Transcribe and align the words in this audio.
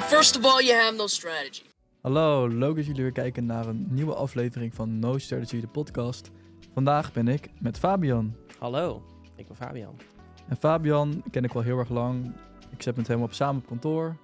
Well, 0.00 0.08
first 0.08 0.36
of 0.36 0.44
all, 0.44 0.62
you 0.62 0.78
have 0.78 0.96
no 0.96 1.06
strategy. 1.06 1.62
Hallo, 2.02 2.46
leuk 2.46 2.76
dat 2.76 2.86
jullie 2.86 3.02
weer 3.02 3.12
kijken 3.12 3.46
naar 3.46 3.66
een 3.66 3.86
nieuwe 3.90 4.14
aflevering 4.14 4.74
van 4.74 4.98
No 4.98 5.18
Strategy, 5.18 5.60
de 5.60 5.66
podcast. 5.66 6.30
Vandaag 6.72 7.12
ben 7.12 7.28
ik 7.28 7.50
met 7.58 7.78
Fabian. 7.78 8.36
Hallo, 8.58 9.02
ik 9.36 9.46
ben 9.46 9.56
Fabian. 9.56 9.96
En 10.48 10.56
Fabian 10.56 11.22
ken 11.30 11.44
ik 11.44 11.54
al 11.54 11.60
heel 11.60 11.78
erg 11.78 11.88
lang. 11.88 12.32
Ik 12.70 12.82
zet 12.82 12.96
met 12.96 13.06
hem 13.08 13.22
op 13.22 13.32
samen 13.32 13.60
op 13.60 13.66
kantoor. 13.66 14.16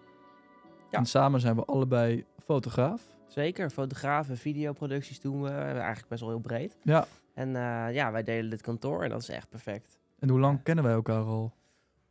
Ja. 0.90 0.98
En 0.98 1.06
samen 1.06 1.40
zijn 1.40 1.56
we 1.56 1.64
allebei 1.64 2.24
fotograaf. 2.44 3.02
Zeker, 3.26 3.70
fotografen, 3.70 4.36
videoproducties 4.36 5.20
doen 5.20 5.42
we. 5.42 5.50
Eigenlijk 5.50 6.08
best 6.08 6.20
wel 6.20 6.30
heel 6.30 6.40
breed. 6.40 6.76
Ja. 6.82 7.06
En 7.34 7.56
eh, 7.56 7.94
ja, 7.94 8.12
wij 8.12 8.22
delen 8.22 8.50
dit 8.50 8.62
kantoor 8.62 9.02
en 9.02 9.10
dat 9.10 9.22
is 9.22 9.28
echt 9.28 9.48
perfect. 9.48 9.98
En 10.18 10.28
hoe 10.28 10.40
lang 10.40 10.62
kennen 10.62 10.84
wij 10.84 10.92
elkaar 10.92 11.24
al? 11.24 11.55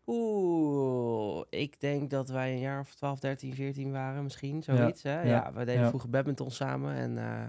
Oeh, 0.08 1.46
ik 1.50 1.80
denk 1.80 2.10
dat 2.10 2.30
wij 2.30 2.52
een 2.54 2.60
jaar 2.60 2.80
of 2.80 2.96
12, 2.96 3.20
13, 3.20 3.54
14 3.54 3.92
waren 3.92 4.24
misschien, 4.24 4.64
zoiets. 4.64 5.04
hè? 5.04 5.22
ja, 5.22 5.28
Ja, 5.28 5.54
wij 5.54 5.66
deden 5.66 5.82
ja. 5.82 5.88
vroeger 5.88 6.10
badminton 6.10 6.52
samen 6.52 6.94
en 6.96 7.18
eh, 7.18 7.46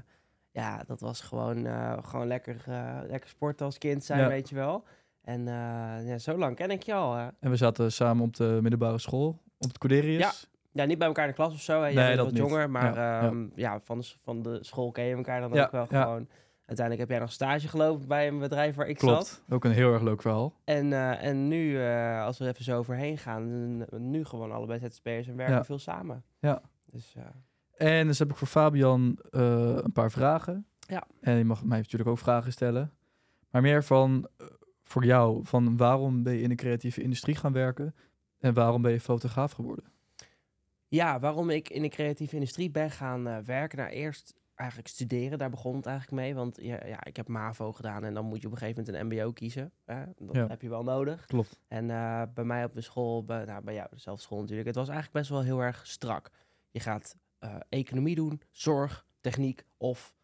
ja, 0.51 0.83
dat 0.87 1.01
was 1.01 1.21
gewoon, 1.21 1.67
eh, 1.67 1.99
gewoon 2.03 2.27
lekker, 2.27 2.65
eh, 2.67 2.99
lekker 3.07 3.29
sporten 3.31 3.67
als 3.67 3.79
kind 3.79 4.05
zijn, 4.05 4.21
Ja. 4.21 4.29
weet 4.29 4.49
je 4.49 4.55
wel. 4.55 4.85
En 5.23 5.45
ja, 6.05 6.19
zo 6.19 6.39
lang 6.39 6.57
ken 6.57 6.71
ik 6.71 6.83
je 6.83 6.95
al. 6.95 7.15
hè. 7.15 7.29
En 7.41 7.51
we 7.51 7.57
zaten 7.57 7.93
samen 7.93 8.25
op 8.25 8.37
de 8.37 8.59
middelbare 8.63 8.99
school, 8.99 9.29
op 9.59 9.69
het 9.69 9.79
Corderius. 9.79 10.19
Ja. 10.21 10.33
Ja, 10.73 10.85
niet 10.85 10.99
bij 10.99 11.07
elkaar 11.07 11.25
in 11.25 11.31
de 11.31 11.37
klas 11.37 11.53
of 11.53 11.61
zo. 11.61 11.73
Hè. 11.81 11.87
Jij 11.87 11.95
Nee, 11.95 12.05
bent 12.05 12.17
dat 12.17 12.25
wat 12.25 12.35
niet. 12.35 12.43
jonger, 12.43 12.71
maar 12.71 12.95
Ja, 12.95 13.21
ja, 13.23 13.31
ja. 13.31 13.47
ja, 13.55 13.81
van, 13.81 13.99
de, 14.01 14.07
van 14.23 14.43
de 14.43 14.59
school 14.65 14.91
ken 14.91 15.05
je 15.05 15.15
elkaar 15.15 15.41
dan 15.41 15.53
Ja, 15.53 15.65
ook 15.65 15.71
wel 15.71 15.87
ja. 15.91 16.03
gewoon. 16.03 16.29
Uiteindelijk 16.67 17.09
heb 17.09 17.17
jij 17.17 17.27
nog 17.27 17.33
stage 17.33 17.69
gelopen 17.69 18.09
bij 18.09 18.29
een 18.29 18.39
bedrijf 18.39 18.75
waar 18.75 18.89
ik 18.89 18.99
zat. 18.99 19.09
Klopt, 19.09 19.43
ook 19.49 19.65
een 19.65 19.71
heel 19.73 19.93
erg 19.93 20.03
leuk 20.03 20.21
verhaal. 20.23 20.55
En, 20.65 20.93
eh, 20.93 21.23
en 21.25 21.49
nu, 21.49 21.83
eh, 21.85 22.25
als 22.25 22.39
we 22.39 22.47
even 22.47 22.65
zo 22.65 22.79
overheen 22.79 23.19
gaan, 23.19 23.77
nu 24.11 24.25
gewoon 24.25 24.53
allebei 24.53 24.79
ZZP'ers 24.79 25.27
en 25.27 25.37
werken 25.37 25.55
Ja. 25.55 25.65
veel 25.65 25.79
samen. 25.79 26.25
Ja. 26.39 26.63
Dus 26.85 27.15
eh, 27.17 27.89
En 27.99 28.07
dus 28.07 28.19
heb 28.19 28.31
ik 28.31 28.37
voor 28.37 28.47
Fabian 28.49 29.19
een 29.31 29.93
paar 29.93 30.11
vragen. 30.11 30.67
Ja. 30.81 31.07
En 31.21 31.37
je 31.37 31.45
mag 31.45 31.65
mij 31.65 31.79
natuurlijk 31.79 32.11
ook 32.11 32.19
vragen 32.19 32.53
stellen. 32.53 32.93
Maar 33.51 33.63
meer 33.63 33.85
van, 33.85 34.29
voor 34.85 35.05
jou, 35.05 35.41
van 35.45 35.77
waarom 35.77 36.23
ben 36.23 36.33
je 36.35 36.43
in 36.43 36.49
de 36.49 36.55
creatieve 36.55 37.03
industrie 37.03 37.35
gaan 37.37 37.53
werken? 37.53 37.95
En 38.39 38.55
waarom 38.55 38.83
ben 38.83 38.93
je 38.93 39.01
fotograaf 39.01 39.53
geworden? 39.53 39.85
ja, 40.89 41.21
waarom 41.21 41.51
ik 41.51 41.69
in 41.69 41.83
de 41.83 41.89
creatieve 41.89 42.35
industrie 42.35 42.71
ben 42.71 42.91
gaan 42.91 43.45
werken. 43.45 43.79
Nou, 43.79 43.91
eerst 43.91 44.35
eigenlijk 44.57 44.89
studeren, 44.89 45.39
daar 45.39 45.51
begon 45.51 45.77
het 45.77 45.87
eigenlijk 45.87 46.23
mee. 46.23 46.35
Want 46.35 46.59
ja, 46.61 46.87
ja, 46.87 47.05
ik 47.05 47.17
heb 47.17 47.29
MAVO 47.29 47.73
gedaan 47.73 48.05
en 48.05 48.15
dan 48.15 48.25
moet 48.25 48.41
je 48.41 48.47
op 48.47 48.53
een 48.53 48.59
gegeven 48.59 48.85
moment 48.85 49.03
een 49.03 49.19
mbo 49.19 49.33
kiezen. 49.33 49.73
Hè? 49.85 50.05
Dat 50.17 50.35
Ja. 50.35 50.47
heb 50.47 50.63
je 50.63 50.69
wel 50.69 50.83
nodig. 50.83 51.27
Klopt. 51.27 51.61
En 51.69 51.91
eh, 51.91 52.23
bij 52.35 52.45
mij 52.45 52.65
op 52.65 52.75
de 52.75 52.81
school, 52.81 53.25
bij, 53.25 53.45
nou, 53.45 53.63
bij 53.65 53.75
jou 53.75 53.89
dezelfde 53.91 54.23
school 54.23 54.41
natuurlijk, 54.41 54.67
het 54.67 54.77
was 54.77 54.89
eigenlijk 54.89 55.19
best 55.19 55.31
wel 55.31 55.43
heel 55.43 55.61
erg 55.61 55.87
strak. 55.87 56.31
Je 56.71 56.81
gaat 56.81 57.17
eh, 57.39 57.55
economie 57.69 58.15
doen, 58.15 58.41
zorg, 58.51 59.07
techniek 59.21 59.65
of 59.77 60.15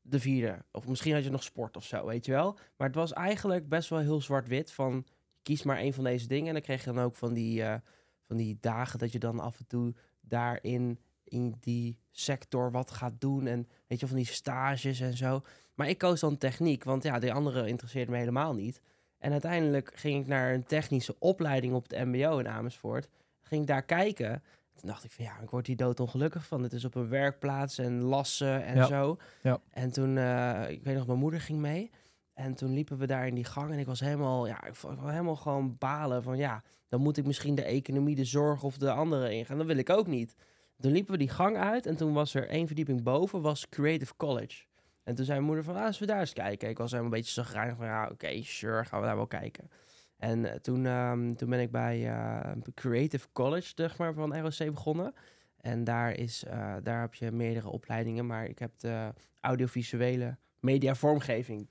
de 0.00 0.20
vierde. 0.20 0.64
Of 0.70 0.86
misschien 0.88 1.14
had 1.14 1.24
je 1.24 1.30
nog 1.30 1.42
sport 1.42 1.76
of 1.76 1.84
zo, 1.84 2.06
weet 2.06 2.24
je 2.26 2.32
wel. 2.32 2.58
Maar 2.76 2.86
het 2.86 2.96
was 2.96 3.12
eigenlijk 3.12 3.68
best 3.68 3.88
wel 3.88 3.98
heel 3.98 4.20
zwart-wit 4.20 4.72
van 4.72 5.06
kies 5.42 5.62
maar 5.62 5.76
één 5.76 5.92
van 5.92 6.04
deze 6.04 6.26
dingen. 6.26 6.46
En 6.46 6.52
dan 6.52 6.62
kreeg 6.62 6.84
je 6.84 6.92
dan 6.92 7.04
ook 7.04 7.16
van 7.16 7.32
die, 7.32 7.62
eh, 7.62 7.74
van 8.22 8.36
die 8.36 8.56
dagen 8.60 8.98
dat 8.98 9.12
je 9.12 9.18
dan 9.18 9.40
af 9.40 9.58
en 9.58 9.66
toe 9.66 9.94
daarin 10.20 10.98
in 11.32 11.54
die 11.60 11.98
sector 12.10 12.70
wat 12.70 12.90
gaat 12.90 13.14
doen. 13.20 13.46
En 13.46 13.68
weet 13.86 14.00
je, 14.00 14.06
van 14.06 14.16
die 14.16 14.26
stages 14.26 15.00
en 15.00 15.16
zo. 15.16 15.42
Maar 15.74 15.88
ik 15.88 15.98
koos 15.98 16.20
dan 16.20 16.38
techniek, 16.38 16.84
want 16.84 17.02
ja, 17.02 17.18
de 17.18 17.32
andere 17.32 17.68
interesseerde 17.68 18.10
me 18.10 18.18
helemaal 18.18 18.54
niet. 18.54 18.80
En 19.18 19.32
uiteindelijk 19.32 19.92
ging 19.94 20.20
ik 20.20 20.26
naar 20.26 20.54
een 20.54 20.64
technische 20.64 21.16
opleiding 21.18 21.74
op 21.74 21.88
het 21.88 22.04
MBO 22.04 22.38
in 22.38 22.48
Amersfoort. 22.48 23.08
Ging 23.40 23.66
daar 23.66 23.82
kijken. 23.82 24.42
Toen 24.74 24.88
dacht 24.88 25.04
ik 25.04 25.10
van 25.10 25.24
ja, 25.24 25.40
ik 25.42 25.50
word 25.50 25.66
hier 25.66 25.76
doodongelukkig 25.76 26.46
van. 26.46 26.62
Het 26.62 26.72
is 26.72 26.84
op 26.84 26.94
een 26.94 27.08
werkplaats 27.08 27.78
en 27.78 28.02
lassen 28.02 28.64
en 28.64 28.76
Ja. 28.76 28.86
zo. 28.86 29.16
Ja. 29.42 29.60
En 29.70 29.92
toen, 29.92 30.18
eh, 30.18 30.62
ik 30.68 30.82
weet 30.82 30.96
nog, 30.96 31.06
mijn 31.06 31.18
moeder 31.18 31.40
ging 31.40 31.58
mee. 31.60 31.90
En 32.34 32.54
toen 32.54 32.72
liepen 32.72 32.98
we 32.98 33.06
daar 33.06 33.26
in 33.26 33.34
die 33.34 33.44
gang 33.44 33.72
en 33.72 33.78
ik 33.78 33.86
was 33.86 34.00
helemaal, 34.00 34.46
ja, 34.46 34.64
ik 34.64 34.74
was 34.74 34.96
helemaal 35.00 35.36
gewoon 35.36 35.76
balen 35.78 36.22
van 36.22 36.36
ja, 36.36 36.62
dan 36.88 37.00
moet 37.00 37.16
ik 37.16 37.26
misschien 37.26 37.54
de 37.54 37.62
economie, 37.64 38.16
de 38.16 38.24
zorg 38.24 38.62
of 38.62 38.78
de 38.78 38.90
andere 38.90 39.34
ingaan. 39.34 39.56
Dat 39.58 39.66
wil 39.66 39.76
ik 39.76 39.90
ook 39.90 40.06
niet. 40.06 40.34
Toen 40.82 40.92
liepen 40.92 41.12
we 41.12 41.18
die 41.18 41.28
gang 41.28 41.56
uit 41.56 41.86
en 41.86 41.96
toen 41.96 42.12
was 42.12 42.34
er 42.34 42.48
één 42.48 42.66
verdieping 42.66 43.02
boven, 43.02 43.40
was 43.40 43.68
Creative 43.68 44.12
College. 44.16 44.64
En 45.04 45.14
toen 45.14 45.24
zei 45.24 45.36
mijn 45.36 45.46
moeder 45.46 45.64
van, 45.64 45.76
ah, 45.76 45.84
als 45.84 45.98
we 45.98 46.06
daar 46.06 46.20
eens 46.20 46.32
kijken. 46.32 46.68
Ik 46.68 46.78
was 46.78 46.90
helemaal 46.90 47.12
een 47.12 47.18
beetje 47.18 47.32
zagrijnig 47.42 47.76
van, 47.76 47.86
ja, 47.86 48.08
oké, 48.12 48.42
sure, 48.42 48.84
gaan 48.84 49.00
we 49.00 49.06
daar 49.06 49.16
wel 49.16 49.26
kijken. 49.26 49.70
En 50.16 50.44
eh, 50.44 50.54
toen, 50.54 50.86
ehm, 50.86 51.34
toen 51.34 51.50
ben 51.50 51.60
ik 51.60 51.70
bij 51.70 52.08
eh, 52.08 52.52
Creative 52.74 53.26
College, 53.32 53.72
zeg 53.74 53.98
maar, 53.98 54.14
van 54.14 54.36
ROC 54.36 54.74
begonnen. 54.74 55.14
En 55.56 55.84
daar, 55.84 56.12
is, 56.12 56.44
eh, 56.44 56.74
daar 56.82 57.00
heb 57.00 57.14
je 57.14 57.32
meerdere 57.32 57.68
opleidingen, 57.68 58.26
maar 58.26 58.44
ik 58.44 58.58
heb 58.58 58.78
de 58.78 59.12
audiovisuele 59.40 60.36
media 60.60 60.94
vormgeving 60.94 61.70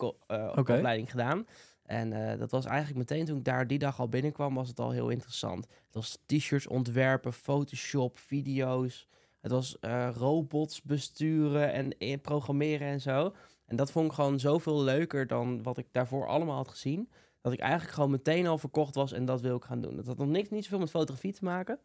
opleiding 0.55 1.11
gedaan. 1.11 1.45
En 1.91 2.13
eh, 2.13 2.39
dat 2.39 2.51
was 2.51 2.65
eigenlijk 2.65 2.97
meteen 2.97 3.25
toen 3.25 3.37
ik 3.37 3.43
daar 3.43 3.67
die 3.67 3.79
dag 3.79 3.99
al 3.99 4.09
binnenkwam, 4.09 4.53
was 4.53 4.67
het 4.67 4.79
al 4.79 4.91
heel 4.91 5.09
interessant. 5.09 5.67
Het 5.85 5.95
was 5.95 6.17
t-shirts 6.25 6.67
ontwerpen, 6.67 7.33
Photoshop, 7.33 8.17
video's. 8.17 9.07
Het 9.41 9.51
was 9.51 9.79
eh, 9.79 10.09
robots 10.15 10.81
besturen 10.81 11.73
en 11.73 11.97
eh, 11.97 12.21
programmeren 12.21 12.87
en 12.87 13.01
zo. 13.01 13.33
En 13.65 13.75
dat 13.75 13.91
vond 13.91 14.07
ik 14.07 14.13
gewoon 14.13 14.39
zoveel 14.39 14.83
leuker 14.83 15.27
dan 15.27 15.63
wat 15.63 15.77
ik 15.77 15.87
daarvoor 15.91 16.27
allemaal 16.27 16.55
had 16.55 16.67
gezien. 16.67 17.09
Dat 17.41 17.53
ik 17.53 17.59
eigenlijk 17.59 17.93
gewoon 17.93 18.11
meteen 18.11 18.47
al 18.47 18.57
verkocht 18.57 18.95
was 18.95 19.11
en 19.11 19.25
dat 19.25 19.41
wil 19.41 19.55
ik 19.55 19.63
gaan 19.63 19.81
doen. 19.81 19.95
Dat 19.95 20.05
had 20.05 20.17
nog 20.17 20.27
niks, 20.27 20.49
niet 20.49 20.63
zoveel 20.63 20.79
met 20.79 20.89
fotografie 20.89 21.33
te 21.33 21.43
maken. 21.43 21.79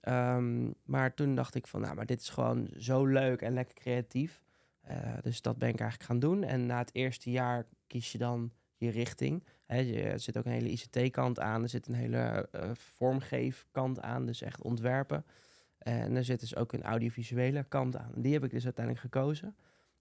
Ehm, 0.00 0.70
maar 0.84 1.14
toen 1.14 1.34
dacht 1.34 1.54
ik 1.54 1.66
van, 1.66 1.80
nou, 1.80 1.94
maar 1.94 2.06
dit 2.06 2.20
is 2.20 2.28
gewoon 2.28 2.68
zo 2.78 3.06
leuk 3.06 3.42
en 3.42 3.52
lekker 3.52 3.74
creatief. 3.74 4.42
Dus 5.22 5.42
dat 5.42 5.58
ben 5.58 5.68
ik 5.68 5.80
eigenlijk 5.80 6.10
gaan 6.10 6.18
doen. 6.18 6.42
En 6.42 6.66
na 6.66 6.78
het 6.78 6.94
eerste 6.94 7.30
jaar 7.30 7.66
kies 7.86 8.12
je 8.12 8.18
dan 8.18 8.52
je 8.84 8.90
richting. 8.90 9.44
Je, 9.66 10.02
er 10.02 10.20
zit 10.20 10.38
ook 10.38 10.44
een 10.44 10.52
hele 10.52 10.70
ICT-kant 10.70 11.40
aan. 11.40 11.62
Er 11.62 11.68
zit 11.68 11.86
een 11.86 11.94
hele 11.94 12.48
eh 12.50 12.70
vormgeefkant 12.74 14.00
aan, 14.00 14.26
dus 14.26 14.42
echt 14.42 14.62
ontwerpen. 14.62 15.24
En 15.78 16.16
er 16.16 16.24
zit 16.24 16.40
dus 16.40 16.56
ook 16.56 16.72
een 16.72 16.82
audiovisuele 16.82 17.64
kant 17.64 17.96
aan. 17.96 18.12
Die 18.16 18.32
heb 18.32 18.44
ik 18.44 18.50
dus 18.50 18.64
uiteindelijk 18.64 19.04
gekozen. 19.04 19.56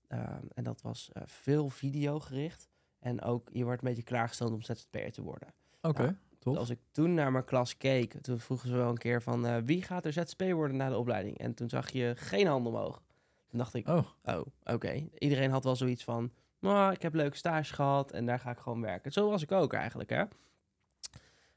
Ehm, 0.07 0.45
en 0.53 0.63
dat 0.63 0.81
was 0.81 1.09
eh, 1.13 1.23
veel 1.25 1.69
video 1.69 2.19
gericht. 2.19 2.69
En 2.99 3.21
ook, 3.21 3.49
je 3.51 3.63
wordt 3.63 3.81
een 3.81 3.87
beetje 3.87 4.03
klaargesteld 4.03 4.51
om 4.51 4.61
ZZP'er 4.61 5.11
te 5.11 5.21
worden. 5.21 5.53
Oké, 5.81 6.17
tof. 6.39 6.57
Als 6.57 6.69
ik 6.69 6.79
toen 6.91 7.13
naar 7.13 7.31
mijn 7.31 7.45
klas 7.45 7.77
keek, 7.77 8.21
toen 8.21 8.39
vroegen 8.39 8.69
ze 8.69 8.75
wel 8.75 8.89
een 8.89 8.97
keer 8.97 9.21
van... 9.21 9.65
wie 9.65 9.81
gaat 9.81 10.05
er 10.05 10.13
ZZP 10.13 10.41
worden 10.51 10.77
na 10.77 10.89
de 10.89 10.97
opleiding? 10.97 11.37
En 11.37 11.53
toen 11.53 11.69
zag 11.69 11.89
je 11.89 12.13
geen 12.15 12.47
hand 12.47 12.67
omhoog. 12.67 13.03
Toen 13.47 13.59
dacht 13.59 13.73
ik, 13.73 13.87
Oh, 13.87 14.07
oh, 14.23 14.45
oké. 14.63 15.07
Iedereen 15.17 15.51
had 15.51 15.63
wel 15.63 15.75
zoiets 15.75 16.03
van... 16.03 16.31
Nou, 16.71 16.93
ik 16.93 17.01
heb 17.01 17.13
leuke 17.13 17.37
stage 17.37 17.73
gehad 17.73 18.11
en 18.11 18.25
daar 18.25 18.39
ga 18.39 18.51
ik 18.51 18.57
gewoon 18.57 18.81
werken. 18.81 19.11
Zo 19.11 19.29
was 19.29 19.41
ik 19.41 19.51
ook 19.51 19.73
eigenlijk, 19.73 20.09
hè. 20.09 20.23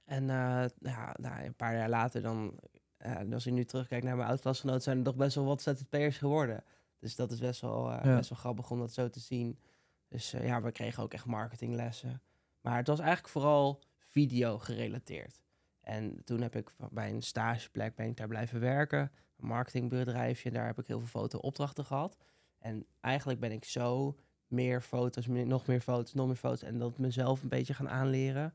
En 0.04 0.30
eh, 0.30 0.64
ja, 0.78 1.14
nou, 1.20 1.44
een 1.44 1.54
paar 1.54 1.74
jaar 1.76 1.88
later 1.88 2.22
dan... 2.22 2.58
eh, 2.96 3.32
als 3.32 3.46
ik 3.46 3.52
nu 3.52 3.64
terugkijk 3.64 4.02
naar 4.02 4.16
mijn 4.16 4.28
oud-klasgenoten... 4.28 4.82
zijn 4.82 4.98
er 4.98 5.04
toch 5.04 5.16
best 5.16 5.34
wel 5.34 5.44
wat 5.44 5.62
ZZP'ers 5.62 6.18
geworden. 6.18 6.64
Dus 6.98 7.16
dat 7.16 7.30
is 7.30 7.38
best 7.38 7.60
wel, 7.60 7.90
eh, 7.92 8.04
Ja. 8.04 8.16
best 8.16 8.28
wel 8.28 8.38
grappig 8.38 8.70
om 8.70 8.78
dat 8.78 8.92
zo 8.92 9.08
te 9.10 9.20
zien. 9.20 9.58
Dus 10.08 10.30
ja, 10.30 10.62
we 10.62 10.72
kregen 10.72 11.02
ook 11.02 11.12
echt 11.12 11.24
marketinglessen. 11.26 12.22
Maar 12.60 12.76
het 12.76 12.86
was 12.86 12.98
eigenlijk 12.98 13.28
vooral 13.28 13.82
video 13.98 14.58
gerelateerd. 14.58 15.40
En 15.80 16.24
toen 16.24 16.40
heb 16.40 16.56
ik 16.56 16.74
bij 16.90 17.10
een 17.10 17.22
stageplek 17.22 17.94
ben 17.94 18.06
ik 18.06 18.16
daar 18.16 18.28
blijven 18.28 18.60
werken. 18.60 19.00
Een 19.36 19.46
marketingbedrijfje. 19.46 20.50
Daar 20.50 20.66
heb 20.66 20.78
ik 20.78 20.86
heel 20.86 20.98
veel 21.00 21.20
foto-opdrachten 21.20 21.84
gehad. 21.84 22.16
En 22.58 22.86
eigenlijk 23.00 23.40
ben 23.40 23.52
ik 23.52 23.64
zo 23.64 24.16
meer 24.48 24.80
foto's, 24.80 25.26
meer- 25.26 25.46
nog 25.46 25.66
meer 25.66 25.80
foto's, 25.80 26.14
nog 26.14 26.26
meer 26.26 26.36
foto's. 26.36 26.62
En 26.62 26.78
dat 26.78 26.98
mezelf 26.98 27.42
een 27.42 27.48
beetje 27.48 27.74
gaan 27.74 27.88
aanleren. 27.88 28.52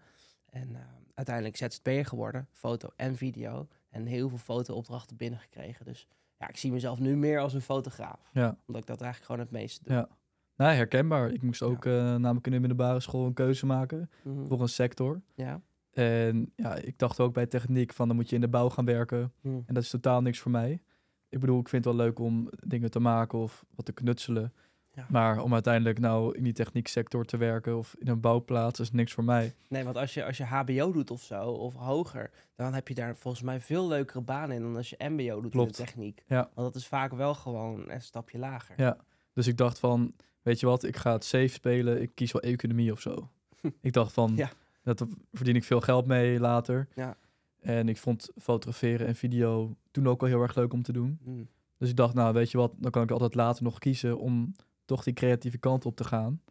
En 0.49 0.75
eh, 0.75 0.81
uiteindelijk 1.13 1.57
ZZP'er 1.57 2.05
geworden. 2.05 2.47
Foto 2.51 2.89
en 2.95 3.15
video. 3.15 3.67
En 3.89 4.05
heel 4.05 4.29
veel 4.29 4.37
foto-opdrachten 4.37 5.17
binnengekregen. 5.17 5.85
Dus 5.85 6.07
ja, 6.37 6.47
ik 6.49 6.57
zie 6.57 6.71
mezelf 6.71 6.99
nu 6.99 7.15
meer 7.17 7.39
als 7.39 7.53
een 7.53 7.61
fotograaf. 7.61 8.29
ja. 8.33 8.57
Omdat 8.67 8.81
ik 8.81 8.87
dat 8.87 9.01
eigenlijk 9.01 9.25
gewoon 9.25 9.41
het 9.41 9.51
meeste 9.51 9.83
doe. 9.83 9.93
Ja. 9.93 10.07
Nou, 10.55 10.73
herkenbaar. 10.73 11.31
Ik 11.31 11.41
moest 11.41 11.61
ook 11.61 11.85
eh, 11.85 11.93
namelijk 11.93 12.45
in 12.45 12.51
de 12.51 12.59
middelbare 12.59 12.99
school 12.99 13.25
een 13.25 13.33
keuze 13.33 13.65
maken 13.65 14.09
Mhm. 14.23 14.45
voor 14.47 14.61
een 14.61 14.69
sector. 14.69 15.21
Ja. 15.35 15.61
En 15.91 16.51
ja, 16.55 16.75
ik 16.75 16.97
dacht 16.97 17.19
ook 17.19 17.33
bij 17.33 17.45
techniek 17.45 17.93
van 17.93 18.07
dan 18.07 18.15
moet 18.15 18.29
je 18.29 18.35
in 18.35 18.41
de 18.41 18.47
bouw 18.47 18.69
gaan 18.69 18.85
werken. 18.85 19.33
Mhm. 19.41 19.55
En 19.65 19.73
dat 19.73 19.83
is 19.83 19.89
totaal 19.89 20.21
niks 20.21 20.39
voor 20.39 20.51
mij. 20.51 20.81
Ik 21.29 21.39
bedoel, 21.39 21.59
ik 21.59 21.69
vind 21.69 21.85
het 21.85 21.93
wel 21.95 22.05
leuk 22.05 22.19
om 22.19 22.49
dingen 22.65 22.91
te 22.91 22.99
maken 22.99 23.39
of 23.39 23.65
wat 23.75 23.85
te 23.85 23.91
knutselen. 23.93 24.53
Ja. 24.93 25.05
Maar 25.09 25.43
om 25.43 25.53
uiteindelijk 25.53 25.99
nou 25.99 26.37
in 26.37 26.43
die 26.43 26.53
technieksector 26.53 27.25
te 27.25 27.37
werken 27.37 27.77
of 27.77 27.95
in 27.99 28.07
een 28.07 28.19
bouwplaats 28.19 28.79
is 28.79 28.91
niks 28.91 29.13
voor 29.13 29.23
mij. 29.23 29.53
Nee, 29.67 29.83
want 29.83 29.97
als 29.97 30.13
je, 30.13 30.25
als 30.25 30.37
je 30.37 30.43
HBO 30.45 30.91
doet 30.91 31.11
of 31.11 31.21
zo, 31.21 31.43
of 31.43 31.73
hoger, 31.73 32.29
dan 32.55 32.73
heb 32.73 32.87
je 32.87 32.93
daar 32.93 33.15
volgens 33.17 33.43
mij 33.43 33.61
veel 33.61 33.87
leukere 33.87 34.21
banen 34.21 34.55
in 34.55 34.61
dan 34.61 34.75
als 34.75 34.89
je 34.89 34.95
MBO 35.09 35.41
doet 35.41 35.51
Klopt. 35.51 35.77
in 35.79 35.85
de 35.85 35.91
techniek. 35.91 36.23
Ja. 36.27 36.49
Want 36.53 36.73
dat 36.73 36.75
is 36.75 36.87
vaak 36.87 37.13
wel 37.13 37.33
gewoon 37.33 37.89
een 37.89 38.01
stapje 38.01 38.37
lager. 38.39 38.75
Ja. 38.77 38.97
Dus 39.33 39.47
ik 39.47 39.57
dacht 39.57 39.79
van, 39.79 40.13
weet 40.41 40.59
je 40.59 40.65
wat, 40.65 40.83
ik 40.83 40.95
ga 40.97 41.11
het 41.11 41.23
safe 41.23 41.47
spelen. 41.47 42.01
Ik 42.01 42.11
kies 42.13 42.31
wel 42.31 42.41
economie 42.41 42.91
of 42.91 43.01
zo. 43.01 43.29
ik 43.81 43.93
dacht 43.93 44.13
van, 44.13 44.33
Ja. 44.35 44.49
dat 44.83 45.05
verdien 45.31 45.55
ik 45.55 45.63
veel 45.63 45.81
geld 45.81 46.05
mee 46.05 46.39
later. 46.39 46.87
Ja. 46.95 47.17
En 47.61 47.89
ik 47.89 47.97
vond 47.97 48.29
fotograferen 48.37 49.07
en 49.07 49.15
video 49.15 49.75
toen 49.91 50.07
ook 50.07 50.21
al 50.21 50.27
heel 50.27 50.41
erg 50.41 50.55
leuk 50.55 50.73
om 50.73 50.83
te 50.83 50.91
doen. 50.91 51.19
Mm. 51.23 51.47
Dus 51.77 51.89
ik 51.89 51.95
dacht, 51.95 52.13
nou 52.13 52.33
weet 52.33 52.51
je 52.51 52.57
wat, 52.57 52.71
dan 52.77 52.91
kan 52.91 53.03
ik 53.03 53.11
altijd 53.11 53.35
later 53.35 53.63
nog 53.63 53.79
kiezen 53.79 54.19
om 54.19 54.55
toch 54.85 55.03
die 55.03 55.13
creatieve 55.13 55.57
kant 55.57 55.85
op 55.85 55.95
te 55.95 56.03
gaan. 56.03 56.41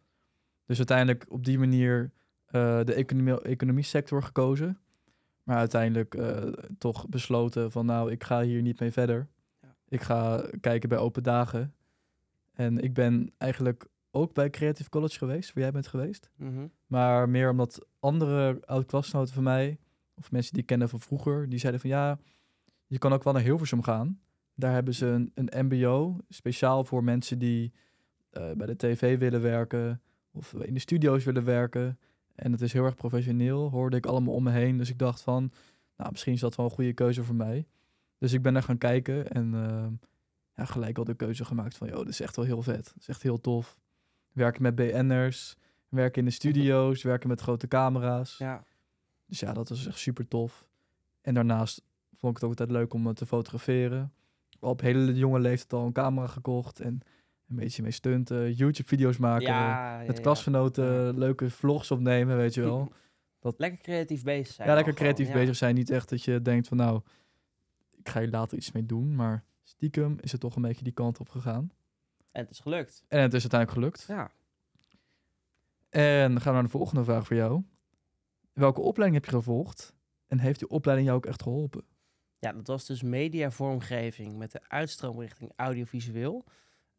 Dus 0.65 0.77
uiteindelijk 0.77 1.25
op 1.29 1.45
die 1.45 1.59
manier 1.59 2.11
eh, 2.45 2.83
de 2.83 2.93
economie, 2.93 3.41
economie 3.41 3.83
sector 3.83 4.23
gekozen. 4.23 4.79
Maar 5.43 5.57
uiteindelijk 5.57 6.15
eh, 6.15 6.47
toch 6.77 7.07
besloten 7.07 7.71
van 7.71 7.85
nou, 7.85 8.11
ik 8.11 8.23
ga 8.23 8.41
hier 8.41 8.61
niet 8.61 8.79
mee 8.79 8.91
verder. 8.91 9.27
Ja. 9.61 9.75
Ik 9.87 10.01
ga 10.01 10.49
kijken 10.61 10.89
bij 10.89 10.97
open 10.97 11.23
dagen. 11.23 11.73
En 12.51 12.79
ik 12.79 12.93
ben 12.93 13.31
eigenlijk 13.37 13.87
ook 14.11 14.33
bij 14.33 14.49
Creative 14.49 14.89
College 14.89 15.17
geweest, 15.17 15.53
waar 15.53 15.63
jij 15.63 15.71
bent 15.71 15.87
geweest. 15.87 16.29
Mhm. 16.35 16.67
Maar 16.87 17.29
meer 17.29 17.49
omdat 17.49 17.85
andere 17.99 18.61
oud-klasgenoten 18.65 19.33
van 19.33 19.43
mij, 19.43 19.77
of 20.15 20.31
mensen 20.31 20.53
die 20.53 20.61
ik 20.61 20.67
kende 20.67 20.87
van 20.87 20.99
vroeger, 20.99 21.49
die 21.49 21.59
zeiden 21.59 21.81
van 21.81 21.89
ja, 21.89 22.19
je 22.87 22.97
kan 22.97 23.13
ook 23.13 23.23
wel 23.23 23.33
naar 23.33 23.41
Hilversum 23.41 23.83
gaan. 23.83 24.19
Daar 24.55 24.73
hebben 24.73 24.93
ze 24.93 25.05
een, 25.05 25.31
een 25.33 25.65
MBO, 25.65 26.17
speciaal 26.29 26.83
voor 26.83 27.03
mensen 27.03 27.39
die 27.39 27.73
eh, 28.31 28.51
bij 28.51 28.67
de 28.67 28.75
tv 28.75 29.19
willen 29.19 29.41
werken 29.41 30.01
of 30.31 30.53
in 30.53 30.73
de 30.73 30.79
studio's 30.79 31.23
willen 31.23 31.43
werken. 31.43 31.99
En 32.35 32.51
het 32.51 32.61
is 32.61 32.73
heel 32.73 32.85
erg 32.85 32.95
professioneel, 32.95 33.69
hoorde 33.69 33.97
ik 33.97 34.05
allemaal 34.05 34.33
om 34.33 34.43
me 34.43 34.51
heen. 34.51 34.77
Dus 34.77 34.89
ik 34.89 34.99
dacht 34.99 35.21
van, 35.21 35.51
nou, 35.97 36.11
misschien 36.11 36.33
is 36.33 36.39
dat 36.39 36.55
wel 36.55 36.65
een 36.65 36.71
goede 36.71 36.93
keuze 36.93 37.23
voor 37.23 37.35
mij. 37.35 37.67
Dus 38.17 38.33
ik 38.33 38.41
ben 38.41 38.53
daar 38.53 38.63
gaan 38.63 38.77
kijken 38.77 39.31
en 39.31 39.53
eh, 39.53 39.87
ja, 40.55 40.65
gelijk 40.65 40.97
al 40.97 41.03
de 41.03 41.15
keuze 41.15 41.45
gemaakt 41.45 41.77
van, 41.77 41.87
joh, 41.87 41.97
dit 41.97 42.07
is 42.07 42.19
echt 42.19 42.35
wel 42.35 42.45
heel 42.45 42.61
vet. 42.61 42.85
Dat 42.85 42.95
is 42.99 43.07
echt 43.07 43.23
heel 43.23 43.41
tof. 43.41 43.79
Werken 44.31 44.61
met 44.61 44.75
BN'ers, 44.75 45.55
werken 45.89 46.19
in 46.19 46.25
de 46.25 46.33
studio's, 46.33 47.03
werken 47.03 47.29
met 47.29 47.41
grote 47.41 47.67
camera's. 47.67 48.37
Ja. 48.37 48.63
Dus 49.25 49.39
ja, 49.39 49.53
dat 49.53 49.69
was 49.69 49.87
echt 49.87 49.97
super 49.97 50.27
tof. 50.27 50.67
En 51.21 51.33
daarnaast 51.33 51.81
vond 52.13 52.35
ik 52.35 52.41
het 52.41 52.43
ook 52.43 52.59
altijd 52.59 52.71
leuk 52.71 52.93
om 52.93 53.07
eh, 53.07 53.13
te 53.13 53.25
fotograferen. 53.25 54.13
Op 54.59 54.81
hele 54.81 55.13
jonge 55.13 55.39
leeftijd 55.39 55.73
al 55.73 55.85
een 55.85 55.93
camera 55.93 56.27
gekocht 56.27 56.79
en 56.79 57.01
een 57.51 57.57
beetje 57.57 57.81
mee 57.81 57.91
stunten, 57.91 58.53
YouTube-video's 58.53 59.17
maken, 59.17 59.47
Ja, 59.47 60.03
met 60.07 60.15
ja. 60.17 60.21
klasgenoten 60.21 61.17
leuke 61.17 61.49
vlogs 61.49 61.91
opnemen, 61.91 62.37
weet 62.37 62.53
je 62.53 62.61
wel. 62.61 62.91
Lekker 63.57 63.79
creatief 63.81 64.23
bezig 64.23 64.53
zijn. 64.53 64.67
ja, 64.67 64.75
lekker 64.75 64.93
creatief 64.93 65.31
bezig 65.31 65.55
zijn. 65.55 65.75
Niet 65.75 65.89
echt 65.89 66.09
dat 66.09 66.23
je 66.23 66.41
denkt 66.41 66.67
van 66.67 66.77
nou, 66.77 67.01
ik 67.97 68.09
ga 68.09 68.19
hier 68.19 68.29
later 68.29 68.57
iets 68.57 68.71
mee 68.71 68.85
doen, 68.85 69.15
maar 69.15 69.43
stiekem 69.63 70.17
is 70.19 70.31
het 70.31 70.41
toch 70.41 70.55
een 70.55 70.61
beetje 70.61 70.83
die 70.83 70.93
kant 70.93 71.19
op 71.19 71.29
gegaan. 71.29 71.71
En 72.31 72.41
het 72.41 72.51
is 72.51 72.59
gelukt. 72.59 73.03
En 73.07 73.21
het 73.21 73.33
is 73.33 73.41
uiteindelijk 73.41 73.79
gelukt. 73.79 74.05
Ja. 74.07 74.31
En 75.89 76.31
dan 76.31 76.41
gaan 76.41 76.51
we 76.53 76.59
naar 76.59 76.63
de 76.63 76.77
volgende 76.77 77.03
vraag 77.03 77.27
voor 77.27 77.35
jou. 77.35 77.63
Welke 78.53 78.81
opleiding 78.81 79.23
heb 79.23 79.31
je 79.31 79.37
gevolgd 79.37 79.93
en 80.27 80.39
heeft 80.39 80.59
die 80.59 80.69
opleiding 80.69 81.07
jou 81.07 81.19
ook 81.19 81.25
echt 81.25 81.41
geholpen? 81.43 81.83
Ja, 82.39 82.51
dat 82.51 82.67
was 82.67 82.85
dus 82.85 83.01
mediavormgeving 83.01 84.37
met 84.37 84.51
de 84.51 84.61
uitstroom 84.67 85.19
richting 85.19 85.51
audiovisueel. 85.55 86.45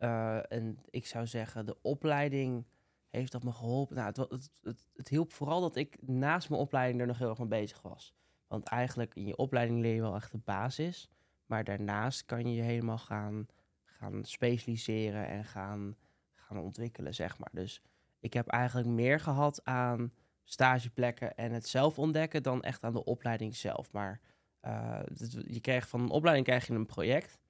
Eh, 0.02 0.52
en 0.52 0.78
ik 0.90 1.06
zou 1.06 1.26
zeggen, 1.26 1.66
de 1.66 1.76
opleiding 1.82 2.66
heeft 3.08 3.32
dat 3.32 3.42
me 3.42 3.52
geholpen. 3.52 3.96
Nou, 3.96 4.08
het, 4.08 4.50
het, 4.62 4.88
het, 4.94 5.08
hielp 5.08 5.32
vooral 5.32 5.60
dat 5.60 5.76
ik 5.76 5.96
naast 6.00 6.48
mijn 6.48 6.60
opleiding 6.60 7.00
er 7.00 7.06
nog 7.06 7.18
heel 7.18 7.28
erg 7.28 7.38
mee 7.38 7.48
bezig 7.48 7.82
was. 7.82 8.14
Want 8.46 8.64
eigenlijk 8.64 9.14
in 9.14 9.26
je 9.26 9.36
opleiding 9.36 9.80
leer 9.80 9.94
je 9.94 10.00
wel 10.00 10.14
echt 10.14 10.32
de 10.32 10.38
basis. 10.38 11.08
Maar 11.46 11.64
daarnaast 11.64 12.24
kan 12.24 12.46
je 12.46 12.54
je 12.54 12.62
helemaal 12.62 12.98
gaan, 12.98 13.46
gaan 13.84 14.24
specialiseren 14.24 15.28
en 15.28 15.44
gaan, 15.44 15.96
gaan 16.34 16.58
ontwikkelen, 16.58 17.14
zeg 17.14 17.38
maar. 17.38 17.50
Dus 17.52 17.82
ik 18.20 18.32
heb 18.32 18.48
eigenlijk 18.48 18.88
meer 18.88 19.20
gehad 19.20 19.64
aan 19.64 20.12
stageplekken 20.44 21.34
en 21.34 21.52
het 21.52 21.68
zelf 21.68 21.98
ontdekken 21.98 22.42
dan 22.42 22.62
echt 22.62 22.84
aan 22.84 22.92
de 22.92 23.04
opleiding 23.04 23.56
zelf. 23.56 23.92
Maar 23.92 24.20
eh, 24.60 25.00
je 25.46 25.60
krijgt 25.60 25.88
van 25.88 26.00
een 26.00 26.10
opleiding 26.10 26.46
krijg 26.46 26.66
je 26.66 26.74
een 26.74 26.86
project. 26.86 27.40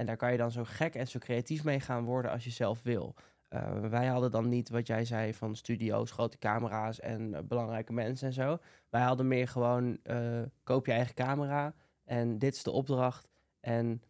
En 0.00 0.06
daar 0.06 0.16
kan 0.16 0.32
je 0.32 0.38
dan 0.38 0.50
zo 0.50 0.64
gek 0.64 0.94
en 0.94 1.08
zo 1.08 1.18
creatief 1.18 1.64
mee 1.64 1.80
gaan 1.80 2.04
worden 2.04 2.30
als 2.30 2.44
je 2.44 2.50
zelf 2.50 2.82
wil. 2.82 3.14
Eh, 3.48 3.80
wij 3.80 4.06
hadden 4.06 4.30
dan 4.30 4.48
niet 4.48 4.68
wat 4.68 4.86
jij 4.86 5.04
zei 5.04 5.34
van 5.34 5.56
studio's, 5.56 6.10
grote 6.10 6.38
camera's 6.38 7.00
en 7.00 7.34
eh, 7.34 7.42
belangrijke 7.42 7.92
mensen 7.92 8.26
en 8.26 8.32
zo. 8.32 8.58
Wij 8.88 9.02
hadden 9.02 9.28
meer 9.28 9.48
gewoon, 9.48 9.98
eh, 10.02 10.42
koop 10.62 10.86
je 10.86 10.92
eigen 10.92 11.14
camera 11.14 11.74
en 12.04 12.38
dit 12.38 12.54
is 12.54 12.62
de 12.62 12.70
opdracht 12.70 13.28
en 13.60 14.02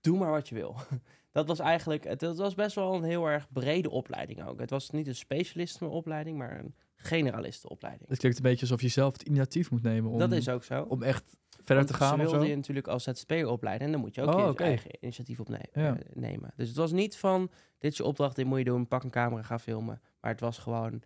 doe 0.00 0.18
maar 0.18 0.30
wat 0.30 0.48
je 0.48 0.54
wil. 0.54 0.76
Dat 1.36 1.46
was 1.48 1.58
eigenlijk, 1.58 2.04
het, 2.04 2.20
het 2.20 2.36
was 2.36 2.54
best 2.54 2.74
wel 2.74 2.94
een 2.94 3.02
heel 3.04 3.26
erg 3.26 3.46
brede 3.52 3.90
opleiding 3.90 4.44
ook. 4.46 4.60
Het 4.60 4.70
was 4.70 4.90
niet 4.90 5.06
een 5.06 5.14
specialistenopleiding, 5.14 6.38
maar 6.38 6.58
een 6.58 6.74
generalistenopleiding. 6.96 8.08
Het 8.08 8.18
klinkt 8.18 8.36
een 8.38 8.42
beetje 8.44 8.60
alsof 8.60 8.80
je 8.80 8.88
zelf 8.88 9.12
het 9.12 9.22
initiatief 9.22 9.70
moet 9.70 9.82
nemen 9.82 10.10
om, 10.10 10.18
Dat 10.18 10.32
is 10.32 10.48
ook 10.48 10.64
zo. 10.64 10.82
om 10.88 11.02
echt 11.02 11.36
verder 11.50 11.76
Want 11.76 11.86
te 11.86 11.94
gaan 11.94 12.16
Ze 12.16 12.22
wilden 12.22 12.40
zo. 12.40 12.46
je 12.46 12.56
natuurlijk 12.56 12.88
als 12.88 13.02
ZZP'er 13.04 13.48
opleiden 13.48 13.86
en 13.86 13.92
dan 13.92 14.00
moet 14.00 14.14
je 14.14 14.22
ook 14.22 14.34
Oh, 14.34 14.52
je 14.52 14.64
eigen 14.64 14.90
initiatief 15.00 15.40
opnemen. 15.40 15.68
Ja. 15.72 15.96
nemen. 16.14 16.52
Dus 16.56 16.68
het 16.68 16.76
was 16.76 16.92
niet 16.92 17.16
van, 17.16 17.50
dit 17.78 17.90
is 17.92 17.96
je 17.96 18.04
opdracht, 18.04 18.36
dit 18.36 18.46
moet 18.46 18.58
je 18.58 18.64
doen, 18.64 18.88
pak 18.88 19.02
een 19.02 19.10
camera, 19.10 19.42
ga 19.42 19.58
filmen. 19.58 20.00
Maar 20.20 20.30
het 20.30 20.40
was 20.40 20.58
gewoon, 20.58 21.02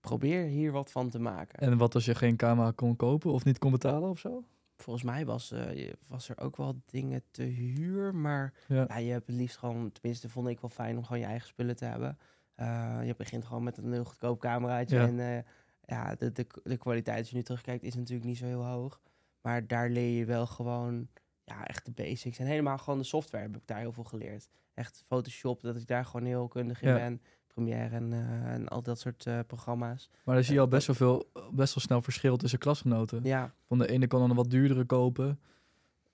probeer 0.00 0.44
hier 0.44 0.72
wat 0.72 0.90
van 0.90 1.10
te 1.10 1.18
maken. 1.18 1.58
En 1.58 1.76
wat 1.78 1.94
als 1.94 2.04
je 2.04 2.14
geen 2.14 2.36
camera 2.36 2.70
kon 2.70 2.96
kopen 2.96 3.32
of 3.32 3.44
niet 3.44 3.58
kon 3.58 3.70
betalen 3.70 4.10
of 4.10 4.18
zo? 4.18 4.44
Volgens 4.82 5.04
mij 5.04 5.26
was, 5.26 5.50
eh, 5.52 5.92
was 6.08 6.28
er 6.28 6.38
ook 6.40 6.56
wel 6.56 6.82
dingen 6.86 7.22
te 7.30 7.42
huur, 7.42 8.14
maar 8.14 8.52
Ja. 8.68 8.84
ja, 8.88 8.96
je 8.96 9.10
hebt 9.12 9.26
het 9.26 9.36
liefst 9.36 9.56
gewoon, 9.56 9.92
tenminste 9.92 10.28
vond 10.28 10.48
ik 10.48 10.60
wel 10.60 10.70
fijn 10.70 10.96
om 10.96 11.04
gewoon 11.04 11.18
je 11.20 11.26
eigen 11.26 11.48
spullen 11.48 11.76
te 11.76 11.84
hebben. 11.84 12.18
Eh, 12.54 13.00
je 13.04 13.14
begint 13.16 13.44
gewoon 13.44 13.62
met 13.62 13.76
een 13.78 13.92
heel 13.92 14.04
goedkoop 14.04 14.40
cameraatje 14.40 14.96
Ja. 14.96 15.06
en 15.06 15.20
eh, 15.20 15.42
ja, 15.84 16.14
de, 16.14 16.32
de, 16.32 16.46
de 16.62 16.76
kwaliteit 16.76 17.18
als 17.18 17.30
je 17.30 17.36
nu 17.36 17.42
terugkijkt 17.42 17.82
is 17.84 17.94
natuurlijk 17.94 18.26
niet 18.28 18.36
zo 18.38 18.44
heel 18.44 18.64
hoog. 18.66 19.00
Maar 19.40 19.66
daar 19.66 19.90
leer 19.90 20.18
je 20.18 20.24
wel 20.24 20.46
gewoon, 20.46 21.08
ja, 21.44 21.66
echt 21.66 21.84
de 21.84 21.90
basics. 21.92 22.38
En 22.38 22.46
helemaal 22.46 22.78
gewoon 22.78 22.98
de 22.98 23.04
software 23.04 23.44
heb 23.44 23.56
ik 23.56 23.66
daar 23.66 23.78
heel 23.78 23.92
veel 23.92 24.04
geleerd. 24.04 24.48
Echt 24.74 25.04
Photoshop, 25.06 25.60
dat 25.60 25.76
ik 25.76 25.86
daar 25.86 26.04
gewoon 26.04 26.26
heel 26.26 26.48
kundig 26.48 26.82
in 26.82 26.88
Ja. 26.88 26.94
ben. 26.94 27.22
Premiere 27.64 27.94
en, 27.96 28.12
eh, 28.12 28.52
en 28.52 28.68
al 28.68 28.82
dat 28.82 29.00
soort 29.00 29.26
eh, 29.26 29.38
programma's. 29.46 30.10
Maar 30.24 30.34
dan 30.34 30.44
zie 30.44 30.54
je 30.54 30.60
al 30.60 30.68
best 30.68 30.86
wel, 30.86 30.96
veel, 30.96 31.30
best 31.52 31.74
wel 31.74 31.84
snel 31.84 32.02
verschil 32.02 32.36
tussen 32.36 32.58
klasgenoten. 32.58 33.20
Ja, 33.22 33.52
Van 33.66 33.78
de 33.78 33.88
ene 33.88 34.06
kan 34.06 34.20
dan 34.20 34.30
een 34.30 34.36
wat 34.36 34.50
duurdere 34.50 34.84
kopen. 34.84 35.40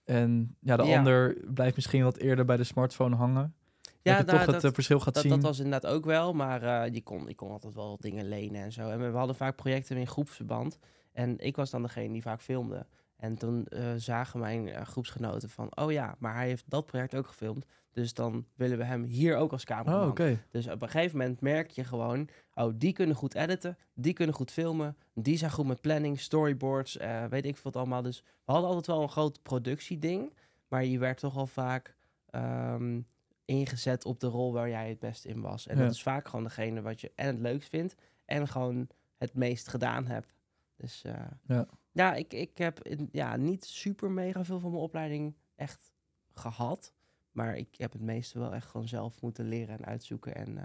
En 0.05 0.57
ja, 0.61 0.77
de 0.77 0.83
Ja. 0.85 0.99
ander 0.99 1.37
blijft 1.55 1.75
misschien 1.77 2.03
wat 2.05 2.17
eerder 2.17 2.45
bij 2.45 2.57
de 2.57 2.65
smartphone 2.65 3.17
hangen. 3.17 3.55
ja 4.03 4.17
dat 4.17 4.27
je 4.27 4.33
nou, 4.33 4.45
toch 4.45 4.55
dat- 4.55 4.65
eh, 4.65 4.71
verschil 4.73 5.01
gaat 5.01 5.15
Dat, 5.15 5.23
zien. 5.23 5.33
dat 5.33 5.43
was 5.43 5.59
inderdaad 5.59 5.91
ook 5.93 6.05
wel, 6.05 6.33
maar 6.33 6.63
eh, 6.63 6.93
je, 6.95 7.03
kon, 7.03 7.25
je 7.27 7.35
kon 7.35 7.51
altijd 7.51 7.75
wel 7.75 7.97
dingen 8.01 8.29
lenen 8.29 8.63
en 8.63 8.73
zo. 8.73 8.89
En 8.91 8.99
we, 8.99 9.11
we 9.11 9.17
hadden 9.17 9.37
vaak 9.37 9.57
projecten 9.57 9.97
in 9.97 10.07
groepsverband. 10.07 10.79
En 11.13 11.39
ik 11.39 11.57
was 11.57 11.71
dan 11.71 11.83
degene 11.83 12.13
die 12.13 12.23
vaak 12.23 12.41
filmde. 12.41 12.87
En 13.17 13.35
toen 13.39 13.67
eh, 13.67 13.93
zagen 13.97 14.41
mijn 14.41 14.69
eh, 14.69 14.83
groepsgenoten 14.87 15.49
van... 15.49 15.77
oh 15.77 15.93
ja, 15.93 16.15
maar 16.19 16.35
hij 16.35 16.47
heeft 16.47 16.65
dat 16.69 16.87
project 16.87 17.15
ook 17.17 17.27
gefilmd. 17.27 17.67
Dus 17.95 18.15
dan 18.15 18.47
willen 18.55 18.79
we 18.79 18.85
hem 18.85 19.03
hier 19.05 19.37
ook 19.37 19.53
als 19.53 19.65
cameraman. 19.65 20.21
Oh. 20.21 20.37
Dus 20.51 20.69
op 20.69 20.83
een 20.83 20.89
gegeven 20.89 21.19
moment 21.19 21.41
merk 21.41 21.71
je 21.71 21.85
gewoon... 21.85 22.29
oh, 22.55 22.73
die 22.77 22.93
kunnen 22.93 23.17
goed 23.17 23.35
editen, 23.35 23.79
die 23.95 24.13
kunnen 24.13 24.35
goed 24.35 24.51
filmen... 24.51 24.97
die 25.15 25.37
zijn 25.37 25.51
goed 25.51 25.67
met 25.67 25.81
planning, 25.81 26.21
storyboards, 26.21 26.97
eh, 26.97 27.25
weet 27.25 27.45
ik 27.45 27.55
veel 27.55 27.73
wat 27.73 27.77
allemaal. 27.77 28.03
Dus 28.03 28.21
we 28.21 28.53
hadden 28.53 28.69
altijd 28.69 28.87
wel 28.87 29.03
een 29.03 29.09
groot 29.11 29.43
productieding... 29.43 30.33
maar 30.69 30.85
je 30.85 30.99
werd 30.99 31.19
toch 31.19 31.37
al 31.37 31.47
vaak 31.47 31.97
ehm, 32.31 33.01
ingezet 33.45 34.05
op 34.05 34.21
de 34.21 34.27
rol 34.27 34.53
waar 34.53 34.69
jij 34.69 34.89
het 34.89 34.99
best 34.99 35.25
in 35.25 35.41
was. 35.41 35.67
En 35.67 35.77
Ja. 35.77 35.83
dat 35.83 35.93
is 35.93 36.03
vaak 36.03 36.29
gewoon 36.29 36.45
degene 36.45 36.83
wat 36.83 37.01
je 37.01 37.13
en 37.15 37.27
het 37.27 37.41
leukst 37.41 37.69
vindt... 37.69 37.95
en 38.25 38.49
gewoon 38.49 38.89
het 39.17 39.35
meest 39.35 39.69
gedaan 39.69 40.07
hebt. 40.07 40.35
Dus 40.77 41.05
eh, 41.05 41.15
Ja. 41.47 41.67
ja, 41.93 42.15
ik, 42.15 42.33
ik 42.33 42.59
heb 42.59 42.81
ja, 43.13 43.37
niet 43.37 43.65
super 43.65 44.11
mega 44.11 44.45
veel 44.45 44.61
van 44.61 44.71
mijn 44.71 44.83
opleiding 44.83 45.35
echt 45.57 45.93
gehad... 46.35 46.93
Maar 47.35 47.57
ik 47.57 47.69
heb 47.77 47.93
het 47.93 48.01
meeste 48.03 48.39
wel 48.39 48.55
echt 48.55 48.67
gewoon 48.69 48.89
zelf 48.89 49.21
moeten 49.23 49.49
leren 49.49 49.79
en 49.79 49.85
uitzoeken 49.85 50.35
en 50.35 50.59
eh, 50.59 50.65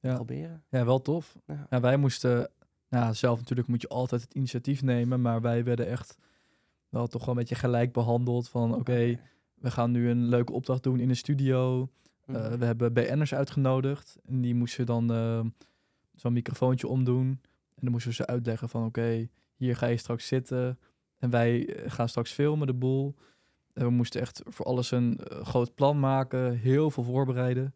Ja. 0.00 0.14
proberen. 0.14 0.64
Ja, 0.70 0.84
wel 0.84 1.02
tof. 1.02 1.36
Ja. 1.46 1.66
Ja, 1.70 1.80
wij 1.80 1.96
moesten, 1.96 2.50
nou, 2.88 3.14
zelf 3.14 3.38
natuurlijk 3.38 3.68
moet 3.68 3.82
je 3.82 3.88
altijd 3.88 4.22
het 4.22 4.34
initiatief 4.34 4.82
nemen, 4.82 5.20
maar 5.20 5.40
wij 5.40 5.64
werden 5.64 5.86
echt 5.86 6.18
wel 6.88 7.06
toch 7.06 7.20
wel 7.24 7.30
een 7.34 7.40
beetje 7.40 7.54
gelijk 7.54 7.92
behandeld 7.92 8.48
van, 8.48 8.74
oké, 8.74 9.18
we 9.54 9.70
gaan 9.70 9.90
nu 9.90 10.10
een 10.10 10.28
leuke 10.28 10.52
opdracht 10.52 10.82
doen 10.82 11.00
in 11.00 11.08
een 11.08 11.16
studio. 11.16 11.88
Eh, 12.26 12.34
Mhm. 12.34 12.58
we 12.58 12.64
hebben 12.64 12.92
BN'ers 12.92 13.34
uitgenodigd 13.34 14.16
en 14.24 14.40
die 14.40 14.54
moesten 14.54 14.86
dan 14.86 15.12
eh, 15.12 15.40
zo'n 16.14 16.32
microfoontje 16.32 16.88
omdoen. 16.88 17.26
En 17.74 17.82
dan 17.82 17.90
moesten 17.90 18.14
ze 18.14 18.26
uitleggen 18.26 18.68
van, 18.68 18.84
oké, 18.84 19.28
hier 19.56 19.76
ga 19.76 19.86
je 19.86 19.96
straks 19.96 20.26
zitten 20.26 20.78
en 21.18 21.30
wij 21.30 21.76
gaan 21.86 22.08
straks 22.08 22.32
filmen 22.32 22.66
de 22.66 22.74
boel. 22.74 23.14
En 23.76 23.84
we 23.84 23.90
moesten 23.90 24.20
echt 24.20 24.42
voor 24.44 24.66
alles 24.66 24.90
een 24.90 25.18
eh, 25.18 25.44
groot 25.44 25.74
plan 25.74 26.00
maken, 26.00 26.58
heel 26.58 26.90
veel 26.90 27.02
voorbereiden. 27.02 27.74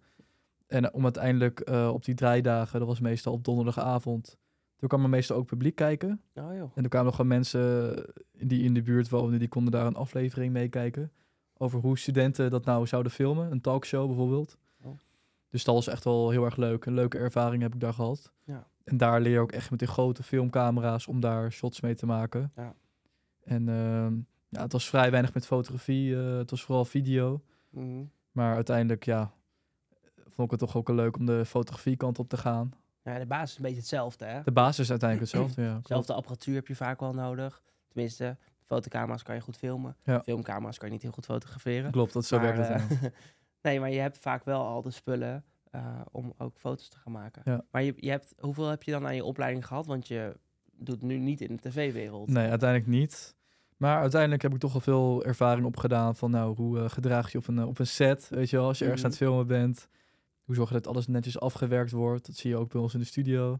En 0.66 0.84
eh, 0.84 0.94
om 0.94 1.02
uiteindelijk 1.02 1.60
eh, 1.60 1.90
op 1.92 2.04
die 2.04 2.14
draaidagen, 2.14 2.78
dat 2.78 2.88
was 2.88 3.00
meestal 3.00 3.32
op 3.32 3.44
donderdagavond, 3.44 4.38
toen 4.76 4.88
kwam 4.88 5.02
er 5.02 5.08
meestal 5.08 5.36
ook 5.36 5.46
publiek 5.46 5.74
kijken. 5.74 6.20
Oh. 6.34 6.50
En 6.50 6.82
er 6.82 6.88
kwamen 6.88 7.06
nog 7.06 7.14
gewoon 7.14 7.30
mensen 7.30 7.94
die 8.32 8.62
in 8.62 8.74
de 8.74 8.82
buurt 8.82 9.08
woonden, 9.08 9.38
die 9.38 9.48
konden 9.48 9.72
daar 9.72 9.86
een 9.86 9.96
aflevering 9.96 10.52
meekijken. 10.52 11.12
Over 11.56 11.80
hoe 11.80 11.98
studenten 11.98 12.50
dat 12.50 12.64
nou 12.64 12.86
zouden 12.86 13.12
filmen. 13.12 13.50
Een 13.50 13.60
talkshow 13.60 14.06
bijvoorbeeld. 14.06 14.58
Oh. 14.82 14.98
Dus 15.48 15.64
dat 15.64 15.74
was 15.74 15.86
echt 15.86 16.04
wel 16.04 16.30
heel 16.30 16.44
erg 16.44 16.56
leuk. 16.56 16.84
Een 16.84 16.94
leuke 16.94 17.18
ervaring 17.18 17.62
heb 17.62 17.74
ik 17.74 17.80
daar 17.80 17.94
gehad. 17.94 18.32
Ja. 18.44 18.66
En 18.84 18.96
daar 18.96 19.20
leer 19.20 19.32
je 19.32 19.38
ook 19.38 19.52
echt 19.52 19.70
met 19.70 19.78
die 19.78 19.88
grote 19.88 20.22
filmcamera's 20.22 21.06
om 21.06 21.20
daar 21.20 21.52
shots 21.52 21.80
mee 21.80 21.94
te 21.94 22.06
maken. 22.06 22.52
Ja. 22.56 22.74
En 23.44 23.68
ehm, 23.68 24.14
ja, 24.50 24.62
het 24.62 24.72
was 24.72 24.88
vrij 24.88 25.10
weinig 25.10 25.34
met 25.34 25.46
fotografie. 25.46 26.16
eh, 26.16 26.36
het 26.36 26.50
was 26.50 26.64
vooral 26.64 26.84
video. 26.84 27.42
Mhm. 27.70 28.04
Maar 28.32 28.54
uiteindelijk, 28.54 29.04
ja, 29.04 29.32
vond 30.26 30.52
ik 30.52 30.60
het 30.60 30.68
toch 30.68 30.76
ook 30.76 30.86
wel 30.86 30.96
leuk 30.96 31.16
om 31.16 31.26
de 31.26 31.44
fotografie 31.44 31.96
kant 31.96 32.18
op 32.18 32.28
te 32.28 32.36
gaan. 32.36 32.72
Ja, 33.02 33.18
de 33.18 33.26
basis 33.26 33.50
is 33.50 33.56
een 33.56 33.62
beetje 33.62 33.78
hetzelfde, 33.78 34.24
hè? 34.24 34.42
De 34.42 34.52
basis 34.52 34.78
is 34.78 34.90
uiteindelijk 34.90 35.30
hetzelfde, 35.30 35.62
ja. 35.62 35.70
klopt. 35.70 35.86
Zelfde 35.86 36.12
apparatuur 36.14 36.54
heb 36.54 36.66
je 36.66 36.76
vaak 36.76 37.00
wel 37.00 37.14
nodig. 37.14 37.62
Tenminste, 37.88 38.36
fotocamera's 38.64 39.22
kan 39.22 39.34
je 39.34 39.40
goed 39.40 39.56
filmen. 39.56 39.96
Ja. 40.04 40.22
Filmcamera's 40.22 40.78
kan 40.78 40.86
je 40.88 40.92
niet 40.94 41.02
heel 41.02 41.12
goed 41.12 41.24
fotograferen. 41.24 41.90
Klopt, 41.90 42.12
dat 42.12 42.24
zo 42.24 42.38
Maar, 42.38 42.56
werkt 42.56 42.88
het. 42.90 43.00
ja. 43.00 43.08
nee, 43.62 43.80
maar 43.80 43.90
je 43.90 43.98
hebt 44.00 44.18
vaak 44.18 44.44
wel 44.44 44.64
al 44.64 44.82
de 44.82 44.90
spullen 44.90 45.44
eh, 45.70 46.00
om 46.10 46.32
ook 46.38 46.58
foto's 46.58 46.88
te 46.88 46.96
gaan 46.96 47.12
maken. 47.12 47.42
Ja. 47.44 47.64
Maar 47.70 47.82
je, 47.82 47.94
je 47.96 48.10
hebt, 48.10 48.34
hoeveel 48.38 48.66
heb 48.68 48.82
je 48.82 48.90
dan 48.90 49.06
aan 49.06 49.14
je 49.14 49.24
opleiding 49.24 49.66
gehad? 49.66 49.86
Want 49.86 50.08
je 50.08 50.36
doet 50.72 51.02
nu 51.02 51.18
niet 51.18 51.40
in 51.40 51.56
de 51.56 51.68
tv-wereld. 51.68 52.28
Nee, 52.28 52.48
uiteindelijk 52.48 52.90
niet. 52.90 53.36
Maar 53.80 54.00
uiteindelijk 54.00 54.42
heb 54.42 54.52
ik 54.52 54.58
toch 54.58 54.72
wel 54.72 54.80
veel 54.80 55.24
ervaring 55.24 55.66
opgedaan 55.66 56.16
van 56.16 56.30
nou, 56.30 56.56
hoe 56.56 56.78
eh, 56.78 56.88
gedraag 56.90 57.32
je 57.32 57.38
op 57.38 57.48
een, 57.48 57.58
eh, 57.58 57.66
op 57.66 57.78
een 57.78 57.86
set, 57.86 58.28
weet 58.30 58.50
je 58.50 58.56
wel, 58.56 58.66
als 58.66 58.78
je 58.78 58.84
ergens 58.84 59.04
aan 59.04 59.10
het 59.10 59.18
filmen 59.18 59.46
bent. 59.46 59.88
Hoe 60.44 60.54
zorg 60.54 60.68
je 60.68 60.74
dat 60.74 60.86
alles 60.86 61.06
netjes 61.06 61.40
afgewerkt 61.40 61.90
wordt. 61.90 62.26
Dat 62.26 62.36
zie 62.36 62.50
je 62.50 62.56
ook 62.56 62.72
bij 62.72 62.80
ons 62.80 62.94
in 62.94 63.00
de 63.00 63.06
studio. 63.06 63.58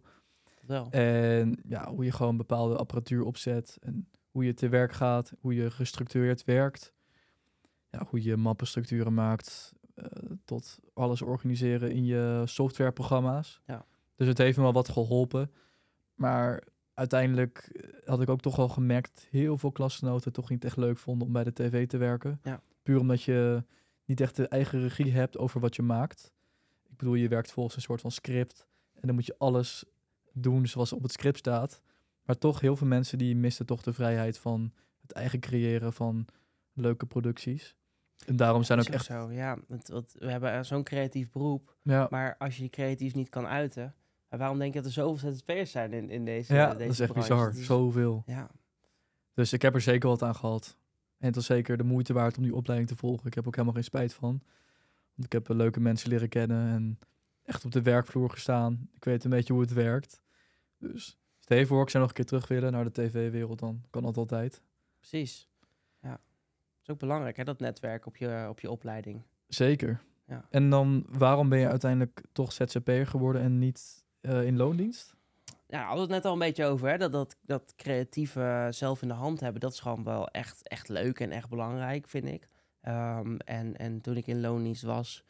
Wel. 0.67 0.91
En 0.91 1.59
ja, 1.69 1.89
hoe 1.91 2.05
je 2.05 2.13
gewoon 2.13 2.37
bepaalde 2.37 2.77
apparatuur 2.77 3.25
opzet. 3.25 3.79
En 3.81 4.09
hoe 4.31 4.45
je 4.45 4.55
te 4.55 4.69
werk 4.69 4.93
gaat. 4.93 5.33
Hoe 5.41 5.55
je 5.55 5.71
gestructureerd 5.71 6.45
werkt. 6.45 6.93
Ja, 7.91 8.07
hoe 8.09 8.23
je 8.23 8.37
mappenstructuren 8.37 9.15
maakt. 9.15 9.73
eh, 9.95 10.07
tot 10.45 10.79
alles 10.95 11.23
organiseren 11.23 11.91
in 11.91 12.05
je 12.05 12.43
softwareprogramma's. 12.45 13.61
Ja. 13.67 13.85
Dus 14.17 14.29
het 14.29 14.39
heeft 14.39 14.57
me 14.57 14.63
wel 14.63 14.73
wat 14.73 14.89
geholpen. 14.89 15.51
Maar 16.15 16.63
uiteindelijk 17.01 17.59
eh, 17.59 18.09
had 18.09 18.21
ik 18.21 18.29
ook 18.29 18.41
toch 18.41 18.57
wel 18.57 18.69
gemerkt... 18.69 19.15
dat 19.15 19.27
heel 19.31 19.59
veel 19.59 19.73
klasgenoten 19.73 20.33
toch 20.33 20.51
niet 20.51 20.65
echt 20.65 20.77
leuk 20.77 20.99
vonden 20.99 21.27
om 21.27 21.33
bij 21.33 21.45
de 21.45 21.53
tv 21.53 21.87
te 21.87 21.97
werken. 21.97 22.41
Ja. 22.43 22.63
Puur 22.83 22.99
omdat 22.99 23.23
je 23.23 23.65
niet 24.05 24.21
echt 24.21 24.37
de 24.37 24.49
eigen 24.49 24.81
regie 24.81 25.13
hebt 25.13 25.39
over 25.39 25.61
wat 25.61 25.77
je 25.77 25.83
maakt. 25.83 26.33
Ik 26.89 26.97
bedoel, 26.97 27.15
je 27.15 27.29
werkt 27.29 27.53
volgens 27.53 27.77
een 27.77 27.83
soort 27.83 28.01
van 28.01 28.11
script. 28.11 28.67
En 28.95 29.07
dan 29.07 29.15
moet 29.15 29.27
je 29.27 29.35
alles 29.39 29.85
doen 30.33 30.67
zoals 30.67 30.93
op 30.93 31.03
het 31.03 31.13
script 31.13 31.39
staat. 31.39 31.83
Maar 32.25 32.39
toch, 32.39 32.61
heel 32.61 32.77
veel 32.77 32.87
mensen 32.87 33.19
die 33.19 33.37
misten 33.37 33.67
toch 33.67 33.83
de 33.83 33.93
vrijheid 33.93 34.39
van 34.39 34.73
het 35.01 35.13
eigen 35.13 35.41
creëren 35.41 35.93
van 35.93 36.27
leuke 36.73 37.07
producties. 37.07 37.77
En 38.27 38.37
daarom 38.37 38.63
zijn 38.63 38.79
ook 38.79 38.87
echt... 38.87 39.05
zo. 39.05 39.33
Ja, 39.33 39.59
want, 39.69 40.15
we 40.19 40.31
hebben 40.31 40.53
eh, 40.53 40.63
zo'n 40.63 40.85
creatief 40.85 41.31
beroep. 41.31 41.77
Ja, 41.83 42.07
Maar 42.11 42.37
als 42.39 42.57
je 42.57 42.63
je 42.63 42.71
creatief 42.71 43.15
niet 43.15 43.29
kan 43.29 43.47
uiten... 43.47 43.95
waarom 44.39 44.59
denk 44.59 44.73
je 44.75 44.79
dat 44.79 44.89
er 44.89 44.95
zoveel 44.95 45.33
ZZP'ers 45.33 45.71
zijn 45.71 45.93
in, 45.93 46.11
in 46.11 46.25
deze 46.25 46.55
ja 46.55 46.67
deze 46.67 46.79
dat 46.79 46.91
is 46.91 47.01
echt 47.01 47.13
branche? 47.13 47.29
bizar. 47.35 47.55
Zoveel. 47.55 48.23
Ja, 48.27 48.51
Dus 49.35 49.53
ik 49.53 49.63
heb 49.63 49.75
er 49.75 49.81
zeker 49.81 50.09
wat 50.09 50.23
aan 50.23 50.35
gehad. 50.35 50.77
En 51.19 51.27
het 51.27 51.35
was 51.35 51.47
zeker 51.47 51.77
de 51.77 51.85
moeite 51.85 52.13
waard 52.13 52.37
om 52.37 52.43
die 52.43 52.55
opleiding 52.55 52.91
te 52.91 52.97
volgen. 52.97 53.27
Ik 53.27 53.35
heb 53.35 53.47
ook 53.47 53.55
helemaal 53.55 53.75
geen 53.75 53.85
spijt 53.85 54.15
van. 54.15 54.43
Want 55.15 55.25
ik 55.27 55.33
heb 55.33 55.51
eh, 55.51 55.57
leuke 55.57 55.81
mensen 55.81 56.09
leren 56.11 56.29
kennen 56.29 56.69
en 56.69 56.99
echt 57.43 57.65
op 57.65 57.73
de 57.73 57.83
werkvloer 57.83 58.31
gestaan. 58.31 58.89
Ik 58.95 59.05
weet 59.05 59.25
een 59.25 59.31
beetje 59.31 59.53
hoe 59.53 59.63
het 59.63 59.73
werkt. 59.73 60.21
Dus 60.79 61.19
stel 61.39 61.67
voor, 61.67 61.83
ik 61.83 61.89
zou 61.91 62.03
nog 62.03 62.09
een 62.13 62.17
keer 62.19 62.27
terug 62.27 62.49
willen 62.49 62.73
naar 62.73 62.85
de 62.85 62.93
tv-wereld, 62.93 63.59
dan 63.59 63.83
kan 63.91 64.03
dat 64.03 64.17
altijd. 64.17 64.63
precies. 64.99 65.49
Ja. 66.03 66.11
Het 66.11 66.21
is 66.83 66.91
ook 66.91 66.99
belangrijk, 66.99 67.37
hè, 67.37 67.45
dat 67.45 67.61
netwerk 67.61 68.07
op 68.07 68.17
je, 68.17 68.47
op 68.49 68.61
je 68.61 68.71
opleiding. 68.71 69.23
Zeker. 69.49 70.01
Ja. 70.27 70.47
En 70.51 70.71
dan, 70.71 71.07
waarom 71.09 71.49
ben 71.49 71.59
je 71.59 71.69
uiteindelijk 71.69 72.23
toch 72.33 72.53
ZZP'er 72.53 73.07
geworden 73.07 73.43
en 73.43 73.59
niet 73.59 74.05
eh, 74.21 74.47
in 74.47 74.57
loondienst? 74.57 75.15
Ja, 75.67 75.79
we 75.79 75.85
hadden 75.85 76.03
het 76.03 76.11
net 76.11 76.25
al 76.25 76.33
een 76.33 76.39
beetje 76.39 76.65
over, 76.65 76.89
hè? 76.89 76.99
Dat, 76.99 77.13
dat, 77.13 77.37
dat 77.43 77.75
creatieve 77.77 78.67
zelf 78.71 79.03
in 79.03 79.09
de 79.09 79.15
hand 79.15 79.41
hebben, 79.41 79.61
dat 79.61 79.73
is 79.73 79.81
gewoon 79.81 80.05
wel 80.05 80.29
echt, 80.29 80.69
echt 80.69 80.89
leuk 80.89 81.21
en 81.21 81.31
echt 81.31 81.49
belangrijk, 81.49 82.09
vind 82.09 82.27
ik. 82.27 82.49
Ehm, 82.81 83.37
en, 83.37 83.77
en 83.77 84.01
toen 84.01 84.17
ik 84.17 84.27
in 84.27 84.41
loondienst 84.41 84.83
was, 84.83 85.25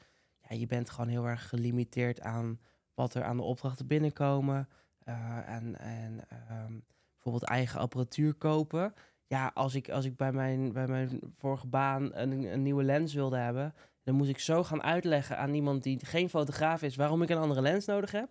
ja, 0.48 0.56
je 0.56 0.66
bent 0.66 0.90
gewoon 0.90 1.10
heel 1.10 1.26
erg 1.26 1.48
gelimiteerd 1.48 2.20
aan 2.20 2.60
wat 2.94 3.14
er 3.14 3.24
aan 3.24 3.36
de 3.36 3.42
opdrachten 3.42 3.86
binnenkomen. 3.86 4.68
Eh, 4.98 5.48
en 5.48 5.78
en 5.78 6.20
ehm, 6.28 6.72
bijvoorbeeld 7.12 7.44
eigen 7.44 7.80
apparatuur 7.80 8.34
kopen. 8.34 8.94
Ja, 9.26 9.50
als 9.54 9.74
ik, 9.74 9.90
als 9.90 10.04
ik 10.04 10.16
bij, 10.16 10.32
mijn, 10.32 10.72
bij 10.72 10.86
mijn 10.86 11.20
vorige 11.36 11.66
baan 11.66 12.14
een, 12.14 12.44
een 12.44 12.62
nieuwe 12.62 12.82
lens 12.82 13.14
wilde 13.14 13.36
hebben, 13.36 13.74
dan 14.02 14.14
moest 14.14 14.30
ik 14.30 14.38
zo 14.38 14.64
gaan 14.64 14.82
uitleggen 14.82 15.38
aan 15.38 15.54
iemand 15.54 15.82
die 15.82 16.06
geen 16.06 16.28
fotograaf 16.28 16.82
is 16.82 16.96
waarom 16.96 17.22
ik 17.22 17.28
een 17.28 17.38
andere 17.38 17.60
lens 17.60 17.86
nodig 17.86 18.10
heb. 18.10 18.30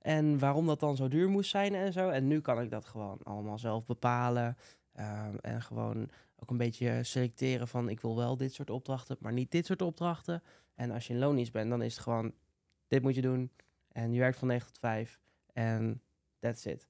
En 0.00 0.38
waarom 0.38 0.66
dat 0.66 0.80
dan 0.80 0.96
zo 0.96 1.08
duur 1.08 1.28
moest 1.28 1.50
zijn 1.50 1.74
en 1.74 1.92
zo. 1.92 2.08
En 2.08 2.26
nu 2.26 2.40
kan 2.40 2.60
ik 2.60 2.70
dat 2.70 2.84
gewoon 2.84 3.18
allemaal 3.22 3.58
zelf 3.58 3.86
bepalen. 3.86 4.56
Ehm, 4.92 5.36
en 5.40 5.62
gewoon 5.62 6.08
ook 6.36 6.50
een 6.50 6.56
beetje 6.56 7.02
selecteren 7.04 7.68
van 7.68 7.88
ik 7.88 8.00
wil 8.00 8.16
wel 8.16 8.36
dit 8.36 8.54
soort 8.54 8.70
opdrachten, 8.70 9.16
maar 9.20 9.32
niet 9.32 9.50
dit 9.50 9.66
soort 9.66 9.82
opdrachten. 9.82 10.42
En 10.74 10.90
als 10.90 11.06
je 11.06 11.12
in 11.12 11.18
loondienst 11.18 11.52
bent, 11.52 11.70
dan 11.70 11.82
is 11.82 11.92
het 11.94 12.02
gewoon 12.02 12.32
dit 12.88 13.02
moet 13.02 13.14
je 13.14 13.20
doen. 13.22 13.50
En 13.88 14.12
je 14.12 14.18
werkt 14.18 14.38
van 14.38 14.48
9 14.48 14.66
tot 14.66 14.78
5. 14.78 15.20
En 15.52 16.02
that's 16.38 16.64
it. 16.64 16.88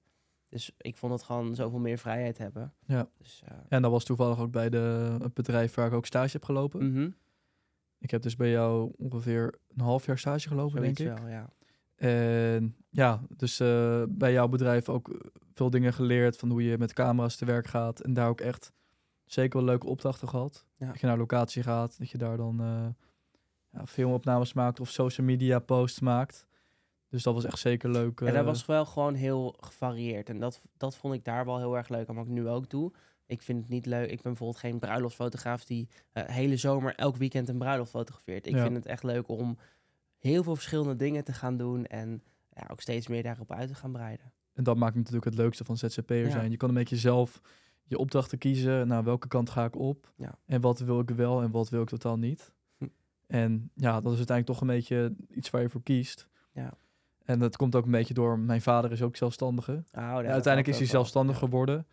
Dus 0.49 0.73
ik 0.79 0.97
vond 0.97 1.13
het 1.13 1.23
gewoon 1.23 1.55
zoveel 1.55 1.79
meer 1.79 1.99
vrijheid 1.99 2.39
hebben. 2.39 2.75
Ja. 2.87 3.09
Dus, 3.19 3.43
eh, 3.47 3.57
En 3.69 3.83
dat 3.83 3.91
was 3.91 4.05
toevallig 4.05 4.39
ook 4.39 4.51
bij 4.51 4.69
de, 4.71 5.17
het 5.23 5.35
bedrijf 5.35 5.75
waar 5.75 5.87
ik 5.87 5.93
ook 5.93 6.07
stage 6.07 6.33
heb 6.33 6.45
gelopen. 6.45 6.93
mhm, 6.93 7.11
Ik 7.99 8.11
heb 8.11 8.23
dus 8.23 8.37
bij 8.37 8.51
jou 8.51 8.93
ongeveer 8.97 9.55
een 9.75 9.81
half 9.85 10.07
jaar 10.07 10.19
stage 10.19 10.49
gelopen, 10.49 10.79
zoiets 10.79 10.99
denk 10.99 11.11
ik. 11.11 11.19
wel, 11.19 11.29
ja. 11.33 11.51
En 12.01 12.77
ja, 12.91 13.21
dus 13.37 13.61
eh, 13.61 14.03
bij 14.09 14.33
jouw 14.33 14.49
bedrijf 14.49 14.89
ook 14.89 15.31
veel 15.55 15.71
dingen 15.71 15.93
geleerd 15.93 16.37
van 16.37 16.51
hoe 16.51 16.65
je 16.65 16.79
met 16.79 16.93
camera's 16.93 17.37
te 17.37 17.45
werk 17.45 17.67
gaat. 17.67 18.01
En 18.01 18.13
daar 18.13 18.29
ook 18.29 18.41
echt 18.41 18.73
zeker 19.25 19.57
wel 19.59 19.69
leuke 19.69 19.87
opdrachten 19.87 20.29
gehad. 20.29 20.67
Ja. 20.77 20.87
Dat 20.87 21.01
je 21.01 21.07
naar 21.07 21.19
locatie 21.19 21.63
gaat, 21.63 21.99
dat 21.99 22.11
je 22.11 22.19
daar 22.19 22.37
dan 22.37 22.61
eh 22.61 22.87
ja, 23.73 23.87
filmopnames 23.87 24.53
maakt 24.53 24.81
of 24.81 24.89
social 24.89 25.27
media 25.27 25.59
posts 25.59 26.01
maakt. 26.01 26.47
Dus 27.09 27.23
dat 27.23 27.35
was 27.35 27.45
echt 27.45 27.59
zeker 27.59 27.91
leuk. 27.91 28.21
En 28.21 28.27
eh, 28.27 28.35
dat 28.35 28.45
was 28.45 28.67
wel 28.67 28.87
gewoon 28.87 29.15
heel 29.15 29.55
gevarieerd. 29.61 30.29
En 30.29 30.39
dat, 30.39 30.61
dat 30.77 30.97
vond 30.97 31.15
ik 31.15 31.25
daar 31.25 31.45
wel 31.45 31.59
heel 31.59 31.77
erg 31.77 31.89
leuk 31.89 32.09
aan 32.09 32.15
wat 32.17 32.27
ik 32.27 32.31
nu 32.33 32.49
ook 32.49 32.71
doe. 32.71 32.93
Ik 33.27 33.43
vind 33.43 33.61
het 33.61 33.69
niet 33.69 33.87
leuk. 33.87 34.03
Ik 34.11 34.23
ben 34.23 34.33
bijvoorbeeld 34.33 34.59
geen 34.61 34.79
bruiloftsfotograaf 34.79 35.65
die 35.65 35.89
eh 36.13 36.25
hele 36.25 36.57
zomer 36.57 36.95
elk 36.95 37.17
weekend 37.17 37.49
een 37.49 37.59
bruiloft 37.59 37.91
fotografeert. 37.91 38.47
Ik 38.47 38.55
Ja. 38.55 38.63
vind 38.63 38.75
het 38.77 38.87
echt 38.87 39.03
leuk 39.03 39.29
om 39.29 39.59
heel 40.21 40.43
veel 40.43 40.55
verschillende 40.55 40.97
dingen 40.97 41.25
te 41.25 41.33
gaan 41.33 41.57
doen. 41.57 41.87
En 41.87 42.23
ja, 42.55 42.67
ook 42.71 42.81
steeds 42.81 43.09
meer 43.09 43.23
daarop 43.23 43.53
uit 43.53 43.69
te 43.69 43.75
gaan 43.75 43.93
breiden. 43.93 44.33
En 44.53 44.65
dat 44.65 44.77
maakt 44.77 44.95
natuurlijk 44.95 45.25
het 45.25 45.35
leukste 45.35 45.65
van 45.65 45.77
ZZP'er 45.77 46.17
Ja. 46.25 46.31
zijn. 46.31 46.51
Je 46.51 46.57
kan 46.57 46.69
een 46.69 46.75
beetje 46.75 46.97
zelf 46.97 47.41
je 47.85 47.99
opdrachten 47.99 48.39
kiezen. 48.39 48.89
Nou, 48.89 49.05
welke 49.05 49.29
kant 49.29 49.51
ga 49.51 49.65
ik 49.65 49.77
op? 49.77 50.13
Ja. 50.17 50.39
En 50.47 50.61
wat 50.61 50.79
wil 50.79 51.01
ik 51.01 51.11
wel 51.11 51.43
en 51.43 51.51
wat 51.51 51.69
wil 51.69 51.83
ik 51.83 51.89
totaal 51.89 52.19
niet? 52.19 52.53
Hm. 52.79 52.87
En 53.27 53.71
ja, 53.75 54.01
dat 54.01 54.13
is 54.13 54.19
uiteindelijk 54.19 54.47
toch 54.47 54.61
een 54.61 54.75
beetje 54.77 55.15
iets 55.31 55.51
waar 55.51 55.63
je 55.63 55.69
voor 55.71 55.83
kiest. 55.83 56.29
Ja. 56.53 56.73
En 57.25 57.39
dat 57.39 57.57
komt 57.57 57.75
ook 57.75 57.85
een 57.85 57.91
beetje 57.91 58.15
door, 58.15 58.39
mijn 58.39 58.63
vader 58.63 58.93
is 58.93 59.03
ook 59.03 59.17
zelfstandige. 59.17 59.73
Oh, 59.73 59.83
ja, 59.93 60.13
uiteindelijk 60.13 60.67
is 60.67 60.75
hij 60.79 60.87
wel. 60.87 60.95
zelfstandig 60.95 61.39
geworden. 61.39 61.87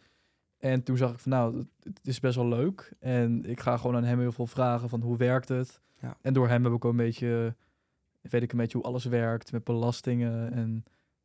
En 0.57 0.83
toen 0.83 0.97
zag 0.97 1.11
ik 1.13 1.19
van, 1.19 1.31
nou, 1.31 1.65
het- 1.83 1.99
is 2.03 2.19
best 2.19 2.35
wel 2.35 2.47
leuk. 2.47 2.93
En 2.99 3.45
ik 3.45 3.59
ga 3.59 3.77
gewoon 3.77 3.95
aan 3.95 4.03
hem 4.03 4.19
heel 4.19 4.31
veel 4.31 4.47
vragen 4.47 4.89
van, 4.89 5.01
hoe 5.01 5.17
werkt 5.17 5.47
het? 5.49 5.81
Ja. 6.01 6.17
En 6.21 6.33
door 6.33 6.47
hem 6.47 6.63
heb 6.63 6.73
ik 6.73 6.85
ook 6.85 6.91
een 6.91 6.97
beetje, 6.97 7.55
weet 8.31 8.41
ik 8.41 8.51
een 8.51 8.57
beetje 8.57 8.77
hoe 8.77 8.85
alles 8.87 9.05
werkt 9.05 9.51
met 9.51 9.63
belastingen 9.63 10.51
en 10.53 10.83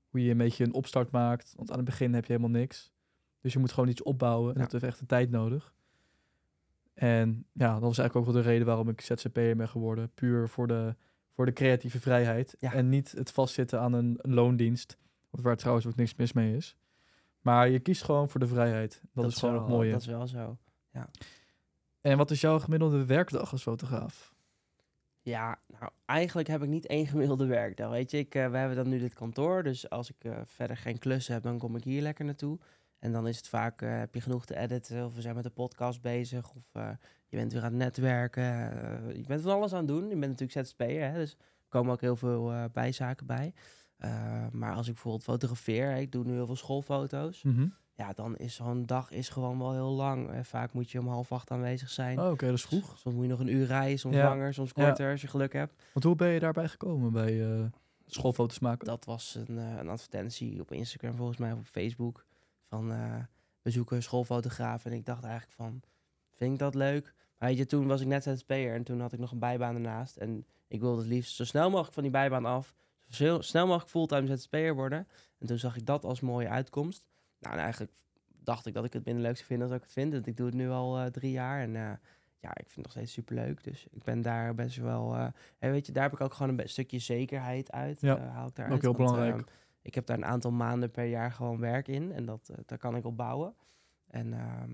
hoe 0.09 0.25
je 0.25 0.31
een 0.31 0.37
beetje 0.37 0.65
een 0.65 0.75
opstart 0.75 1.11
maakt. 1.11 1.53
Want 1.57 1.71
aan 1.71 1.77
het 1.77 1.85
begin 1.85 2.15
heb 2.15 2.25
je 2.25 2.33
helemaal 2.33 2.61
niks. 2.61 2.93
Dus 3.41 3.53
je 3.53 3.59
moet 3.59 3.73
gewoon 3.73 3.89
iets 3.89 4.03
opbouwen 4.03 4.55
en 4.55 4.61
Ja. 4.61 4.63
dat 4.63 4.73
heeft 4.73 4.85
echt 4.85 4.99
de 4.99 5.07
tijd 5.07 5.31
nodig. 5.31 5.75
En 6.95 7.47
ja, 7.53 7.73
dat 7.73 7.83
was 7.83 7.99
eigenlijk 7.99 8.17
ook 8.17 8.35
wel 8.35 8.43
de 8.43 8.49
reden 8.49 8.67
waarom 8.67 8.89
ik 8.89 9.01
ZZP'er 9.01 9.57
ben 9.57 9.69
geworden. 9.69 10.11
Puur 10.15 10.49
voor 10.49 10.67
de, 10.67 10.97
voor 11.31 11.47
de 11.47 11.53
creatieve 11.53 12.01
vrijheid. 12.01 12.57
Ja. 12.59 12.73
En 12.73 12.89
niet 12.89 13.13
het 13.13 13.31
vastzitten 13.31 13.81
aan 13.81 13.93
een, 13.93 14.19
een 14.21 14.35
loondienst. 14.35 14.97
Waar 15.31 15.57
trouwens 15.57 15.87
ook 15.87 15.97
niks 15.97 16.15
mis 16.15 16.33
mee 16.33 16.57
is. 16.57 16.77
Maar 17.41 17.69
je 17.69 17.79
kiest 17.79 18.03
gewoon 18.03 18.29
voor 18.29 18.41
de 18.41 18.47
vrijheid. 18.47 19.03
Dat, 19.13 19.27
is 19.27 19.37
gewoon 19.37 19.55
wel, 19.55 19.63
het 19.65 19.73
mooie. 19.73 19.91
Dat 19.91 20.01
is 20.01 20.07
wel 20.07 20.27
zo. 20.27 20.59
En 22.01 22.17
wat 22.17 22.31
is 22.31 22.41
jouw 22.41 22.59
gemiddelde 22.59 23.05
werkdag 23.05 23.53
als 23.53 23.63
fotograaf? 23.63 24.32
Ja, 25.25 25.59
nou, 25.67 25.93
eigenlijk 26.05 26.49
heb 26.49 26.63
ik 26.63 26.69
niet 26.69 26.87
één 26.87 27.07
gemiddelde 27.07 27.47
werkdag. 27.47 27.91
Weet 27.91 28.11
je, 28.11 28.19
ik, 28.19 28.35
eh, 28.35 28.51
we 28.51 28.57
hebben 28.57 28.77
dan 28.77 28.89
nu 28.89 28.99
dit 28.99 29.15
kantoor. 29.15 29.63
Dus 29.63 29.91
als 29.91 30.11
ik 30.11 30.25
eh, 30.25 30.41
verder 30.45 30.77
geen 30.77 30.99
klussen 30.99 31.35
heb, 31.35 31.43
dan 31.43 31.59
kom 31.59 31.77
ik 31.77 31.85
hier 31.85 32.03
lekker 32.03 32.25
naartoe. 32.25 32.59
En 32.99 33.13
dan 33.13 33.29
is 33.29 33.37
het 33.37 33.49
vaak, 33.49 33.83
eh, 33.83 33.99
heb 33.99 34.15
je 34.15 34.21
genoeg 34.21 34.45
te 34.45 34.57
editen. 34.57 35.05
Of 35.05 35.15
we 35.15 35.21
zijn 35.21 35.35
met 35.35 35.45
de 35.45 35.51
podcast 35.51 36.01
bezig. 36.01 36.51
Of 36.55 36.71
je 37.29 37.37
bent 37.37 37.53
weer 37.53 37.63
aan 37.63 37.69
het 37.69 37.79
netwerken. 37.79 38.45
je 39.17 39.25
bent 39.27 39.43
van 39.43 39.53
alles 39.53 39.73
aan 39.73 39.79
het 39.79 39.89
doen. 39.89 40.09
Je 40.09 40.17
bent 40.17 40.41
natuurlijk 40.41 40.67
ZZP'er, 40.67 41.11
hè, 41.11 41.15
dus 41.15 41.33
er 41.33 41.69
komen 41.69 41.93
ook 41.93 42.01
heel 42.01 42.17
veel 42.17 42.69
bijzaken 42.73 43.27
bij. 43.27 43.55
Maar 44.53 44.75
als 44.75 44.87
ik 44.87 44.93
bijvoorbeeld 44.93 45.25
fotografeer, 45.25 45.97
ik 45.97 46.13
doe 46.13 46.25
nu 46.25 46.33
heel 46.33 46.47
veel 46.47 46.57
schoolfoto's. 46.57 47.43
Mhm. 47.43 47.67
Ja, 47.95 48.13
dan 48.13 48.37
is 48.37 48.55
zo'n 48.55 48.87
dag 48.87 49.11
is 49.11 49.29
gewoon 49.29 49.59
wel 49.59 49.73
heel 49.73 49.91
lang. 49.93 50.31
Eh, 50.31 50.43
vaak 50.43 50.73
moet 50.73 50.91
je 50.91 50.99
om 50.99 51.09
half 51.09 51.33
acht 51.33 51.51
aanwezig 51.51 51.89
zijn. 51.91 52.19
Oh, 52.21 52.31
oké, 52.31 52.47
dat 52.47 52.55
is 52.55 52.63
vroeg. 52.65 52.99
Soms 52.99 53.15
moet 53.15 53.25
je 53.25 53.31
nog 53.31 53.41
een 53.41 53.55
uur 53.55 53.67
rijden, 53.67 53.99
soms 53.99 54.15
Ja. 54.17 54.29
langer, 54.29 54.55
soms 54.55 54.71
Ja. 54.75 54.85
korter 54.87 55.11
als 55.11 55.21
je 55.21 55.27
geluk 55.29 55.53
hebt. 55.53 55.83
Want 55.93 56.05
hoe 56.05 56.15
ben 56.17 56.29
je 56.29 56.41
daarbij 56.41 56.69
gekomen 56.69 57.13
bij 57.13 57.43
eh, 57.53 57.65
schoolfoto's 58.07 58.59
maken? 58.59 58.87
Dat 58.87 59.05
was 59.05 59.35
een, 59.35 59.59
eh, 59.59 59.77
een 59.79 59.89
advertentie 59.89 60.61
op 60.61 60.73
Instagram 60.73 61.15
volgens 61.17 61.39
mij, 61.39 61.53
of 61.53 61.59
op 61.59 61.67
Facebook. 61.67 62.25
Van, 62.69 62.93
eh, 62.93 63.15
bezoeken, 63.63 64.03
schoolfotograaf. 64.03 64.85
En 64.85 64.93
ik 64.93 65.07
dacht 65.07 65.23
eigenlijk 65.25 65.53
van, 65.55 65.83
vind 66.33 66.53
ik 66.53 66.59
dat 66.59 66.75
leuk? 66.75 67.15
Maar 67.39 67.49
weet 67.49 67.59
je, 67.59 67.67
toen 67.67 67.87
was 67.87 68.01
ik 68.01 68.07
net 68.07 68.23
ZZP'er 68.23 68.75
en 68.75 68.83
toen 68.85 69.01
had 69.01 69.13
ik 69.13 69.19
nog 69.19 69.31
een 69.33 69.39
bijbaan 69.39 69.75
ernaast. 69.75 70.17
En 70.17 70.47
ik 70.69 70.81
wilde 70.81 71.01
het 71.01 71.11
liefst 71.11 71.37
zo 71.37 71.45
snel 71.45 71.71
mogelijk 71.71 71.95
van 71.95 72.03
die 72.03 72.13
bijbaan 72.13 72.45
af. 72.47 72.75
Zo 73.09 73.41
snel 73.41 73.67
mogelijk 73.67 73.91
fulltime 73.91 74.27
ZZP'er 74.37 74.75
worden. 74.75 75.09
En 75.39 75.47
toen 75.47 75.59
zag 75.59 75.77
ik 75.77 75.87
dat 75.87 76.05
als 76.05 76.21
mooie 76.21 76.49
uitkomst. 76.49 77.05
Nou, 77.43 77.55
en 77.55 77.61
eigenlijk 77.61 77.93
dacht 78.29 78.67
ik 78.67 78.75
dat 78.75 78.85
ik 78.85 78.93
het 78.93 79.05
minder 79.05 79.23
leuk 79.23 79.37
zou 79.37 79.47
vinden 79.47 79.67
als 79.67 79.77
ik 79.77 79.83
het 79.83 79.93
vind. 79.93 80.13
Want 80.13 80.27
ik 80.27 80.37
doe 80.37 80.47
het 80.47 80.55
nu 80.55 80.71
al 80.71 80.99
eh, 80.99 81.07
drie 81.07 81.31
jaar 81.31 81.61
en 81.61 81.77
eh, 81.77 81.93
ja, 82.41 82.51
ik 82.51 82.71
vind 82.71 82.75
het 82.75 82.85
nog 82.85 82.91
steeds 82.91 83.13
superleuk. 83.13 83.65
Dus 83.65 83.87
ik 83.91 84.03
ben 84.05 84.23
daar 84.23 84.55
best 84.55 84.77
wel... 84.77 85.15
eh, 85.15 85.27
en 85.59 85.71
weet 85.71 85.87
je, 85.87 85.93
daar 85.93 86.03
heb 86.03 86.13
ik 86.13 86.21
ook 86.21 86.35
gewoon 86.35 86.59
een 86.59 86.69
stukje 86.69 86.99
zekerheid 86.99 87.73
uit. 87.73 88.01
Ja, 88.01 88.19
haal 88.19 88.47
ik 88.49 88.55
daar 88.55 88.67
ook 88.67 88.73
uit, 88.73 88.83
heel 88.83 88.93
want, 88.97 89.11
belangrijk. 89.11 89.47
ehm, 89.47 89.57
ik 89.83 89.95
heb 89.95 90.07
daar 90.07 90.17
een 90.17 90.25
aantal 90.25 90.51
maanden 90.51 90.91
per 90.91 91.05
jaar 91.05 91.33
gewoon 91.33 91.59
werk 91.59 91.89
in. 91.89 92.13
En 92.13 92.25
dat, 92.25 92.51
daar 92.67 92.79
kan 92.79 92.97
ik 92.97 93.05
op 93.05 93.17
bouwen. 93.17 93.55
En 94.07 94.33
ehm, 94.33 94.73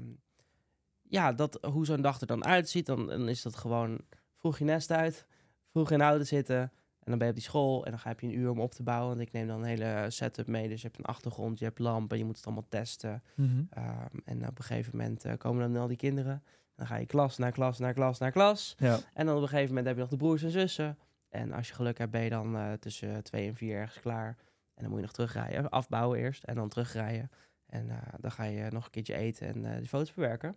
ja, 1.03 1.33
dat, 1.33 1.59
hoe 1.65 1.87
zo'n 1.87 2.03
dag 2.03 2.21
er 2.21 2.27
dan 2.27 2.45
uitziet, 2.45 2.87
dan, 2.87 3.07
dan 3.07 3.29
is 3.29 3.43
dat 3.43 3.57
gewoon 3.57 4.01
vroeg 4.37 4.59
je 4.59 4.65
nest 4.65 4.91
uit, 4.91 5.27
vroeg 5.71 5.91
in 5.91 5.99
de 5.99 6.05
auto 6.05 6.25
zitten. 6.25 6.73
En 7.09 7.19
dan 7.19 7.19
ben 7.19 7.27
je 7.27 7.33
op 7.33 7.41
die 7.41 7.51
school 7.51 7.85
en 7.85 7.91
dan 7.91 8.01
ga 8.01 8.15
je 8.17 8.27
een 8.27 8.39
uur 8.39 8.51
om 8.51 8.61
op 8.61 8.73
te 8.75 8.83
bouwen. 8.83 9.09
Want 9.09 9.21
ik 9.21 9.33
neem 9.33 9.47
dan 9.47 9.59
een 9.59 9.65
hele 9.65 10.07
setup 10.09 10.47
mee. 10.47 10.69
Dus 10.69 10.81
je 10.81 10.87
hebt 10.87 10.99
een 10.99 11.05
achtergrond, 11.05 11.59
je 11.59 11.65
hebt 11.65 11.79
lampen, 11.79 12.19
je 12.19 12.25
moet 12.25 12.37
het 12.37 12.47
allemaal 12.47 12.67
testen. 12.69 13.23
Mhm. 13.35 13.63
Ehm, 13.71 14.17
en 14.25 14.49
op 14.49 14.59
een 14.59 14.65
gegeven 14.65 14.97
moment 14.97 15.25
eh, 15.25 15.33
komen 15.39 15.73
dan 15.73 15.83
al 15.83 15.89
die 15.89 15.97
kinderen. 15.97 16.43
Dan 16.75 16.87
ga 16.87 16.97
je 16.97 17.07
klas 17.07 17.39
naar 17.39 17.53
klas 17.53 17.79
naar 17.79 17.93
klas 17.93 18.19
naar 18.19 18.31
klas. 18.31 18.75
Ja, 18.79 18.99
En 19.15 19.27
dan 19.27 19.37
op 19.37 19.43
een 19.43 19.49
gegeven 19.49 19.69
moment 19.69 19.87
heb 19.87 19.95
je 19.95 20.01
nog 20.01 20.11
de 20.11 20.17
broers 20.17 20.43
en 20.43 20.51
zussen. 20.51 20.99
En 21.29 21.53
als 21.53 21.69
je 21.69 21.75
geluk 21.75 21.99
hebt, 21.99 22.11
ben 22.11 22.23
je 22.23 22.31
dan 22.31 22.57
eh, 22.57 22.73
tussen 22.73 23.25
twee 23.25 23.49
en 23.49 23.55
vier 23.55 23.77
ergens 23.77 24.01
klaar. 24.01 24.37
En 24.75 24.83
dan 24.83 24.89
moet 24.89 24.99
je 24.99 25.05
nog 25.05 25.15
terugrijden. 25.15 25.69
Afbouwen 25.69 26.19
eerst 26.19 26.45
en 26.45 26.55
dan 26.55 26.69
terugrijden. 26.69 27.31
En 27.67 27.91
eh, 27.91 27.97
dan 28.21 28.33
ga 28.33 28.45
je 28.45 28.71
nog 28.71 28.85
een 28.85 28.91
keertje 28.91 29.15
eten 29.15 29.47
en 29.47 29.79
die 29.79 29.89
foto's 29.89 30.15
bewerken. 30.15 30.57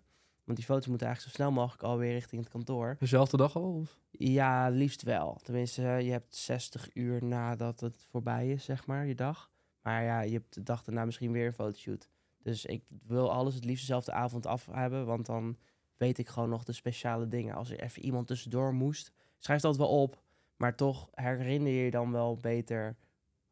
Want 0.52 0.64
die 0.64 0.74
foto's 0.74 0.90
moeten 0.90 1.08
eigenlijk 1.08 1.36
zo 1.36 1.44
snel 1.44 1.54
mogelijk 1.56 1.84
alweer 1.84 2.12
richting 2.12 2.42
het 2.42 2.52
kantoor. 2.52 2.96
dezelfde 3.00 3.38
dag 3.38 3.56
al? 3.56 3.74
Of? 3.74 4.00
Ja, 4.12 4.70
liefst 4.70 5.04
wel. 5.04 5.40
Tenminste, 5.44 5.82
je 5.82 6.12
hebt 6.12 6.36
60 6.36 6.90
uur 6.94 7.24
nadat 7.24 7.80
het 7.80 8.06
voorbij 8.10 8.52
is, 8.52 8.64
zeg 8.64 8.86
maar, 8.86 9.06
je 9.06 9.16
dag. 9.16 9.52
Maar 9.82 10.04
ja, 10.04 10.22
je 10.22 10.32
hebt 10.34 10.54
de 10.54 10.64
dag 10.64 10.84
daarna 10.84 11.06
misschien 11.06 11.32
weer 11.32 11.46
een 11.46 11.54
fotoshoot. 11.54 12.10
Dus 12.44 12.66
ik 12.66 12.84
wil 13.08 13.32
alles 13.32 13.56
het 13.56 13.66
liefst 13.66 13.82
dezelfde 13.88 14.12
avond 14.12 14.46
af 14.46 14.66
hebben, 14.72 15.06
want 15.06 15.26
dan 15.26 15.58
weet 15.98 16.18
ik 16.18 16.28
gewoon 16.28 16.50
nog 16.50 16.64
de 16.64 16.74
speciale 16.74 17.28
dingen. 17.28 17.56
Als 17.56 17.70
er 17.70 17.80
even 17.80 18.04
iemand 18.04 18.28
tussendoor 18.28 18.74
moest, 18.74 19.12
schrijf 19.38 19.62
dat 19.62 19.78
wel 19.78 20.02
op. 20.02 20.24
Maar 20.58 20.76
toch 20.76 21.10
herinner 21.14 21.72
je 21.72 21.84
je 21.84 21.92
dan 21.92 22.12
wel 22.12 22.38
beter 22.38 22.96